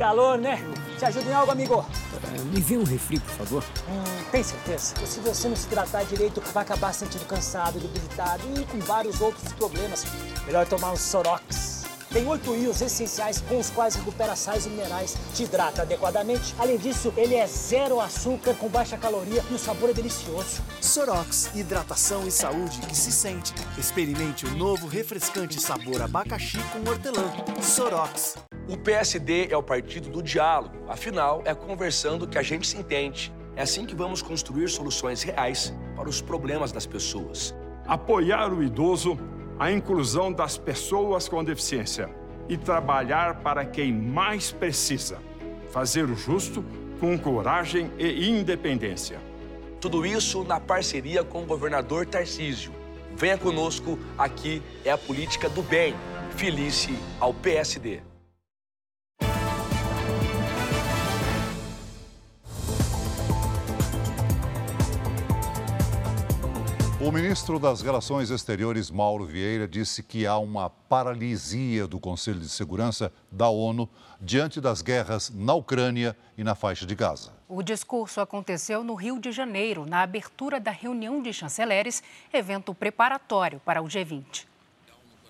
Calor, 0.01 0.39
né? 0.39 0.59
Te 0.99 1.05
ajuda 1.05 1.31
em 1.31 1.35
algo, 1.35 1.53
amigo? 1.53 1.85
Me 2.55 2.61
vê 2.63 2.79
um 2.79 2.85
refri, 2.85 3.21
por 3.21 3.35
favor. 3.35 3.65
Hum, 3.87 4.25
tem 4.33 4.43
certeza? 4.43 4.95
Se 5.05 5.21
você 5.21 5.47
não 5.47 5.55
se 5.55 5.67
hidratar 5.67 6.07
direito, 6.07 6.41
vai 6.55 6.63
acabar 6.63 6.95
sentindo 6.95 7.27
cansado, 7.27 7.79
debilitado 7.79 8.43
e 8.59 8.65
com 8.65 8.79
vários 8.81 9.21
outros 9.21 9.53
problemas. 9.53 10.07
Melhor 10.47 10.67
tomar 10.67 10.93
um 10.93 10.97
Sorox. 10.97 11.80
Tem 12.13 12.27
oito 12.27 12.57
íons 12.57 12.83
essenciais 12.83 13.41
com 13.41 13.61
os 13.61 13.71
quais 13.71 13.95
recupera 13.95 14.35
sais 14.35 14.67
e 14.67 14.69
minerais, 14.69 15.17
te 15.33 15.45
hidrata 15.45 15.83
adequadamente. 15.83 16.53
Além 16.59 16.77
disso, 16.77 17.15
ele 17.17 17.37
é 17.37 17.47
zero 17.47 18.01
açúcar, 18.01 18.53
com 18.55 18.69
baixa 18.69 18.99
caloria 18.99 19.45
e 19.49 19.55
o 19.55 19.59
sabor 19.59 19.91
é 19.91 19.93
delicioso. 19.93 20.61
Sorox, 20.81 21.49
hidratação 21.55 22.27
e 22.27 22.31
saúde 22.33 22.81
que 22.81 22.97
se 22.97 23.13
sente. 23.13 23.55
Experimente 23.79 24.45
o 24.45 24.51
novo 24.57 24.89
refrescante 24.89 25.63
sabor 25.63 26.03
abacaxi 26.03 26.59
com 26.73 26.91
hortelã. 26.91 27.33
Sorox. 27.63 28.39
O 28.69 28.77
PSD 28.77 29.47
é 29.49 29.57
o 29.57 29.63
partido 29.63 30.11
do 30.11 30.21
diálogo, 30.21 30.77
afinal, 30.89 31.43
é 31.45 31.55
conversando 31.55 32.27
que 32.27 32.39
a 32.39 32.43
gente 32.43 32.67
se 32.67 32.77
entende. 32.77 33.33
É 33.55 33.63
assim 33.63 33.87
que 33.87 33.95
vamos 33.95 34.21
construir 34.21 34.69
soluções 34.69 35.23
reais 35.23 35.73
para 35.95 36.09
os 36.09 36.21
problemas 36.21 36.73
das 36.73 36.87
pessoas. 36.87 37.55
Apoiar 37.87 38.53
o 38.53 38.65
idoso, 38.65 39.17
a 39.61 39.71
inclusão 39.71 40.33
das 40.33 40.57
pessoas 40.57 41.29
com 41.29 41.45
deficiência 41.45 42.09
e 42.49 42.57
trabalhar 42.57 43.41
para 43.43 43.63
quem 43.63 43.93
mais 43.93 44.51
precisa. 44.51 45.19
Fazer 45.71 46.05
o 46.07 46.17
justo 46.17 46.65
com 46.99 47.19
coragem 47.19 47.91
e 47.99 48.27
independência. 48.31 49.21
Tudo 49.79 50.07
isso 50.07 50.45
na 50.45 50.59
parceria 50.59 51.23
com 51.23 51.43
o 51.43 51.47
governador 51.47 52.07
Tarcísio. 52.07 52.73
Venha 53.15 53.37
conosco, 53.37 53.99
aqui 54.17 54.63
é 54.83 54.93
a 54.93 54.97
política 54.97 55.47
do 55.47 55.63
bem. 55.63 55.95
Felice 56.37 56.99
ao 57.21 57.35
PSD. 57.35 58.10
O 67.03 67.11
ministro 67.11 67.59
das 67.59 67.81
Relações 67.81 68.29
Exteriores, 68.29 68.91
Mauro 68.91 69.25
Vieira, 69.25 69.67
disse 69.67 70.03
que 70.03 70.27
há 70.27 70.37
uma 70.37 70.69
paralisia 70.69 71.87
do 71.87 71.99
Conselho 71.99 72.39
de 72.39 72.49
Segurança 72.51 73.11
da 73.33 73.49
ONU 73.49 73.89
diante 74.21 74.61
das 74.61 74.83
guerras 74.83 75.33
na 75.35 75.55
Ucrânia 75.55 76.15
e 76.37 76.45
na 76.45 76.55
faixa 76.55 76.85
de 76.85 76.95
Gaza. 76.95 77.33
O 77.49 77.63
discurso 77.63 78.21
aconteceu 78.21 78.85
no 78.85 78.95
Rio 78.95 79.19
de 79.19 79.33
Janeiro, 79.33 79.87
na 79.87 80.03
abertura 80.03 80.61
da 80.61 80.71
reunião 80.71 81.23
de 81.23 81.33
chanceleres, 81.33 82.03
evento 82.31 82.75
preparatório 82.75 83.63
para 83.65 83.81
o 83.81 83.87
G20. 83.87 84.45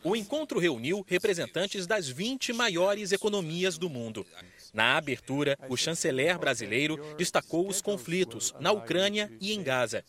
O 0.02 0.16
encontro 0.16 0.58
reuniu 0.58 1.04
representantes 1.06 1.86
das 1.86 2.08
20 2.08 2.52
maiores 2.52 3.12
economias 3.12 3.78
do 3.78 3.88
mundo. 3.88 4.26
Na 4.74 4.96
abertura, 4.96 5.56
o 5.68 5.76
chanceler 5.76 6.36
brasileiro 6.36 6.98
destacou 7.16 7.68
os 7.68 7.80
conflitos 7.80 8.52
na 8.58 8.72
Ucrânia 8.72 9.30
e 9.40 9.52
em 9.52 9.62
Gaza 9.62 10.04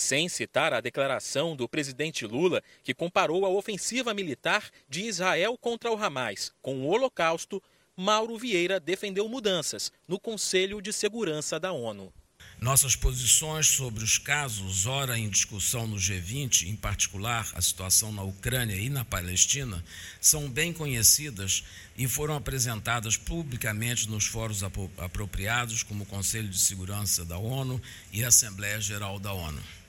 sem 0.00 0.28
citar 0.28 0.72
a 0.72 0.80
declaração 0.80 1.54
do 1.54 1.68
presidente 1.68 2.26
Lula, 2.26 2.62
que 2.82 2.94
comparou 2.94 3.44
a 3.44 3.50
ofensiva 3.50 4.14
militar 4.14 4.70
de 4.88 5.02
Israel 5.02 5.58
contra 5.58 5.92
o 5.92 6.02
Hamas 6.02 6.52
com 6.62 6.80
o 6.80 6.86
Holocausto, 6.86 7.62
Mauro 7.94 8.38
Vieira 8.38 8.80
defendeu 8.80 9.28
mudanças 9.28 9.92
no 10.08 10.18
Conselho 10.18 10.80
de 10.80 10.90
Segurança 10.90 11.60
da 11.60 11.70
ONU. 11.70 12.10
Nossas 12.58 12.96
posições 12.96 13.66
sobre 13.66 14.02
os 14.02 14.18
casos 14.18 14.86
ora 14.86 15.18
em 15.18 15.28
discussão 15.28 15.86
no 15.86 15.96
G20, 15.96 16.68
em 16.68 16.76
particular 16.76 17.50
a 17.54 17.60
situação 17.60 18.12
na 18.12 18.22
Ucrânia 18.22 18.76
e 18.76 18.88
na 18.88 19.04
Palestina, 19.04 19.82
são 20.20 20.48
bem 20.48 20.72
conhecidas 20.72 21.64
e 21.96 22.08
foram 22.08 22.34
apresentadas 22.34 23.16
publicamente 23.16 24.08
nos 24.08 24.26
fóruns 24.26 24.62
apropriados, 24.62 25.82
como 25.82 26.04
o 26.04 26.06
Conselho 26.06 26.48
de 26.48 26.58
Segurança 26.58 27.24
da 27.24 27.38
ONU 27.38 27.80
e 28.12 28.24
a 28.24 28.28
Assembleia 28.28 28.80
Geral 28.80 29.18
da 29.18 29.32
ONU. 29.32 29.79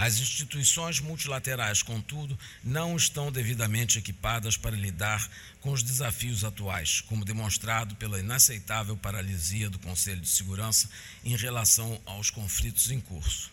As 0.00 0.18
instituições 0.18 0.98
multilaterais, 0.98 1.82
contudo, 1.82 2.38
não 2.64 2.96
estão 2.96 3.30
devidamente 3.30 3.98
equipadas 3.98 4.56
para 4.56 4.74
lidar 4.74 5.30
com 5.60 5.72
os 5.72 5.82
desafios 5.82 6.42
atuais, 6.42 7.02
como 7.02 7.22
demonstrado 7.22 7.94
pela 7.96 8.18
inaceitável 8.18 8.96
paralisia 8.96 9.68
do 9.68 9.78
Conselho 9.78 10.22
de 10.22 10.28
Segurança 10.30 10.88
em 11.22 11.36
relação 11.36 12.00
aos 12.06 12.30
conflitos 12.30 12.90
em 12.90 12.98
curso. 12.98 13.52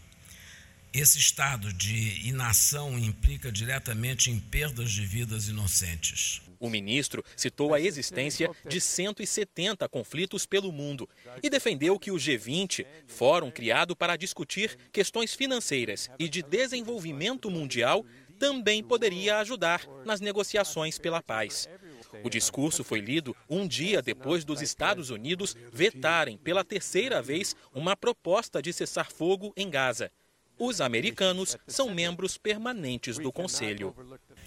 Esse 0.94 1.20
estado 1.20 1.74
de 1.74 2.26
inação 2.26 2.98
implica 2.98 3.52
diretamente 3.52 4.32
em 4.32 4.40
perdas 4.40 4.94
de 4.94 5.06
vidas 5.06 5.50
inocentes. 5.50 6.42
O 6.60 6.70
ministro 6.70 7.24
citou 7.36 7.74
a 7.74 7.80
existência 7.80 8.50
de 8.68 8.82
170 8.82 9.88
conflitos 9.90 10.46
pelo 10.46 10.72
mundo 10.72 11.08
e 11.42 11.50
defendeu 11.50 12.00
que 12.00 12.12
o 12.12 12.16
G20, 12.16 12.86
fórum 13.08 13.52
criado 13.52 13.96
para 13.96 14.16
discutir 14.16 14.78
questões 14.92 15.34
financeiras 15.34 16.10
e 16.18 16.28
de 16.28 16.42
desenvolvimento 16.42 17.50
mundial, 17.50 18.06
também 18.38 18.84
poderia 18.84 19.40
ajudar 19.40 19.86
nas 20.06 20.22
negociações 20.22 20.98
pela 20.98 21.22
paz. 21.22 21.68
O 22.24 22.30
discurso 22.30 22.84
foi 22.84 23.00
lido 23.00 23.36
um 23.50 23.68
dia 23.68 24.02
depois 24.02 24.46
dos 24.46 24.62
Estados 24.62 25.10
Unidos 25.10 25.56
vetarem 25.72 26.38
pela 26.38 26.64
terceira 26.64 27.22
vez 27.22 27.56
uma 27.74 27.96
proposta 27.96 28.62
de 28.62 28.72
cessar 28.72 29.12
fogo 29.12 29.54
em 29.58 29.70
Gaza. 29.70 30.12
Os 30.60 30.82
americanos 30.82 31.56
são 31.68 31.94
membros 31.94 32.36
permanentes 32.36 33.18
do 33.20 33.32
Conselho. 33.32 33.96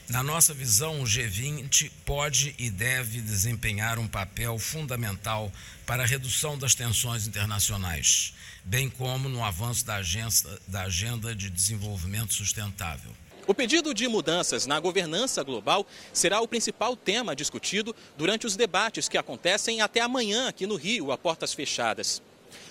Na 0.09 0.25
nossa 0.25 0.53
visão, 0.53 1.01
o 1.03 1.05
G20 1.05 1.91
pode 2.05 2.53
e 2.59 2.69
deve 2.69 3.21
desempenhar 3.21 3.97
um 3.97 4.09
papel 4.09 4.59
fundamental 4.59 5.53
para 5.87 6.03
a 6.03 6.07
redução 6.07 6.59
das 6.59 6.75
tensões 6.75 7.29
internacionais, 7.29 8.35
bem 8.65 8.91
como 8.91 9.29
no 9.29 9.45
avanço 9.45 9.87
da 9.87 9.97
agenda, 9.97 10.61
da 10.67 10.83
agenda 10.83 11.33
de 11.33 11.49
desenvolvimento 11.49 12.35
sustentável. 12.35 13.13
O 13.47 13.55
pedido 13.55 13.95
de 13.95 14.07
mudanças 14.09 14.67
na 14.67 14.79
governança 14.81 15.43
global 15.45 15.87
será 16.13 16.41
o 16.41 16.49
principal 16.49 16.97
tema 16.97 17.35
discutido 17.35 17.95
durante 18.17 18.47
os 18.47 18.57
debates 18.57 19.09
que 19.09 19.19
acontecem 19.19 19.81
até 19.81 20.01
amanhã 20.01 20.49
aqui 20.49 20.67
no 20.67 20.75
Rio, 20.75 21.13
a 21.13 21.19
portas 21.19 21.55
fechadas. 21.55 22.21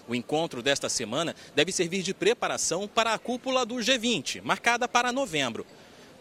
O 0.09 0.15
encontro 0.15 0.63
desta 0.63 0.89
semana 0.89 1.35
deve 1.53 1.71
servir 1.71 2.01
de 2.01 2.15
preparação 2.15 2.87
para 2.87 3.13
a 3.13 3.19
cúpula 3.19 3.63
do 3.63 3.75
G20, 3.75 4.41
marcada 4.41 4.87
para 4.87 5.13
novembro. 5.13 5.67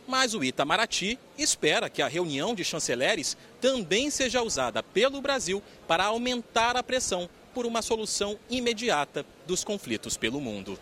Mas 0.06 0.34
o 0.34 0.44
Itamaraty 0.44 1.18
espera 1.38 1.88
que 1.88 2.02
a 2.02 2.06
reunião 2.06 2.54
de 2.54 2.62
chanceleres 2.64 3.34
também 3.62 4.10
seja 4.10 4.42
usada 4.42 4.82
pelo 4.82 5.22
Brasil 5.22 5.62
para 5.86 6.04
aumentar 6.04 6.76
a 6.76 6.82
pressão 6.82 7.30
por 7.54 7.64
uma 7.64 7.80
solução 7.80 8.38
imediata 8.50 9.24
dos 9.46 9.64
conflitos 9.64 10.18
pelo 10.18 10.38
mundo. 10.38 10.78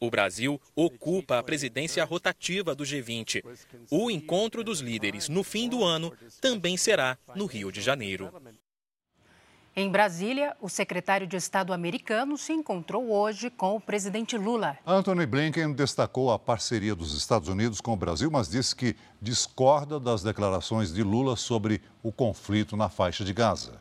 O 0.00 0.10
Brasil 0.10 0.60
ocupa 0.74 1.38
a 1.38 1.44
presidência 1.44 2.04
rotativa 2.04 2.74
do 2.74 2.82
G20. 2.82 3.44
O 3.88 4.10
encontro 4.10 4.64
dos 4.64 4.80
líderes 4.80 5.28
no 5.28 5.44
fim 5.44 5.68
do 5.68 5.84
ano 5.84 6.12
também 6.40 6.76
será 6.76 7.16
no 7.36 7.46
Rio 7.46 7.70
de 7.70 7.80
Janeiro. 7.80 8.32
Em 9.74 9.90
Brasília, 9.90 10.54
o 10.60 10.68
secretário 10.68 11.26
de 11.26 11.34
Estado 11.34 11.72
americano 11.72 12.36
se 12.36 12.52
encontrou 12.52 13.10
hoje 13.10 13.48
com 13.48 13.74
o 13.74 13.80
presidente 13.80 14.36
Lula. 14.36 14.76
Anthony 14.86 15.24
Blinken 15.24 15.72
destacou 15.72 16.30
a 16.30 16.38
parceria 16.38 16.94
dos 16.94 17.16
Estados 17.16 17.48
Unidos 17.48 17.80
com 17.80 17.94
o 17.94 17.96
Brasil, 17.96 18.30
mas 18.30 18.50
disse 18.50 18.76
que 18.76 18.94
discorda 19.18 19.98
das 19.98 20.22
declarações 20.22 20.92
de 20.92 21.02
Lula 21.02 21.36
sobre 21.36 21.80
o 22.02 22.12
conflito 22.12 22.76
na 22.76 22.90
faixa 22.90 23.24
de 23.24 23.32
Gaza. 23.32 23.80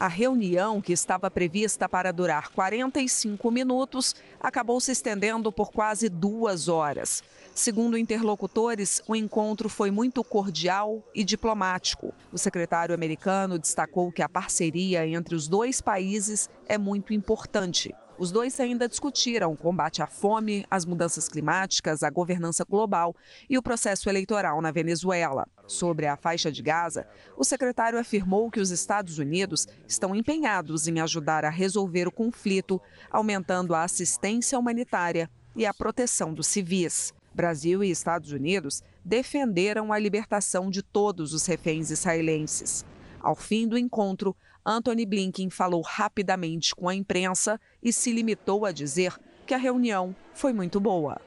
A 0.00 0.08
reunião, 0.08 0.80
que 0.80 0.92
estava 0.92 1.30
prevista 1.30 1.86
para 1.86 2.10
durar 2.10 2.48
45 2.48 3.50
minutos, 3.50 4.16
acabou 4.40 4.80
se 4.80 4.90
estendendo 4.90 5.52
por 5.52 5.70
quase 5.70 6.08
duas 6.08 6.66
horas. 6.66 7.22
Segundo 7.54 7.98
interlocutores, 7.98 9.02
o 9.06 9.14
encontro 9.14 9.68
foi 9.68 9.90
muito 9.90 10.24
cordial 10.24 11.04
e 11.14 11.22
diplomático. 11.22 12.14
O 12.32 12.38
secretário 12.38 12.94
americano 12.94 13.58
destacou 13.58 14.10
que 14.10 14.22
a 14.22 14.28
parceria 14.28 15.06
entre 15.06 15.34
os 15.34 15.48
dois 15.48 15.78
países 15.82 16.48
é 16.66 16.78
muito 16.78 17.12
importante. 17.12 17.94
Os 18.18 18.32
dois 18.32 18.58
ainda 18.58 18.88
discutiram 18.88 19.52
o 19.52 19.56
combate 19.56 20.00
à 20.00 20.06
fome, 20.06 20.64
as 20.70 20.86
mudanças 20.86 21.28
climáticas, 21.28 22.02
a 22.02 22.08
governança 22.08 22.64
global 22.64 23.14
e 23.50 23.58
o 23.58 23.62
processo 23.62 24.08
eleitoral 24.08 24.62
na 24.62 24.70
Venezuela. 24.70 25.46
Sobre 25.66 26.06
a 26.06 26.16
faixa 26.16 26.50
de 26.50 26.62
Gaza, 26.62 27.06
o 27.36 27.44
secretário 27.44 27.98
afirmou 27.98 28.50
que 28.50 28.60
os 28.60 28.70
Estados 28.70 29.18
Unidos 29.18 29.66
estão 29.86 30.14
empenhados 30.14 30.88
em 30.88 31.00
ajudar 31.00 31.44
a 31.44 31.50
resolver 31.50 32.08
o 32.08 32.12
conflito, 32.12 32.80
aumentando 33.10 33.74
a 33.74 33.82
assistência 33.82 34.58
humanitária 34.58 35.28
e 35.54 35.66
a 35.66 35.74
proteção 35.74 36.32
dos 36.32 36.46
civis. 36.46 37.12
Brasil 37.34 37.82
e 37.82 37.90
Estados 37.90 38.32
Unidos 38.32 38.82
defenderam 39.04 39.92
a 39.92 39.98
libertação 39.98 40.70
de 40.70 40.82
todos 40.82 41.32
os 41.32 41.46
reféns 41.46 41.90
israelenses. 41.90 42.84
Ao 43.20 43.34
fim 43.34 43.66
do 43.66 43.78
encontro, 43.78 44.36
Anthony 44.64 45.06
Blinken 45.06 45.50
falou 45.50 45.82
rapidamente 45.82 46.74
com 46.74 46.88
a 46.88 46.94
imprensa 46.94 47.60
e 47.82 47.92
se 47.92 48.12
limitou 48.12 48.64
a 48.64 48.72
dizer 48.72 49.18
que 49.46 49.54
a 49.54 49.58
reunião 49.58 50.14
foi 50.34 50.52
muito 50.52 50.78
boa. 50.78 51.20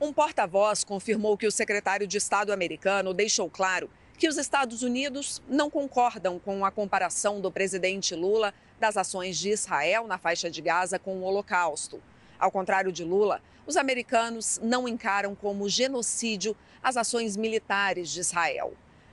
Um 0.00 0.12
porta-voz 0.12 0.84
confirmou 0.84 1.36
que 1.36 1.46
o 1.46 1.52
secretário 1.52 2.06
de 2.06 2.16
Estado 2.16 2.52
americano 2.52 3.12
deixou 3.12 3.50
claro 3.50 3.90
que 4.16 4.28
os 4.28 4.36
Estados 4.36 4.82
Unidos 4.82 5.42
não 5.48 5.70
concordam 5.70 6.38
com 6.38 6.64
a 6.64 6.70
comparação 6.70 7.40
do 7.40 7.50
presidente 7.50 8.14
Lula 8.14 8.52
das 8.80 8.96
ações 8.96 9.36
de 9.38 9.50
Israel 9.50 10.06
na 10.06 10.18
faixa 10.18 10.50
de 10.50 10.60
Gaza 10.60 10.98
com 10.98 11.18
o 11.18 11.22
Holocausto. 11.22 12.00
Ao 12.38 12.50
contrário 12.50 12.92
de 12.92 13.04
Lula, 13.04 13.40
os 13.68 13.76
americanos 13.76 14.58
não 14.62 14.88
encaram 14.88 15.34
como 15.34 15.68
genocídio 15.68 16.56
as 16.82 16.96
ações 16.96 17.36
militares 17.36 18.08
de 18.08 18.20
Israel. 18.20 18.72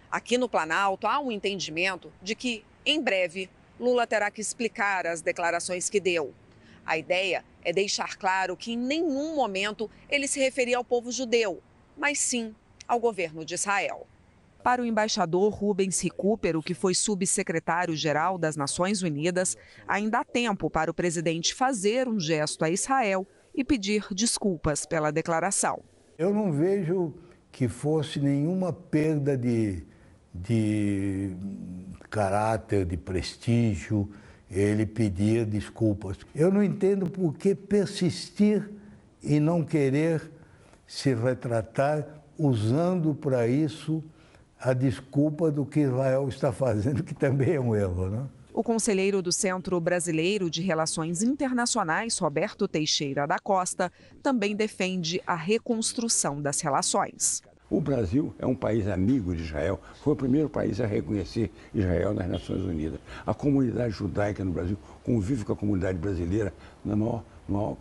Aqui 0.10 0.38
no 0.38 0.48
Planalto 0.48 1.06
há 1.06 1.20
um 1.20 1.30
entendimento 1.30 2.10
de 2.24 2.36
que, 2.36 2.64
em 2.86 3.02
breve, 3.02 3.50
Lula 3.78 4.08
terá 4.08 4.32
que 4.32 4.40
explicar 4.40 5.06
as 5.06 5.20
declarações 5.20 5.90
que 5.90 6.00
deu. 6.00 6.34
A 6.86 6.98
ideia 6.98 7.44
é 7.66 7.74
deixar 7.74 8.16
claro 8.16 8.56
que 8.56 8.72
em 8.72 8.78
nenhum 8.78 9.36
momento 9.36 9.92
ele 10.10 10.26
se 10.26 10.40
referia 10.40 10.78
ao 10.78 10.86
povo 10.86 11.12
judeu, 11.12 11.62
mas 11.98 12.18
sim 12.18 12.56
ao 12.88 12.98
governo 12.98 13.44
de 13.44 13.56
Israel. 13.56 14.08
Para 14.64 14.82
o 14.82 14.86
embaixador 14.86 15.54
Rubens 15.54 16.00
Recupero, 16.00 16.64
que 16.64 16.74
foi 16.74 16.96
subsecretário-geral 16.96 18.38
das 18.38 18.56
Nações 18.56 19.02
Unidas, 19.02 19.58
ainda 19.86 20.20
há 20.20 20.24
tempo 20.24 20.70
para 20.70 20.90
o 20.90 20.94
presidente 20.94 21.54
fazer 21.54 22.08
um 22.08 22.22
gesto 22.22 22.64
a 22.64 22.70
Israel 22.70 23.28
e 23.56 23.64
pedir 23.64 24.06
desculpas 24.12 24.86
pela 24.86 25.12
declaração. 25.12 25.82
Eu 26.18 26.34
não 26.34 26.52
vejo 26.52 27.14
que 27.52 27.68
fosse 27.68 28.20
nenhuma 28.20 28.74
perda 28.74 29.38
de, 29.38 29.84
de 30.34 31.36
caráter, 32.10 32.86
de 32.86 32.98
prestígio, 32.98 34.10
ele 34.50 34.86
pedir 34.86 35.46
desculpas. 35.46 36.18
Eu 36.34 36.52
não 36.52 36.64
entendo 36.64 37.10
por 37.10 37.34
que 37.34 37.56
persistir 37.56 38.70
e 39.24 39.40
não 39.40 39.64
querer 39.64 40.32
se 40.86 41.14
retratar 41.14 42.06
usando 42.38 43.16
para 43.16 43.48
isso 43.48 44.04
a 44.60 44.74
desculpa 44.74 45.52
do 45.52 45.66
que 45.66 45.82
Israel 45.82 46.28
está 46.28 46.52
fazendo, 46.52 47.04
que 47.04 47.14
também 47.14 47.56
é 47.56 47.60
um 47.60 47.76
erro. 47.76 48.10
Né? 48.10 48.24
O 48.56 48.64
conselheiro 48.64 49.22
do 49.22 49.34
Centro 49.34 49.78
Brasileiro 49.82 50.50
de 50.50 50.62
Relações 50.62 51.22
Internacionais, 51.22 52.18
Roberto 52.18 52.70
Teixeira 52.70 53.28
da 53.28 53.38
Costa, 53.38 53.92
também 54.24 54.56
defende 54.56 55.22
a 55.28 55.36
reconstrução 55.36 56.42
das 56.42 56.62
relações. 56.62 57.44
O 57.70 57.82
Brasil 57.82 58.34
é 58.40 58.46
um 58.46 58.56
país 58.56 58.88
amigo 58.88 59.36
de 59.36 59.44
Israel, 59.44 59.82
foi 60.02 60.14
o 60.14 60.16
primeiro 60.16 60.48
país 60.48 60.80
a 60.80 60.86
reconhecer 60.86 61.52
Israel 61.74 62.14
nas 62.14 62.30
Nações 62.30 62.64
Unidas. 62.64 62.98
A 63.28 63.34
comunidade 63.34 63.94
judaica 63.94 64.46
no 64.46 64.54
Brasil 64.54 64.78
convive 65.04 65.44
com 65.44 65.52
a 65.52 65.58
comunidade 65.58 65.98
brasileira 65.98 66.54
na 66.86 66.96
maior, 66.96 67.26
maior. 67.50 67.76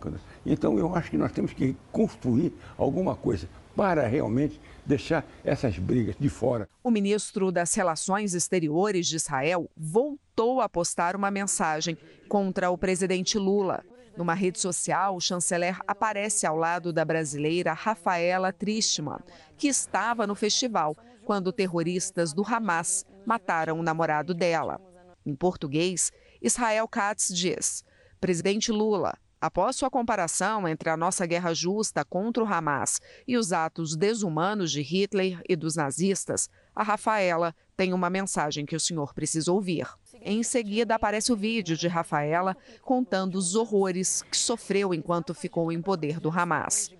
Então 0.45 0.77
eu 0.77 0.93
acho 0.93 1.09
que 1.09 1.17
nós 1.17 1.31
temos 1.31 1.53
que 1.53 1.73
construir 1.89 2.51
alguma 2.77 3.15
coisa 3.15 3.47
para 3.77 4.05
realmente 4.07 4.59
deixar 4.85 5.25
essas 5.43 5.77
brigas 5.77 6.15
de 6.19 6.29
fora. 6.29 6.69
O 6.83 6.91
ministro 6.91 7.51
das 7.51 7.73
Relações 7.73 8.33
Exteriores 8.33 9.07
de 9.07 9.15
Israel 9.15 9.69
voltou 9.75 10.61
a 10.61 10.69
postar 10.69 11.15
uma 11.15 11.31
mensagem 11.31 11.97
contra 12.27 12.69
o 12.69 12.77
presidente 12.77 13.37
Lula. 13.37 13.83
Numa 14.15 14.33
rede 14.33 14.59
social, 14.59 15.15
o 15.15 15.21
chanceler 15.21 15.77
aparece 15.85 16.45
ao 16.45 16.55
lado 16.55 16.93
da 16.93 17.03
brasileira 17.03 17.73
Rafaela 17.73 18.53
Tristman, 18.53 19.19
que 19.57 19.67
estava 19.67 20.25
no 20.25 20.35
festival 20.35 20.95
quando 21.25 21.51
terroristas 21.51 22.31
do 22.31 22.43
Hamas 22.45 23.05
mataram 23.25 23.79
o 23.79 23.83
namorado 23.83 24.33
dela. 24.33 24.79
Em 25.25 25.35
português, 25.35 26.11
Israel 26.41 26.87
Katz 26.87 27.27
diz: 27.33 27.83
Presidente 28.21 28.71
Lula, 28.71 29.17
Após 29.45 29.75
sua 29.75 29.91
comparação 29.91 30.67
entre 30.67 30.89
a 30.89 30.97
nossa 30.97 31.23
guerra 31.23 31.53
justa 31.53 32.03
contra 32.03 32.43
o 32.43 32.47
Hamas 32.51 32.99
e 33.27 33.37
os 33.37 33.53
atos 33.53 33.95
desumanos 33.95 34.71
de 34.71 34.81
Hitler 34.81 35.39
e 35.47 35.55
dos 35.55 35.75
nazistas, 35.75 36.49
a 36.75 36.81
Rafaela 36.81 37.55
tem 37.77 37.93
uma 37.93 38.09
mensagem 38.09 38.65
que 38.65 38.75
o 38.75 38.79
senhor 38.79 39.13
precisa 39.13 39.51
ouvir. 39.51 39.87
Em 40.19 40.41
seguida, 40.41 40.95
aparece 40.95 41.31
o 41.31 41.35
vídeo 41.35 41.77
de 41.77 41.87
Rafaela 41.87 42.57
contando 42.81 43.35
os 43.35 43.53
horrores 43.53 44.23
que 44.23 44.35
sofreu 44.35 44.95
enquanto 44.95 45.31
ficou 45.35 45.71
em 45.71 45.79
poder 45.79 46.19
do 46.19 46.31
Hamas. 46.31 46.91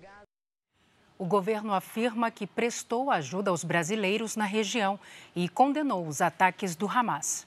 O 1.18 1.26
governo 1.26 1.74
afirma 1.74 2.30
que 2.30 2.46
prestou 2.46 3.10
ajuda 3.10 3.50
aos 3.50 3.64
brasileiros 3.64 4.36
na 4.36 4.44
região 4.44 5.00
e 5.34 5.48
condenou 5.48 6.06
os 6.06 6.20
ataques 6.20 6.76
do 6.76 6.88
Hamas. 6.88 7.44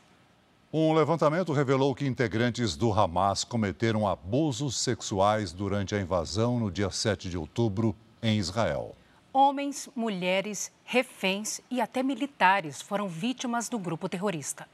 Um 0.71 0.93
levantamento 0.93 1.51
revelou 1.51 1.95
que 1.95 2.05
integrantes 2.05 2.75
do 2.75 2.93
Hamas 2.93 3.43
cometeram 3.43 4.07
abusos 4.07 4.77
sexuais 4.77 5.51
durante 5.51 5.95
a 5.95 5.99
invasão 5.99 6.59
no 6.59 6.69
dia 6.69 6.91
7 6.91 7.27
de 7.27 7.35
outubro 7.35 7.95
em 8.21 8.37
Israel. 8.37 8.95
Homens, 9.33 9.89
mulheres, 9.95 10.71
reféns 10.83 11.59
e 11.71 11.81
até 11.81 12.03
militares 12.03 12.83
foram 12.83 13.07
vítimas 13.07 13.67
do 13.67 13.79
grupo 13.79 14.07
terrorista. 14.07 14.67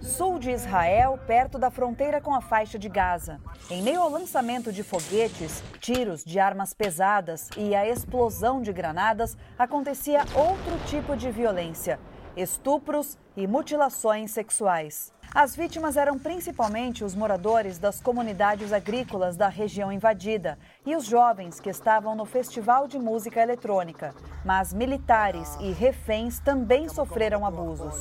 Sul 0.00 0.38
de 0.38 0.52
Israel, 0.52 1.18
perto 1.26 1.58
da 1.58 1.72
fronteira 1.72 2.20
com 2.20 2.32
a 2.32 2.40
faixa 2.40 2.78
de 2.78 2.88
Gaza. 2.88 3.40
Em 3.68 3.82
meio 3.82 4.00
ao 4.00 4.08
lançamento 4.08 4.72
de 4.72 4.84
foguetes, 4.84 5.60
tiros 5.80 6.24
de 6.24 6.38
armas 6.38 6.72
pesadas 6.72 7.50
e 7.56 7.74
a 7.74 7.84
explosão 7.84 8.62
de 8.62 8.72
granadas, 8.72 9.36
acontecia 9.58 10.20
outro 10.36 10.78
tipo 10.86 11.16
de 11.16 11.32
violência 11.32 11.98
estupros 12.36 13.18
e 13.36 13.46
mutilações 13.46 14.30
sexuais. 14.30 15.12
As 15.34 15.56
vítimas 15.56 15.96
eram 15.96 16.18
principalmente 16.18 17.02
os 17.02 17.14
moradores 17.14 17.78
das 17.78 18.00
comunidades 18.00 18.72
agrícolas 18.72 19.36
da 19.36 19.48
região 19.48 19.90
invadida 19.90 20.58
e 20.86 20.94
os 20.94 21.04
jovens 21.04 21.58
que 21.58 21.68
estavam 21.68 22.14
no 22.14 22.24
festival 22.24 22.86
de 22.86 22.98
música 22.98 23.40
eletrônica. 23.40 24.14
Mas 24.44 24.72
militares 24.72 25.56
e 25.60 25.72
reféns 25.72 26.38
também 26.38 26.88
sofreram 26.88 27.44
abusos. 27.44 27.94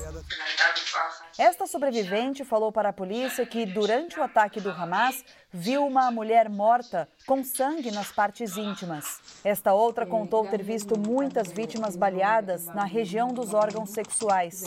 Esta 1.37 1.65
sobrevivente 1.65 2.45
falou 2.45 2.71
para 2.71 2.89
a 2.89 2.93
polícia 2.93 3.43
que, 3.43 3.65
durante 3.65 4.19
o 4.19 4.23
ataque 4.23 4.61
do 4.61 4.69
Hamas, 4.69 5.25
viu 5.51 5.83
uma 5.83 6.11
mulher 6.11 6.47
morta 6.47 7.09
com 7.25 7.43
sangue 7.43 7.89
nas 7.89 8.11
partes 8.11 8.55
íntimas. 8.55 9.19
Esta 9.43 9.73
outra 9.73 10.05
contou 10.05 10.45
ter 10.45 10.61
visto 10.61 10.97
muitas 10.97 11.51
vítimas 11.51 11.95
baleadas 11.95 12.67
na 12.67 12.85
região 12.85 13.29
dos 13.29 13.51
órgãos 13.53 13.89
sexuais. 13.89 14.63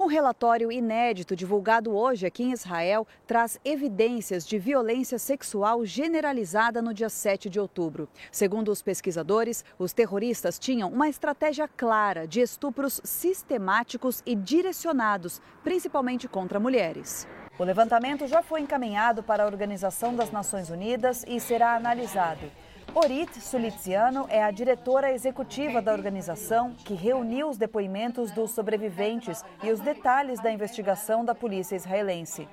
Um 0.00 0.06
relatório 0.06 0.70
inédito 0.70 1.34
divulgado 1.34 1.92
hoje 1.92 2.24
aqui 2.24 2.44
em 2.44 2.52
Israel 2.52 3.04
traz 3.26 3.58
evidências 3.64 4.46
de 4.46 4.56
violência 4.56 5.18
sexual 5.18 5.84
generalizada 5.84 6.80
no 6.80 6.94
dia 6.94 7.08
7 7.08 7.50
de 7.50 7.58
outubro. 7.58 8.08
Segundo 8.30 8.70
os 8.70 8.80
pesquisadores, 8.80 9.64
os 9.76 9.92
terroristas 9.92 10.56
tinham 10.56 10.88
uma 10.88 11.08
estratégia 11.08 11.66
clara 11.66 12.28
de 12.28 12.40
estupros 12.40 13.00
sistemáticos 13.02 14.22
e 14.24 14.36
direcionados, 14.36 15.42
principalmente 15.64 16.28
contra 16.28 16.60
mulheres. 16.60 17.26
O 17.58 17.64
levantamento 17.64 18.24
já 18.28 18.40
foi 18.40 18.60
encaminhado 18.60 19.24
para 19.24 19.42
a 19.42 19.46
Organização 19.46 20.14
das 20.14 20.30
Nações 20.30 20.70
Unidas 20.70 21.24
e 21.26 21.40
será 21.40 21.74
analisado. 21.74 22.48
Orit 22.94 23.40
Suliziano 23.40 24.26
é 24.30 24.42
a 24.42 24.50
diretora 24.50 25.12
executiva 25.12 25.80
da 25.80 25.92
organização 25.92 26.72
que 26.84 26.94
reuniu 26.94 27.48
os 27.48 27.58
depoimentos 27.58 28.30
dos 28.32 28.52
sobreviventes 28.52 29.44
e 29.62 29.70
os 29.70 29.78
detalhes 29.80 30.40
da 30.40 30.50
investigação 30.50 31.24
da 31.24 31.34
polícia 31.34 31.76
israelense. 31.76 32.48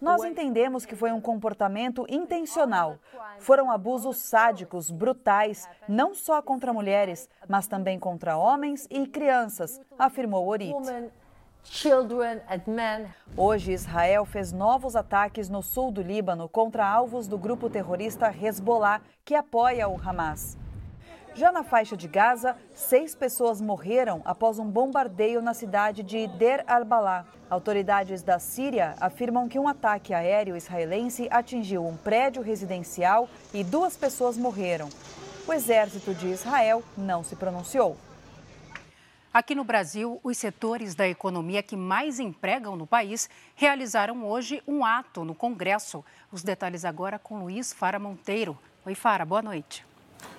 Nós 0.00 0.24
entendemos 0.24 0.86
que 0.86 0.96
foi 0.96 1.12
um 1.12 1.20
comportamento 1.20 2.06
intencional. 2.08 2.98
Foram 3.38 3.70
abusos 3.70 4.16
sádicos, 4.16 4.90
brutais, 4.90 5.68
não 5.86 6.14
só 6.14 6.40
contra 6.40 6.72
mulheres, 6.72 7.28
mas 7.48 7.66
também 7.66 7.98
contra 7.98 8.36
homens 8.36 8.86
e 8.90 9.06
crianças, 9.06 9.80
afirmou 9.98 10.46
Orit 10.48 10.74
children 11.70 12.40
and 12.48 12.62
men. 12.66 13.06
Hoje, 13.36 13.72
Israel 13.72 14.24
fez 14.24 14.52
novos 14.52 14.96
ataques 14.96 15.48
no 15.48 15.62
sul 15.62 15.90
do 15.90 16.02
Líbano 16.02 16.48
contra 16.48 16.86
alvos 16.86 17.26
do 17.26 17.36
grupo 17.36 17.68
terrorista 17.68 18.30
Hezbollah, 18.30 19.00
que 19.24 19.34
apoia 19.34 19.88
o 19.88 20.00
Hamas. 20.00 20.56
Já 21.34 21.52
na 21.52 21.62
faixa 21.62 21.94
de 21.96 22.08
Gaza, 22.08 22.56
seis 22.74 23.14
pessoas 23.14 23.60
morreram 23.60 24.22
após 24.24 24.58
um 24.58 24.64
bombardeio 24.64 25.42
na 25.42 25.52
cidade 25.52 26.02
de 26.02 26.26
Der 26.28 26.64
al-Balá. 26.66 27.26
Autoridades 27.50 28.22
da 28.22 28.38
Síria 28.38 28.94
afirmam 28.98 29.46
que 29.46 29.58
um 29.58 29.68
ataque 29.68 30.14
aéreo 30.14 30.56
israelense 30.56 31.28
atingiu 31.30 31.86
um 31.86 31.94
prédio 31.94 32.40
residencial 32.40 33.28
e 33.52 33.62
duas 33.62 33.98
pessoas 33.98 34.38
morreram. 34.38 34.88
O 35.46 35.52
exército 35.52 36.14
de 36.14 36.28
Israel 36.28 36.82
não 36.96 37.22
se 37.22 37.36
pronunciou. 37.36 37.98
Aqui 39.36 39.54
no 39.54 39.64
Brasil, 39.64 40.18
os 40.24 40.38
setores 40.38 40.94
da 40.94 41.06
economia 41.06 41.62
que 41.62 41.76
mais 41.76 42.18
empregam 42.18 42.74
no 42.74 42.86
país 42.86 43.28
realizaram 43.54 44.26
hoje 44.26 44.62
um 44.66 44.82
ato 44.82 45.26
no 45.26 45.34
Congresso. 45.34 46.02
Os 46.32 46.42
detalhes 46.42 46.86
agora 46.86 47.18
com 47.18 47.40
Luiz 47.40 47.70
Fara 47.70 47.98
Monteiro. 47.98 48.56
Oi, 48.86 48.94
Fara, 48.94 49.26
boa 49.26 49.42
noite. 49.42 49.84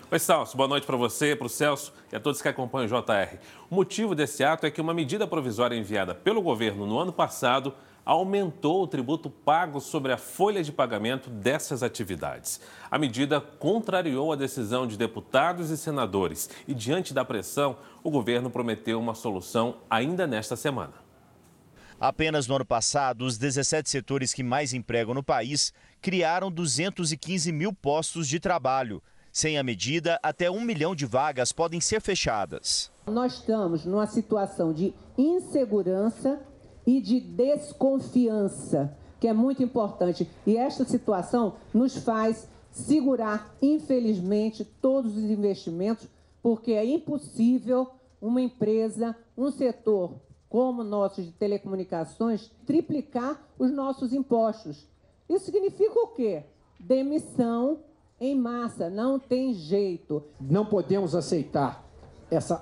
Oi, 0.09 0.17
Celso. 0.17 0.57
Boa 0.57 0.67
noite 0.67 0.87
para 0.87 0.97
você, 0.97 1.35
para 1.35 1.45
o 1.45 1.49
Celso 1.49 1.93
e 2.11 2.15
a 2.15 2.19
todos 2.19 2.41
que 2.41 2.47
acompanham 2.47 2.87
o 2.87 2.89
JR. 2.89 3.37
O 3.69 3.75
motivo 3.75 4.15
desse 4.15 4.43
ato 4.43 4.65
é 4.65 4.71
que 4.71 4.81
uma 4.81 4.95
medida 4.95 5.27
provisória 5.27 5.75
enviada 5.75 6.15
pelo 6.15 6.41
governo 6.41 6.87
no 6.87 6.97
ano 6.97 7.13
passado 7.13 7.75
aumentou 8.07 8.83
o 8.83 8.87
tributo 8.87 9.29
pago 9.29 9.81
sobre 9.81 10.13
a 10.13 10.17
folha 10.17 10.63
de 10.63 10.71
pagamento 10.71 11.29
dessas 11.29 11.83
atividades. 11.83 12.61
A 12.89 12.97
medida 12.97 13.41
contrariou 13.41 14.31
a 14.31 14.37
decisão 14.37 14.87
de 14.87 14.97
deputados 14.97 15.69
e 15.71 15.77
senadores 15.77 16.49
e, 16.65 16.73
diante 16.73 17.13
da 17.13 17.25
pressão, 17.25 17.75
o 18.01 18.09
governo 18.09 18.49
prometeu 18.49 18.97
uma 18.97 19.13
solução 19.13 19.79
ainda 19.89 20.25
nesta 20.25 20.55
semana. 20.55 20.93
Apenas 21.99 22.47
no 22.47 22.55
ano 22.55 22.65
passado, 22.65 23.25
os 23.25 23.37
17 23.37 23.89
setores 23.89 24.33
que 24.33 24.41
mais 24.41 24.73
empregam 24.73 25.13
no 25.13 25.23
país 25.23 25.73
criaram 26.01 26.49
215 26.49 27.51
mil 27.51 27.73
postos 27.73 28.25
de 28.25 28.39
trabalho. 28.39 29.03
Sem 29.33 29.57
a 29.57 29.63
medida, 29.63 30.17
até 30.23 30.49
um 30.49 30.61
milhão 30.61 30.95
de 30.95 31.05
vagas 31.05 31.51
podem 31.51 31.81
ser 31.81 31.99
fechadas. 31.99 32.89
Nós 33.05 33.33
estamos 33.33 33.83
numa 33.83 34.07
situação 34.07 34.71
de 34.71 34.93
insegurança 35.17 36.39
e 36.87 37.01
de 37.01 37.19
desconfiança, 37.19 38.97
que 39.19 39.27
é 39.27 39.33
muito 39.33 39.61
importante. 39.61 40.27
E 40.45 40.55
esta 40.55 40.85
situação 40.85 41.55
nos 41.73 41.97
faz 41.97 42.47
segurar, 42.71 43.53
infelizmente, 43.61 44.63
todos 44.63 45.17
os 45.17 45.25
investimentos, 45.25 46.07
porque 46.41 46.71
é 46.71 46.85
impossível 46.85 47.89
uma 48.21 48.41
empresa, 48.41 49.13
um 49.37 49.51
setor 49.51 50.13
como 50.49 50.81
o 50.81 50.85
nosso 50.85 51.21
de 51.21 51.31
telecomunicações, 51.33 52.49
triplicar 52.65 53.37
os 53.59 53.69
nossos 53.69 54.13
impostos. 54.13 54.87
Isso 55.27 55.45
significa 55.45 55.99
o 55.99 56.07
quê? 56.07 56.43
Demissão 56.79 57.79
em 58.19 58.33
massa, 58.33 58.89
não 58.89 59.19
tem 59.19 59.53
jeito. 59.53 60.23
Não 60.39 60.65
podemos 60.65 61.13
aceitar 61.15 61.85
esse 62.31 62.57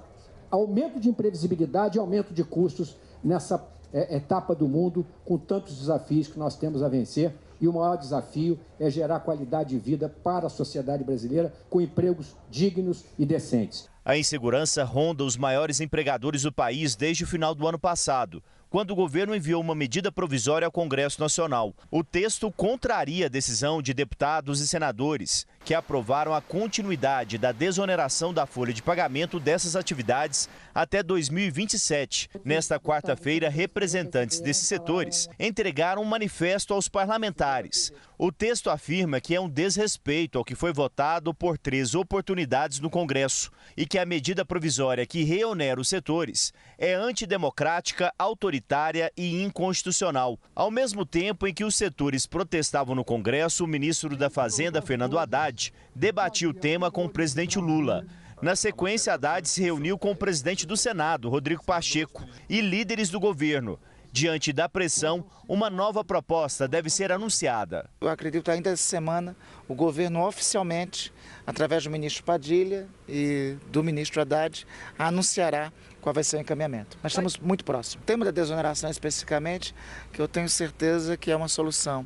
aumento 0.49 0.99
de 0.99 1.09
imprevisibilidade 1.09 1.97
e 1.97 1.99
aumento 1.99 2.33
de 2.33 2.43
custos 2.43 2.97
nessa 3.23 3.74
é, 3.95 4.17
etapa 4.17 4.53
do 4.53 4.67
mundo 4.67 5.05
com 5.23 5.37
tantos 5.37 5.79
desafios 5.79 6.27
que 6.27 6.37
nós 6.37 6.57
temos 6.57 6.83
a 6.83 6.89
vencer. 6.89 7.33
E 7.61 7.67
o 7.69 7.73
maior 7.73 7.95
desafio 7.95 8.59
é 8.77 8.89
gerar 8.89 9.21
qualidade 9.21 9.69
de 9.69 9.79
vida 9.79 10.13
para 10.21 10.47
a 10.47 10.49
sociedade 10.49 11.05
brasileira 11.05 11.53
com 11.69 11.79
empregos 11.79 12.35
dignos 12.51 13.05
e 13.17 13.25
decentes. 13.25 13.89
A 14.03 14.17
insegurança 14.17 14.83
ronda 14.83 15.23
os 15.23 15.37
maiores 15.37 15.79
empregadores 15.79 16.41
do 16.41 16.51
país 16.51 16.97
desde 16.97 17.23
o 17.23 17.27
final 17.27 17.55
do 17.55 17.65
ano 17.65 17.79
passado. 17.79 18.43
quando 18.67 18.91
o 18.91 18.95
governo 18.95 19.33
enviou 19.33 19.61
uma 19.61 19.73
medida 19.73 20.11
provisória 20.11 20.65
ao 20.65 20.71
Congresso 20.71 21.21
Nacional. 21.21 21.73
O 21.89 22.03
texto 22.03 22.51
contraria 22.51 23.27
a 23.27 23.29
decisão 23.29 23.81
de 23.81 23.93
deputados 23.93 24.59
e 24.59 24.67
senadores 24.67 25.47
que 25.65 25.73
aprovaram 25.73 26.31
a 26.31 26.39
continuidade 26.39 27.39
da 27.39 27.51
desoneração 27.51 28.31
da 28.31 28.45
folha 28.45 28.71
de 28.71 28.83
pagamento 28.83 29.39
dessas 29.39 29.75
atividades 29.75 30.47
até 30.75 31.01
2027. 31.01 32.29
Nesta 32.45 32.79
quarta-feira, 32.79 33.49
representantes 33.49 34.39
desses 34.39 34.67
setores 34.67 35.27
entregaram 35.39 36.03
um 36.03 36.05
manifesto 36.05 36.73
aos 36.73 36.87
parlamentares. 36.87 37.91
O 38.17 38.31
texto 38.31 38.69
afirma 38.69 39.19
que 39.19 39.35
é 39.35 39.41
um 39.41 39.49
desrespeito 39.49 40.37
ao 40.37 40.45
que 40.45 40.55
foi 40.55 40.71
votado 40.71 41.33
por 41.33 41.57
três 41.57 41.95
oportunidades 41.95 42.79
no 42.79 42.89
Congresso 42.89 43.51
e 43.75 43.85
que 43.85 43.97
a 43.97 44.05
medida 44.05 44.45
provisória 44.45 45.05
que 45.05 45.23
reonera 45.23 45.81
os 45.81 45.89
setores 45.89 46.53
é 46.77 46.93
antidemocrática, 46.93 48.13
autoritária 48.17 49.11
e 49.17 49.43
inconstitucional. 49.43 50.39
Ao 50.53 50.69
mesmo 50.69 51.05
tempo 51.05 51.47
em 51.47 51.53
que 51.53 51.65
os 51.65 51.75
setores 51.75 52.25
protestavam 52.25 52.95
no 52.95 53.03
Congresso, 53.03 53.65
o 53.65 53.67
ministro 53.67 54.15
da 54.15 54.29
Fazenda, 54.29 54.81
Fernando 54.81 55.17
Haddad, 55.17 55.54
debatia 55.93 56.49
o 56.49 56.53
tema 56.53 56.91
com 56.91 57.05
o 57.05 57.09
presidente 57.09 57.57
Lula. 57.59 58.05
Na 58.41 58.55
sequência, 58.55 59.13
Haddad 59.13 59.47
se 59.47 59.61
reuniu 59.61 59.97
com 59.97 60.11
o 60.11 60.15
presidente 60.15 60.65
do 60.65 60.75
Senado, 60.75 61.29
Rodrigo 61.29 61.63
Pacheco, 61.63 62.23
e 62.49 62.59
líderes 62.61 63.09
do 63.09 63.19
governo. 63.19 63.79
Diante 64.11 64.53
da 64.53 64.69
pressão, 64.69 65.25
uma 65.45 65.69
nova 65.69 66.03
proposta 66.03 66.67
deve 66.67 66.89
ser 66.89 67.11
anunciada. 67.11 67.89
Eu 67.99 68.07
acredito 68.07 68.49
ainda 68.49 68.69
essa 68.69 68.83
semana 68.83 69.35
o 69.67 69.75
governo 69.75 70.25
oficialmente, 70.25 71.11
através 71.45 71.83
do 71.83 71.89
ministro 71.89 72.23
Padilha 72.23 72.87
e 73.09 73.57
do 73.67 73.83
ministro 73.83 74.21
Haddad, 74.21 74.65
anunciará 74.97 75.71
qual 75.99 76.13
vai 76.13 76.23
ser 76.23 76.37
o 76.37 76.39
encaminhamento. 76.39 76.97
Mas 77.03 77.11
estamos 77.11 77.37
muito 77.37 77.65
próximos. 77.65 78.03
O 78.03 78.05
tema 78.05 78.23
da 78.23 78.31
desoneração 78.31 78.89
especificamente, 78.89 79.75
que 80.13 80.21
eu 80.21 80.27
tenho 80.27 80.47
certeza 80.47 81.17
que 81.17 81.29
é 81.29 81.35
uma 81.35 81.49
solução 81.49 82.05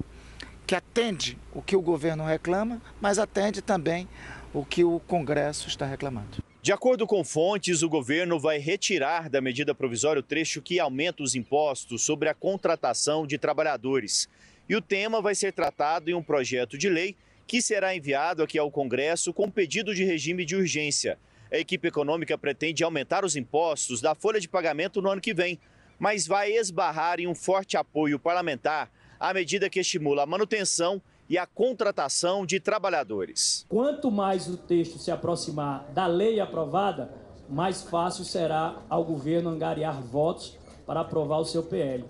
que 0.69 0.75
atende 0.75 1.35
o 1.51 1.63
que 1.63 1.75
o 1.75 1.81
governo 1.81 2.23
reclama, 2.23 2.79
mas 3.01 3.17
atende 3.17 3.59
também 3.59 4.07
o 4.53 4.63
que 4.63 4.83
o 4.83 4.99
Congresso 4.99 5.67
está 5.67 5.83
reclamando. 5.83 6.43
De 6.61 6.71
acordo 6.71 7.07
com 7.07 7.23
fontes, 7.23 7.81
o 7.81 7.89
governo 7.89 8.39
vai 8.39 8.59
retirar 8.59 9.31
da 9.31 9.41
medida 9.41 9.73
provisória 9.73 10.19
o 10.19 10.23
trecho 10.23 10.61
que 10.61 10.79
aumenta 10.79 11.23
os 11.23 11.33
impostos 11.33 12.03
sobre 12.03 12.29
a 12.29 12.35
contratação 12.35 13.25
de 13.25 13.39
trabalhadores. 13.39 14.29
E 14.69 14.75
o 14.75 14.81
tema 14.81 15.23
vai 15.23 15.33
ser 15.33 15.53
tratado 15.53 16.11
em 16.11 16.13
um 16.13 16.21
projeto 16.21 16.77
de 16.77 16.87
lei 16.87 17.17
que 17.47 17.63
será 17.63 17.95
enviado 17.95 18.43
aqui 18.43 18.59
ao 18.59 18.69
Congresso 18.69 19.33
com 19.33 19.49
pedido 19.49 19.95
de 19.95 20.03
regime 20.03 20.45
de 20.45 20.55
urgência. 20.55 21.17
A 21.51 21.57
equipe 21.57 21.87
econômica 21.87 22.37
pretende 22.37 22.83
aumentar 22.83 23.25
os 23.25 23.35
impostos 23.35 24.01
da 24.01 24.13
folha 24.13 24.39
de 24.39 24.47
pagamento 24.47 25.01
no 25.01 25.09
ano 25.09 25.19
que 25.19 25.33
vem, 25.33 25.59
mas 25.97 26.27
vai 26.27 26.51
esbarrar 26.51 27.19
em 27.19 27.25
um 27.25 27.33
forte 27.33 27.75
apoio 27.75 28.19
parlamentar 28.19 28.91
à 29.19 29.33
medida 29.33 29.69
que 29.69 29.79
estimula 29.79 30.23
a 30.23 30.25
manutenção 30.25 31.01
e 31.27 31.37
a 31.37 31.45
contratação 31.45 32.45
de 32.45 32.59
trabalhadores. 32.59 33.65
Quanto 33.67 34.09
mais 34.09 34.47
o 34.47 34.57
texto 34.57 34.97
se 34.97 35.11
aproximar 35.11 35.85
da 35.93 36.07
lei 36.07 36.39
aprovada, 36.39 37.13
mais 37.49 37.83
fácil 37.83 38.23
será 38.23 38.81
ao 38.89 39.03
governo 39.03 39.49
angariar 39.49 40.01
votos 40.01 40.57
para 40.85 41.01
aprovar 41.01 41.39
o 41.39 41.45
seu 41.45 41.63
PL. 41.63 42.05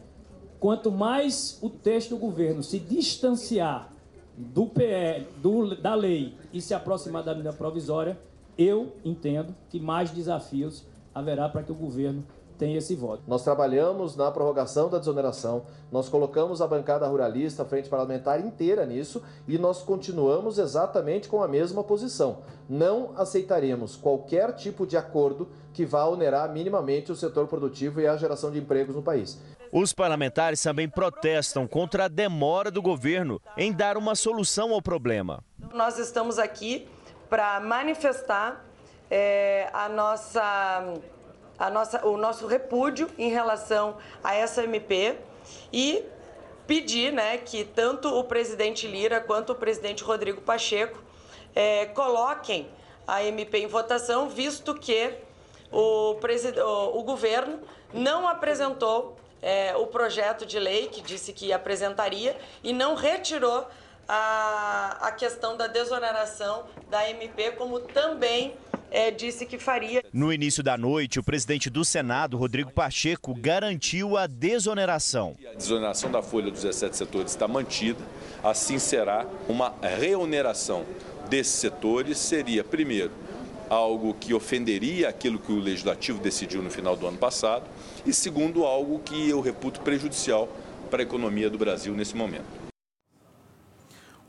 Quanto 0.60 0.92
mais 0.92 1.58
o 1.62 1.70
texto 1.70 2.12
do 2.12 2.18
governo 2.18 2.62
se 2.62 2.80
distanciar 2.80 3.92
do 4.38 4.66
PL, 4.68 5.28
do, 5.42 5.76
da 5.76 5.96
lei 5.96 6.34
e 6.54 6.62
se 6.62 6.74
aproximar 6.74 7.24
da 7.24 7.34
medida 7.34 7.52
provisória, 7.52 8.18
eu 8.58 8.94
entendo 9.04 9.56
que 9.70 9.80
mais 9.80 10.12
desafios 10.12 10.86
haverá 11.14 11.50
para 11.50 11.64
que 11.64 11.72
o 11.72 11.76
governo 11.76 12.26
tem 12.60 12.76
esse 12.76 12.94
voto. 12.94 13.24
Nós 13.26 13.42
trabalhamos 13.42 14.18
na 14.18 14.30
prorrogação 14.30 14.90
da 14.90 15.00
desoneração, 15.00 15.64
nós 15.90 16.10
colocamos 16.10 16.62
a 16.62 16.68
bancada 16.68 17.08
ruralista, 17.08 17.64
a 17.64 17.66
frente 17.66 17.88
parlamentar 17.88 18.42
inteira 18.42 18.86
nisso 18.86 19.24
e 19.48 19.58
nós 19.58 19.82
continuamos 19.82 20.60
exatamente 20.60 21.30
com 21.30 21.42
a 21.42 21.48
mesma 21.48 21.86
posição. 21.86 22.40
Não 22.70 23.14
aceitaremos 23.16 23.96
qualquer 23.96 24.54
tipo 24.54 24.86
de 24.86 24.98
acordo 24.98 25.48
que 25.74 25.86
vá 25.86 26.04
onerar 26.04 26.52
minimamente 26.52 27.14
o 27.14 27.16
setor 27.16 27.48
produtivo 27.48 28.02
e 28.02 28.08
a 28.08 28.18
geração 28.18 28.52
de 28.52 28.60
empregos 28.60 28.94
no 28.94 29.02
país. 29.02 29.40
Os 29.72 29.94
parlamentares 29.94 30.62
também 30.62 30.90
protestam 30.90 31.66
contra 31.66 32.06
a 32.06 32.08
demora 32.10 32.70
do 32.70 32.82
governo 32.82 33.42
em 33.56 33.72
dar 33.72 33.96
uma 33.96 34.16
solução 34.16 34.74
ao 34.74 34.82
problema. 34.82 35.42
Nós 35.74 35.98
estamos 35.98 36.38
aqui 36.38 36.90
para 37.30 37.60
manifestar 37.62 38.66
é, 39.10 39.70
a 39.72 39.88
nossa 39.88 40.94
a 41.60 41.70
nossa, 41.70 42.06
o 42.08 42.16
nosso 42.16 42.48
repúdio 42.48 43.10
em 43.18 43.30
relação 43.30 43.98
a 44.24 44.34
essa 44.34 44.64
MP 44.64 45.18
e 45.74 46.04
pedir 46.66 47.12
né, 47.12 47.38
que 47.38 47.66
tanto 47.66 48.08
o 48.08 48.24
presidente 48.24 48.88
Lira 48.88 49.20
quanto 49.20 49.52
o 49.52 49.56
presidente 49.56 50.04
Rodrigo 50.04 50.42
Pacheco 50.42 51.04
é, 51.56 51.88
coloquem 51.88 52.70
a 53.08 53.24
MP 53.24 53.58
em 53.58 53.68
votação, 53.68 54.30
visto 54.30 54.76
que 54.76 55.14
o, 55.72 56.16
o, 56.94 57.04
governo 57.04 57.60
não 57.92 58.28
apresentou 58.28 59.18
é, 59.42 59.76
o 59.76 59.88
projeto 59.88 60.46
de 60.46 60.60
lei 60.60 60.88
que 60.88 61.02
disse 61.02 61.34
que 61.34 61.52
apresentaria 61.52 62.38
e 62.64 62.72
não 62.72 62.94
retirou 62.94 63.68
a, 64.08 64.98
a 65.02 65.12
questão 65.12 65.58
da 65.58 65.68
desoneração 65.68 66.66
da 66.90 67.10
MP, 67.10 67.52
como 67.52 67.80
também 67.80 68.56
é, 68.92 69.12
disse 69.12 69.46
que 69.46 69.58
faria. 69.58 70.04
No 70.12 70.32
início 70.34 70.64
da 70.64 70.78
noite, 70.78 71.20
o 71.20 71.24
presidente 71.24 71.70
do 71.70 71.86
Senado, 71.86 72.38
Rodrigo 72.38 72.72
Pacheco, 72.72 73.34
garantiu 73.34 74.18
a 74.18 74.28
desoneração. 74.28 75.36
A 75.52 75.56
desoneração 75.56 76.12
da 76.12 76.22
folha 76.22 76.52
dos 76.52 76.64
17 76.64 76.96
setores 76.96 77.32
está 77.32 77.48
mantida, 77.48 78.04
assim 78.44 78.80
será 78.80 79.26
uma 79.48 79.74
reoneração 79.82 80.86
desses 81.30 81.54
setores, 81.54 82.18
seria, 82.18 82.64
primeiro, 82.64 83.12
algo 83.70 84.16
que 84.16 84.34
ofenderia 84.34 85.10
aquilo 85.10 85.38
que 85.38 85.52
o 85.52 85.60
Legislativo 85.60 86.20
decidiu 86.20 86.62
no 86.62 86.72
final 86.72 86.96
do 86.96 87.06
ano 87.06 87.18
passado, 87.18 87.66
e 88.06 88.14
segundo, 88.14 88.66
algo 88.66 89.00
que 89.00 89.30
eu 89.30 89.40
reputo 89.40 89.82
prejudicial 89.82 90.50
para 90.90 91.02
a 91.02 91.04
economia 91.04 91.50
do 91.50 91.58
Brasil 91.58 91.94
nesse 91.94 92.16
momento. 92.16 92.59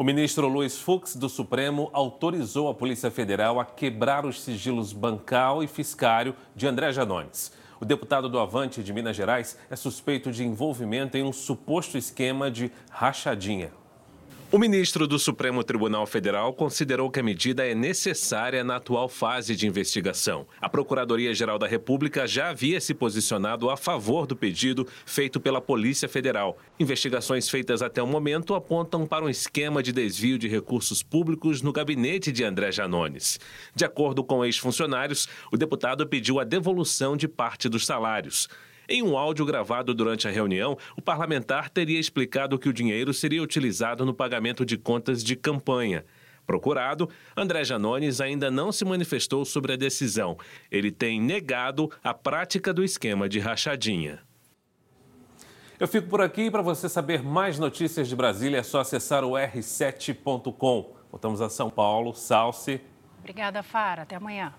O 0.01 0.03
ministro 0.03 0.49
Luiz 0.49 0.79
Fux, 0.79 1.15
do 1.15 1.29
Supremo, 1.29 1.91
autorizou 1.93 2.71
a 2.71 2.75
Polícia 2.75 3.11
Federal 3.11 3.61
a 3.61 3.67
quebrar 3.67 4.25
os 4.25 4.41
sigilos 4.41 4.95
bancal 4.95 5.63
e 5.63 5.67
fiscário 5.67 6.35
de 6.57 6.67
André 6.67 6.91
Janones. 6.91 7.53
O 7.79 7.85
deputado 7.85 8.27
do 8.27 8.39
Avante 8.39 8.83
de 8.83 8.95
Minas 8.95 9.15
Gerais 9.15 9.59
é 9.69 9.77
suspeito 9.77 10.33
de 10.33 10.43
envolvimento 10.43 11.19
em 11.19 11.23
um 11.23 11.35
suposto 11.35 11.99
esquema 11.99 12.51
de 12.51 12.73
rachadinha. 12.91 13.73
O 14.53 14.59
ministro 14.59 15.07
do 15.07 15.17
Supremo 15.17 15.63
Tribunal 15.63 16.05
Federal 16.07 16.53
considerou 16.53 17.09
que 17.09 17.21
a 17.21 17.23
medida 17.23 17.65
é 17.65 17.73
necessária 17.73 18.65
na 18.65 18.77
atual 18.77 19.09
fase 19.09 19.55
de 19.55 19.65
investigação. 19.65 20.45
A 20.61 20.69
Procuradoria-Geral 20.69 21.57
da 21.57 21.69
República 21.69 22.27
já 22.27 22.51
havia 22.51 22.81
se 22.81 22.93
posicionado 22.93 23.71
a 23.71 23.77
favor 23.77 24.27
do 24.27 24.35
pedido 24.35 24.89
feito 25.07 25.39
pela 25.39 25.61
Polícia 25.61 26.09
Federal. 26.09 26.59
Investigações 26.81 27.49
feitas 27.49 27.81
até 27.81 28.03
o 28.03 28.09
momento 28.09 28.57
apontam 28.57 29.07
para 29.07 29.25
um 29.25 29.29
esquema 29.29 29.85
de 29.85 29.93
desvio 29.93 30.37
de 30.37 30.49
recursos 30.49 31.01
públicos 31.01 31.63
no 31.63 31.73
gabinete 31.73 32.33
de 32.33 32.43
André 32.43 32.73
Janones. 32.73 33.39
De 33.73 33.85
acordo 33.85 34.25
com 34.25 34.45
ex-funcionários, 34.45 35.29
o 35.53 35.57
deputado 35.57 36.05
pediu 36.09 36.41
a 36.41 36.45
devolução 36.45 37.17
de 37.17 37.29
parte 37.29 37.69
dos 37.69 37.87
salários. 37.87 38.49
Em 38.93 39.05
um 39.05 39.17
áudio 39.17 39.47
gravado 39.47 39.95
durante 39.95 40.27
a 40.27 40.33
reunião, 40.33 40.77
o 40.97 41.01
parlamentar 41.01 41.71
teria 41.71 42.01
explicado 42.01 42.59
que 42.59 42.69
o 42.69 42.73
dinheiro 42.73 43.15
seria 43.15 43.41
utilizado 43.41 44.05
no 44.05 44.13
pagamento 44.13 44.67
de 44.67 44.77
contas 44.77 45.23
de 45.23 45.37
campanha. 45.37 46.05
Procurado, 46.45 47.09
André 47.37 47.63
Janones 47.63 48.21
ainda 48.21 48.51
não 48.51 48.73
se 48.73 48.85
manifestou 48.85 49.45
sobre 49.45 49.75
a 49.75 49.77
decisão. 49.77 50.37
Ele 50.69 50.91
tem 50.91 51.21
negado 51.21 51.89
a 52.03 52.13
prática 52.13 52.75
do 52.75 52.83
esquema 52.83 53.29
de 53.29 53.39
rachadinha. 53.39 54.19
Eu 55.79 55.87
fico 55.87 56.09
por 56.09 56.21
aqui 56.21 56.51
para 56.51 56.61
você 56.61 56.89
saber 56.89 57.23
mais 57.23 57.61
notícias 57.61 58.09
de 58.09 58.17
Brasília 58.17 58.59
é 58.59 58.63
só 58.65 58.81
acessar 58.81 59.23
o 59.23 59.35
r7.com. 59.35 60.97
Voltamos 61.13 61.41
a 61.41 61.49
São 61.49 61.71
Paulo. 61.71 62.13
Salce. 62.13 62.81
Obrigada, 63.21 63.63
Fara. 63.63 64.03
Até 64.03 64.17
amanhã. 64.17 64.53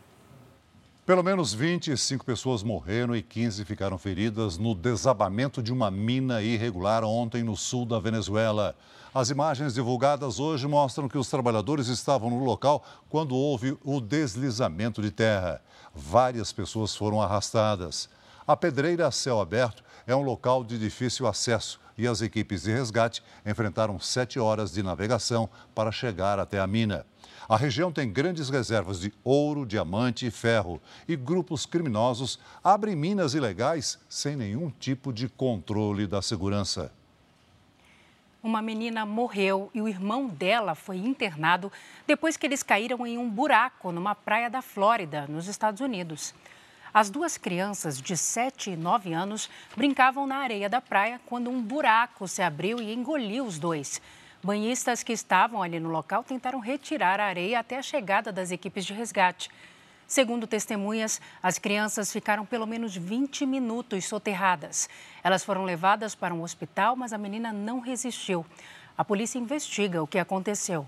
Pelo 1.03 1.23
menos 1.23 1.51
25 1.51 2.23
pessoas 2.23 2.61
morreram 2.61 3.15
e 3.15 3.23
15 3.23 3.65
ficaram 3.65 3.97
feridas 3.97 4.59
no 4.59 4.75
desabamento 4.75 5.61
de 5.61 5.73
uma 5.73 5.89
mina 5.89 6.43
irregular 6.43 7.03
ontem 7.03 7.43
no 7.43 7.57
sul 7.57 7.87
da 7.87 7.99
Venezuela. 7.99 8.75
As 9.11 9.31
imagens 9.31 9.73
divulgadas 9.73 10.39
hoje 10.39 10.67
mostram 10.67 11.09
que 11.09 11.17
os 11.17 11.27
trabalhadores 11.27 11.87
estavam 11.87 12.29
no 12.29 12.43
local 12.43 12.85
quando 13.09 13.35
houve 13.35 13.75
o 13.83 13.99
deslizamento 13.99 15.01
de 15.01 15.09
terra. 15.09 15.59
Várias 15.93 16.53
pessoas 16.53 16.95
foram 16.95 17.19
arrastadas. 17.19 18.07
A 18.45 18.55
pedreira 18.55 19.07
a 19.07 19.11
céu 19.11 19.41
aberto 19.41 19.83
é 20.05 20.15
um 20.15 20.21
local 20.21 20.63
de 20.63 20.77
difícil 20.77 21.25
acesso 21.25 21.79
e 21.97 22.07
as 22.07 22.21
equipes 22.21 22.61
de 22.61 22.71
resgate 22.71 23.23
enfrentaram 23.43 23.99
sete 23.99 24.39
horas 24.39 24.71
de 24.71 24.83
navegação 24.83 25.49
para 25.73 25.91
chegar 25.91 26.37
até 26.37 26.59
a 26.59 26.67
mina. 26.67 27.07
A 27.51 27.57
região 27.57 27.91
tem 27.91 28.09
grandes 28.09 28.49
reservas 28.49 29.01
de 29.01 29.13
ouro, 29.25 29.65
diamante 29.65 30.25
e 30.25 30.31
ferro 30.31 30.81
e 31.05 31.17
grupos 31.17 31.65
criminosos 31.65 32.39
abrem 32.63 32.95
minas 32.95 33.33
ilegais 33.33 33.99
sem 34.07 34.37
nenhum 34.37 34.69
tipo 34.69 35.11
de 35.11 35.27
controle 35.27 36.07
da 36.07 36.21
segurança. 36.21 36.93
Uma 38.41 38.61
menina 38.61 39.05
morreu 39.05 39.69
e 39.73 39.81
o 39.81 39.87
irmão 39.89 40.29
dela 40.29 40.75
foi 40.75 40.95
internado 40.95 41.69
depois 42.07 42.37
que 42.37 42.45
eles 42.45 42.63
caíram 42.63 43.05
em 43.05 43.17
um 43.17 43.29
buraco 43.29 43.91
numa 43.91 44.15
praia 44.15 44.49
da 44.49 44.61
Flórida, 44.61 45.27
nos 45.27 45.49
Estados 45.49 45.81
Unidos. 45.81 46.33
As 46.93 47.09
duas 47.09 47.37
crianças 47.37 48.01
de 48.01 48.15
7 48.15 48.71
e 48.71 48.77
9 48.77 49.11
anos 49.11 49.49
brincavam 49.75 50.25
na 50.25 50.37
areia 50.37 50.69
da 50.69 50.79
praia 50.79 51.19
quando 51.25 51.49
um 51.49 51.61
buraco 51.61 52.29
se 52.29 52.41
abriu 52.41 52.81
e 52.81 52.93
engoliu 52.93 53.45
os 53.45 53.59
dois. 53.59 54.01
Banhistas 54.43 55.03
que 55.03 55.13
estavam 55.13 55.61
ali 55.61 55.79
no 55.79 55.89
local 55.89 56.23
tentaram 56.23 56.59
retirar 56.59 57.19
a 57.19 57.25
areia 57.25 57.59
até 57.59 57.77
a 57.77 57.81
chegada 57.83 58.31
das 58.31 58.49
equipes 58.49 58.83
de 58.83 58.91
resgate. 58.91 59.51
Segundo 60.07 60.47
testemunhas, 60.47 61.21
as 61.43 61.59
crianças 61.59 62.11
ficaram 62.11 62.43
pelo 62.43 62.65
menos 62.65 62.95
20 62.95 63.45
minutos 63.45 64.05
soterradas. 64.05 64.89
Elas 65.23 65.43
foram 65.43 65.63
levadas 65.63 66.15
para 66.15 66.33
um 66.33 66.41
hospital, 66.41 66.95
mas 66.95 67.13
a 67.13 67.19
menina 67.19 67.53
não 67.53 67.79
resistiu. 67.79 68.43
A 68.97 69.05
polícia 69.05 69.37
investiga 69.37 70.01
o 70.01 70.07
que 70.07 70.17
aconteceu. 70.17 70.87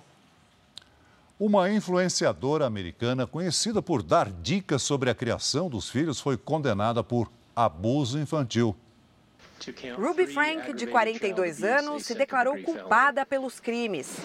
Uma 1.40 1.72
influenciadora 1.72 2.66
americana 2.66 3.28
conhecida 3.28 3.84
por 3.84 4.02
dar 4.02 4.32
dicas 4.32 4.82
sobre 4.82 5.12
a 5.12 5.16
criação 5.16 5.70
dos 5.70 5.90
filhos 5.90 6.20
foi 6.20 6.38
condenada 6.38 7.04
por 7.04 7.32
abuso 7.56 8.20
infantil. 8.20 8.76
Ruby 9.96 10.28
Frank, 10.28 10.74
de 10.74 10.88
42 10.88 11.64
anos, 11.64 12.06
se 12.06 12.16
declarou 12.16 12.62
culpada 12.64 13.26
pelos 13.26 13.60
crimes. 13.60 14.18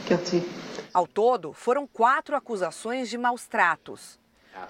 Ao 0.92 1.06
todo, 1.06 1.52
foram 1.52 1.86
quatro 1.86 2.34
acusações 2.34 3.08
de 3.08 3.18
maus 3.18 3.46
tratos. 3.46 4.18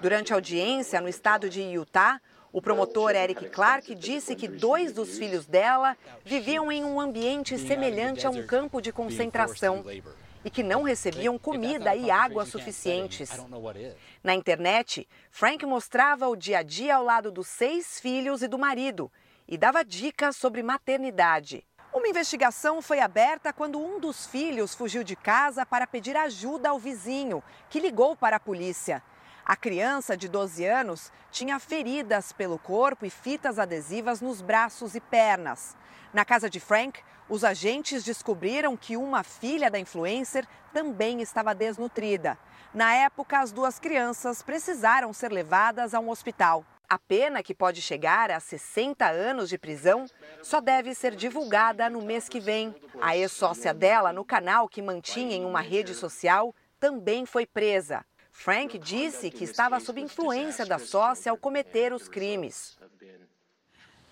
Durante 0.01 0.31
a 0.31 0.35
audiência 0.35 1.01
no 1.01 1.07
estado 1.07 1.49
de 1.49 1.61
Utah, 1.61 2.21
o 2.51 2.61
promotor 2.61 3.11
Eric 3.11 3.49
Clark 3.49 3.93
disse 3.95 4.35
que 4.35 4.47
dois 4.47 4.91
dos 4.91 5.17
filhos 5.17 5.45
dela 5.45 5.95
viviam 6.25 6.71
em 6.71 6.83
um 6.83 6.99
ambiente 6.99 7.57
semelhante 7.57 8.25
a 8.25 8.29
um 8.29 8.45
campo 8.45 8.81
de 8.81 8.91
concentração 8.91 9.83
e 10.43 10.49
que 10.49 10.63
não 10.63 10.83
recebiam 10.83 11.37
comida 11.37 11.95
e 11.95 12.09
água 12.09 12.45
suficientes. 12.45 13.29
Na 14.23 14.33
internet, 14.33 15.07
Frank 15.31 15.65
mostrava 15.65 16.27
o 16.27 16.35
dia 16.35 16.59
a 16.59 16.63
dia 16.63 16.95
ao 16.95 17.03
lado 17.03 17.31
dos 17.31 17.47
seis 17.47 17.99
filhos 17.99 18.41
e 18.41 18.47
do 18.47 18.57
marido 18.57 19.11
e 19.49 19.57
dava 19.57 19.83
dicas 19.83 20.37
sobre 20.37 20.61
maternidade. 20.61 21.65
Uma 21.91 22.07
investigação 22.07 22.83
foi 22.83 22.99
aberta 22.99 23.51
quando 23.51 23.83
um 23.83 23.99
dos 23.99 24.27
filhos 24.27 24.75
fugiu 24.75 25.03
de 25.03 25.15
casa 25.15 25.65
para 25.65 25.87
pedir 25.87 26.15
ajuda 26.15 26.69
ao 26.69 26.77
vizinho, 26.77 27.43
que 27.67 27.79
ligou 27.79 28.15
para 28.15 28.35
a 28.35 28.39
polícia. 28.39 29.01
A 29.43 29.55
criança 29.55 30.15
de 30.15 30.29
12 30.29 30.63
anos 30.63 31.11
tinha 31.31 31.57
feridas 31.59 32.31
pelo 32.31 32.59
corpo 32.59 33.07
e 33.07 33.09
fitas 33.09 33.57
adesivas 33.57 34.21
nos 34.21 34.39
braços 34.39 34.93
e 34.93 35.01
pernas. 35.01 35.75
Na 36.13 36.23
casa 36.23 36.47
de 36.47 36.59
Frank, 36.59 37.01
os 37.27 37.43
agentes 37.43 38.03
descobriram 38.03 38.77
que 38.77 38.95
uma 38.95 39.23
filha 39.23 39.71
da 39.71 39.79
influencer 39.79 40.45
também 40.71 41.21
estava 41.21 41.55
desnutrida. 41.55 42.37
Na 42.71 42.93
época, 42.93 43.39
as 43.39 43.51
duas 43.51 43.79
crianças 43.79 44.43
precisaram 44.43 45.11
ser 45.11 45.31
levadas 45.31 45.95
a 45.95 45.99
um 45.99 46.11
hospital. 46.11 46.63
A 46.89 46.97
pena, 46.97 47.43
que 47.43 47.53
pode 47.53 47.83
chegar 47.83 48.31
a 48.31 48.39
60 48.39 49.07
anos 49.07 49.47
de 49.47 49.59
prisão, 49.59 50.07
só 50.41 50.59
deve 50.59 50.95
ser 50.95 51.15
divulgada 51.15 51.87
no 51.87 52.01
mês 52.01 52.27
que 52.27 52.39
vem. 52.39 52.73
A 52.99 53.15
ex-sócia 53.15 53.75
dela, 53.75 54.11
no 54.11 54.25
canal 54.25 54.67
que 54.67 54.81
mantinha 54.81 55.35
em 55.35 55.45
uma 55.45 55.61
rede 55.61 55.93
social, 55.93 56.55
também 56.79 57.27
foi 57.27 57.45
presa. 57.45 58.03
Frank 58.31 58.79
disse 58.79 59.29
que 59.29 59.43
estava 59.43 59.79
sob 59.79 60.01
influência 60.01 60.65
da 60.65 60.79
sócia 60.79 61.29
ao 61.31 61.37
cometer 61.37 61.93
os 61.93 62.07
crimes. 62.07 62.75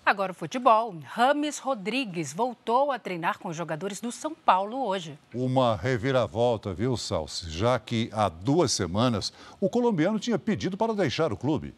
Agora 0.06 0.32
o 0.32 0.36
futebol. 0.36 0.94
Rames 1.04 1.58
Rodrigues 1.58 2.32
voltou 2.32 2.92
a 2.92 3.00
treinar 3.00 3.40
com 3.40 3.50
os 3.50 3.58
jogadores 3.58 4.00
do 4.00 4.12
São 4.12 4.36
Paulo 4.36 4.86
hoje. 4.86 5.18
Uma 5.34 5.76
reviravolta, 5.76 6.76
viu, 6.76 6.96
Salsi? 6.96 7.50
Já 7.50 7.80
que 7.80 8.08
há 8.14 8.30
duas 8.30 8.72
semanas 8.72 9.34
o 9.60 9.68
colombiano 9.68 10.20
tinha 10.20 10.38
pedido 10.38 10.78
para 10.78 10.94
deixar 10.94 11.34
o 11.34 11.38
clube. 11.38 11.74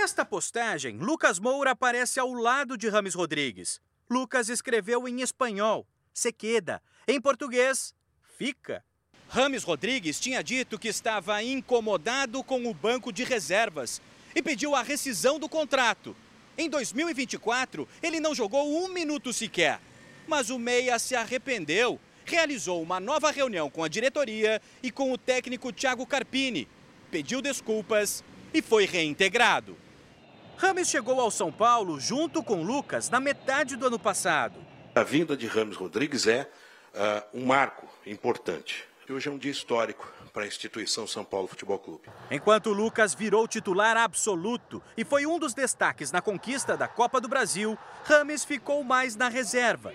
Nesta 0.00 0.24
postagem, 0.24 0.96
Lucas 0.96 1.40
Moura 1.40 1.72
aparece 1.72 2.20
ao 2.20 2.32
lado 2.32 2.78
de 2.78 2.88
Rames 2.88 3.16
Rodrigues. 3.16 3.80
Lucas 4.08 4.48
escreveu 4.48 5.08
em 5.08 5.22
espanhol, 5.22 5.84
se 6.14 6.32
queda. 6.32 6.80
Em 7.08 7.20
português, 7.20 7.92
fica. 8.38 8.84
Rames 9.28 9.64
Rodrigues 9.64 10.20
tinha 10.20 10.40
dito 10.40 10.78
que 10.78 10.86
estava 10.86 11.42
incomodado 11.42 12.44
com 12.44 12.64
o 12.64 12.72
banco 12.72 13.12
de 13.12 13.24
reservas 13.24 14.00
e 14.36 14.40
pediu 14.40 14.76
a 14.76 14.84
rescisão 14.84 15.36
do 15.36 15.48
contrato. 15.48 16.14
Em 16.56 16.70
2024, 16.70 17.86
ele 18.00 18.20
não 18.20 18.36
jogou 18.36 18.80
um 18.80 18.86
minuto 18.86 19.32
sequer. 19.32 19.80
Mas 20.28 20.48
o 20.48 20.60
Meia 20.60 20.96
se 21.00 21.16
arrependeu, 21.16 21.98
realizou 22.24 22.80
uma 22.80 23.00
nova 23.00 23.32
reunião 23.32 23.68
com 23.68 23.82
a 23.82 23.88
diretoria 23.88 24.62
e 24.80 24.92
com 24.92 25.12
o 25.12 25.18
técnico 25.18 25.72
Thiago 25.72 26.06
Carpini, 26.06 26.68
pediu 27.10 27.42
desculpas 27.42 28.22
e 28.54 28.62
foi 28.62 28.86
reintegrado. 28.86 29.87
Rames 30.58 30.88
chegou 30.88 31.20
ao 31.20 31.30
São 31.30 31.50
Paulo 31.50 31.98
junto 31.98 32.42
com 32.42 32.62
Lucas 32.62 33.08
na 33.08 33.18
metade 33.18 33.76
do 33.76 33.86
ano 33.86 33.98
passado. 33.98 34.60
A 34.94 35.02
vinda 35.02 35.36
de 35.36 35.46
Rames 35.46 35.76
Rodrigues 35.76 36.26
é 36.26 36.50
uh, 36.94 37.38
um 37.38 37.46
marco 37.46 37.88
importante 38.06 38.88
hoje 39.12 39.28
é 39.28 39.32
um 39.32 39.38
dia 39.38 39.50
histórico 39.50 40.12
para 40.32 40.44
a 40.44 40.46
instituição 40.46 41.06
São 41.06 41.24
Paulo 41.24 41.48
Futebol 41.48 41.78
Clube. 41.78 42.02
Enquanto 42.30 42.72
Lucas 42.72 43.14
virou 43.14 43.48
titular 43.48 43.96
absoluto 43.96 44.82
e 44.96 45.04
foi 45.04 45.26
um 45.26 45.38
dos 45.38 45.54
destaques 45.54 46.12
na 46.12 46.20
conquista 46.20 46.76
da 46.76 46.86
Copa 46.86 47.20
do 47.20 47.28
Brasil, 47.28 47.78
Rames 48.04 48.44
ficou 48.44 48.84
mais 48.84 49.16
na 49.16 49.28
reserva. 49.28 49.92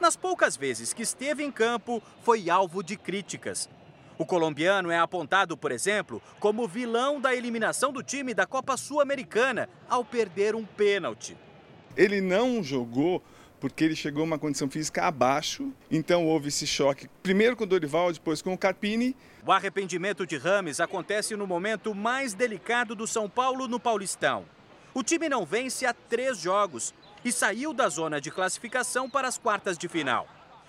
Nas 0.00 0.16
poucas 0.16 0.56
vezes 0.56 0.92
que 0.92 1.02
esteve 1.02 1.42
em 1.42 1.50
campo, 1.50 2.02
foi 2.22 2.50
alvo 2.50 2.82
de 2.82 2.96
críticas. 2.96 3.70
O 4.18 4.24
colombiano 4.24 4.90
é 4.90 4.98
apontado, 4.98 5.56
por 5.56 5.70
exemplo, 5.70 6.22
como 6.40 6.66
vilão 6.66 7.20
da 7.20 7.34
eliminação 7.34 7.92
do 7.92 8.02
time 8.02 8.32
da 8.32 8.46
Copa 8.46 8.76
Sul-Americana 8.76 9.68
ao 9.88 10.04
perder 10.04 10.54
um 10.54 10.64
pênalti. 10.64 11.36
Ele 11.94 12.20
não 12.20 12.62
jogou 12.62 13.22
porque 13.60 13.84
ele 13.84 13.96
chegou 13.96 14.22
a 14.22 14.24
uma 14.24 14.38
condição 14.38 14.68
física 14.68 15.04
abaixo, 15.04 15.72
então 15.90 16.26
houve 16.26 16.48
esse 16.48 16.66
choque, 16.66 17.08
primeiro 17.22 17.56
com 17.56 17.64
o 17.64 17.66
Dorival, 17.66 18.12
depois 18.12 18.42
com 18.42 18.52
o 18.52 18.58
Carpini. 18.58 19.16
O 19.46 19.52
arrependimento 19.52 20.26
de 20.26 20.36
Rames 20.36 20.80
acontece 20.80 21.34
no 21.36 21.46
momento 21.46 21.94
mais 21.94 22.34
delicado 22.34 22.94
do 22.94 23.06
São 23.06 23.28
Paulo 23.28 23.66
no 23.66 23.80
Paulistão. 23.80 24.44
O 24.94 25.02
time 25.02 25.28
não 25.28 25.44
vence 25.44 25.84
há 25.84 25.92
três 25.92 26.38
jogos 26.38 26.94
e 27.24 27.32
saiu 27.32 27.72
da 27.72 27.88
zona 27.88 28.20
de 28.20 28.30
classificação 28.30 29.10
para 29.10 29.28
as 29.28 29.36
quartas 29.36 29.76
de 29.76 29.88
final. 29.88 30.26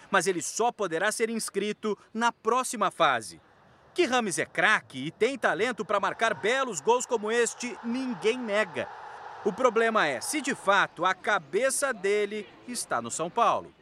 Mas 0.10 0.28
ele 0.28 0.42
só 0.42 0.72
poderá 0.72 1.12
ser 1.12 1.30
inscrito 1.30 1.98
na 2.14 2.32
próxima 2.32 2.90
fase. 2.92 3.42
Que 3.94 4.06
Rames 4.06 4.38
é 4.38 4.46
craque 4.46 5.08
e 5.08 5.12
tem 5.12 5.38
talento 5.38 5.84
para 5.84 6.00
marcar 6.00 6.34
belos 6.34 6.80
gols 6.80 7.06
como 7.06 7.32
este, 7.32 7.76
ninguém 7.84 8.38
nega. 8.38 8.88
O 9.44 9.52
problema 9.52 10.08
é 10.08 10.22
se 10.22 10.42
de 10.42 10.54
fato 10.54 11.06
a 11.06 11.14
cabeça 11.14 11.94
dele 11.94 12.48
está 12.68 13.02
no 13.02 13.10
São 13.10 13.30
Paulo. 13.30 13.74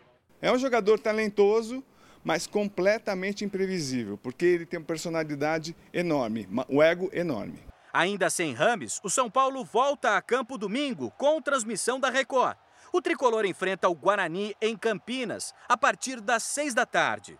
É 0.41 0.51
um 0.51 0.57
jogador 0.57 0.99
talentoso, 0.99 1.83
mas 2.23 2.47
completamente 2.47 3.43
imprevisível, 3.43 4.17
porque 4.17 4.45
ele 4.45 4.65
tem 4.65 4.79
uma 4.79 4.85
personalidade 4.85 5.75
enorme, 5.93 6.47
um 6.69 6.81
ego 6.81 7.09
enorme. 7.11 7.59
Ainda 7.91 8.29
sem 8.29 8.53
Rames, 8.53 8.99
o 9.03 9.09
São 9.09 9.29
Paulo 9.29 9.63
volta 9.63 10.17
a 10.17 10.21
campo 10.21 10.57
domingo 10.57 11.11
com 11.11 11.41
transmissão 11.41 11.99
da 11.99 12.09
Record. 12.09 12.57
O 12.95 13.01
tricolor 13.01 13.43
enfrenta 13.45 13.89
o 13.89 13.93
Guarani 13.93 14.55
em 14.61 14.77
Campinas 14.77 15.53
a 15.67 15.75
partir 15.75 16.21
das 16.21 16.43
seis 16.43 16.73
da 16.73 16.85
tarde. 16.85 17.37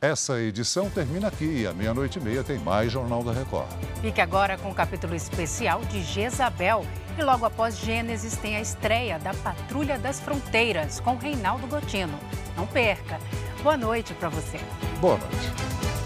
Essa 0.00 0.38
edição 0.38 0.88
termina 0.88 1.26
aqui. 1.26 1.66
À 1.66 1.72
meia-noite 1.72 2.20
e 2.20 2.22
meia 2.22 2.44
tem 2.44 2.56
mais 2.56 2.92
Jornal 2.92 3.24
da 3.24 3.32
Record. 3.32 3.66
Fique 4.00 4.20
agora 4.20 4.56
com 4.56 4.70
o 4.70 4.74
capítulo 4.76 5.16
especial 5.16 5.80
de 5.86 6.04
Jezabel. 6.04 6.86
E 7.18 7.22
logo 7.24 7.46
após 7.46 7.78
Gênesis 7.78 8.36
tem 8.36 8.54
a 8.54 8.60
estreia 8.60 9.18
da 9.18 9.34
Patrulha 9.34 9.98
das 9.98 10.20
Fronteiras 10.20 11.00
com 11.00 11.16
Reinaldo 11.16 11.66
Gotino. 11.66 12.16
Não 12.56 12.64
perca. 12.64 13.18
Boa 13.64 13.76
noite 13.76 14.14
para 14.14 14.28
você. 14.28 14.60
Boa 15.00 15.18
noite. 15.18 15.97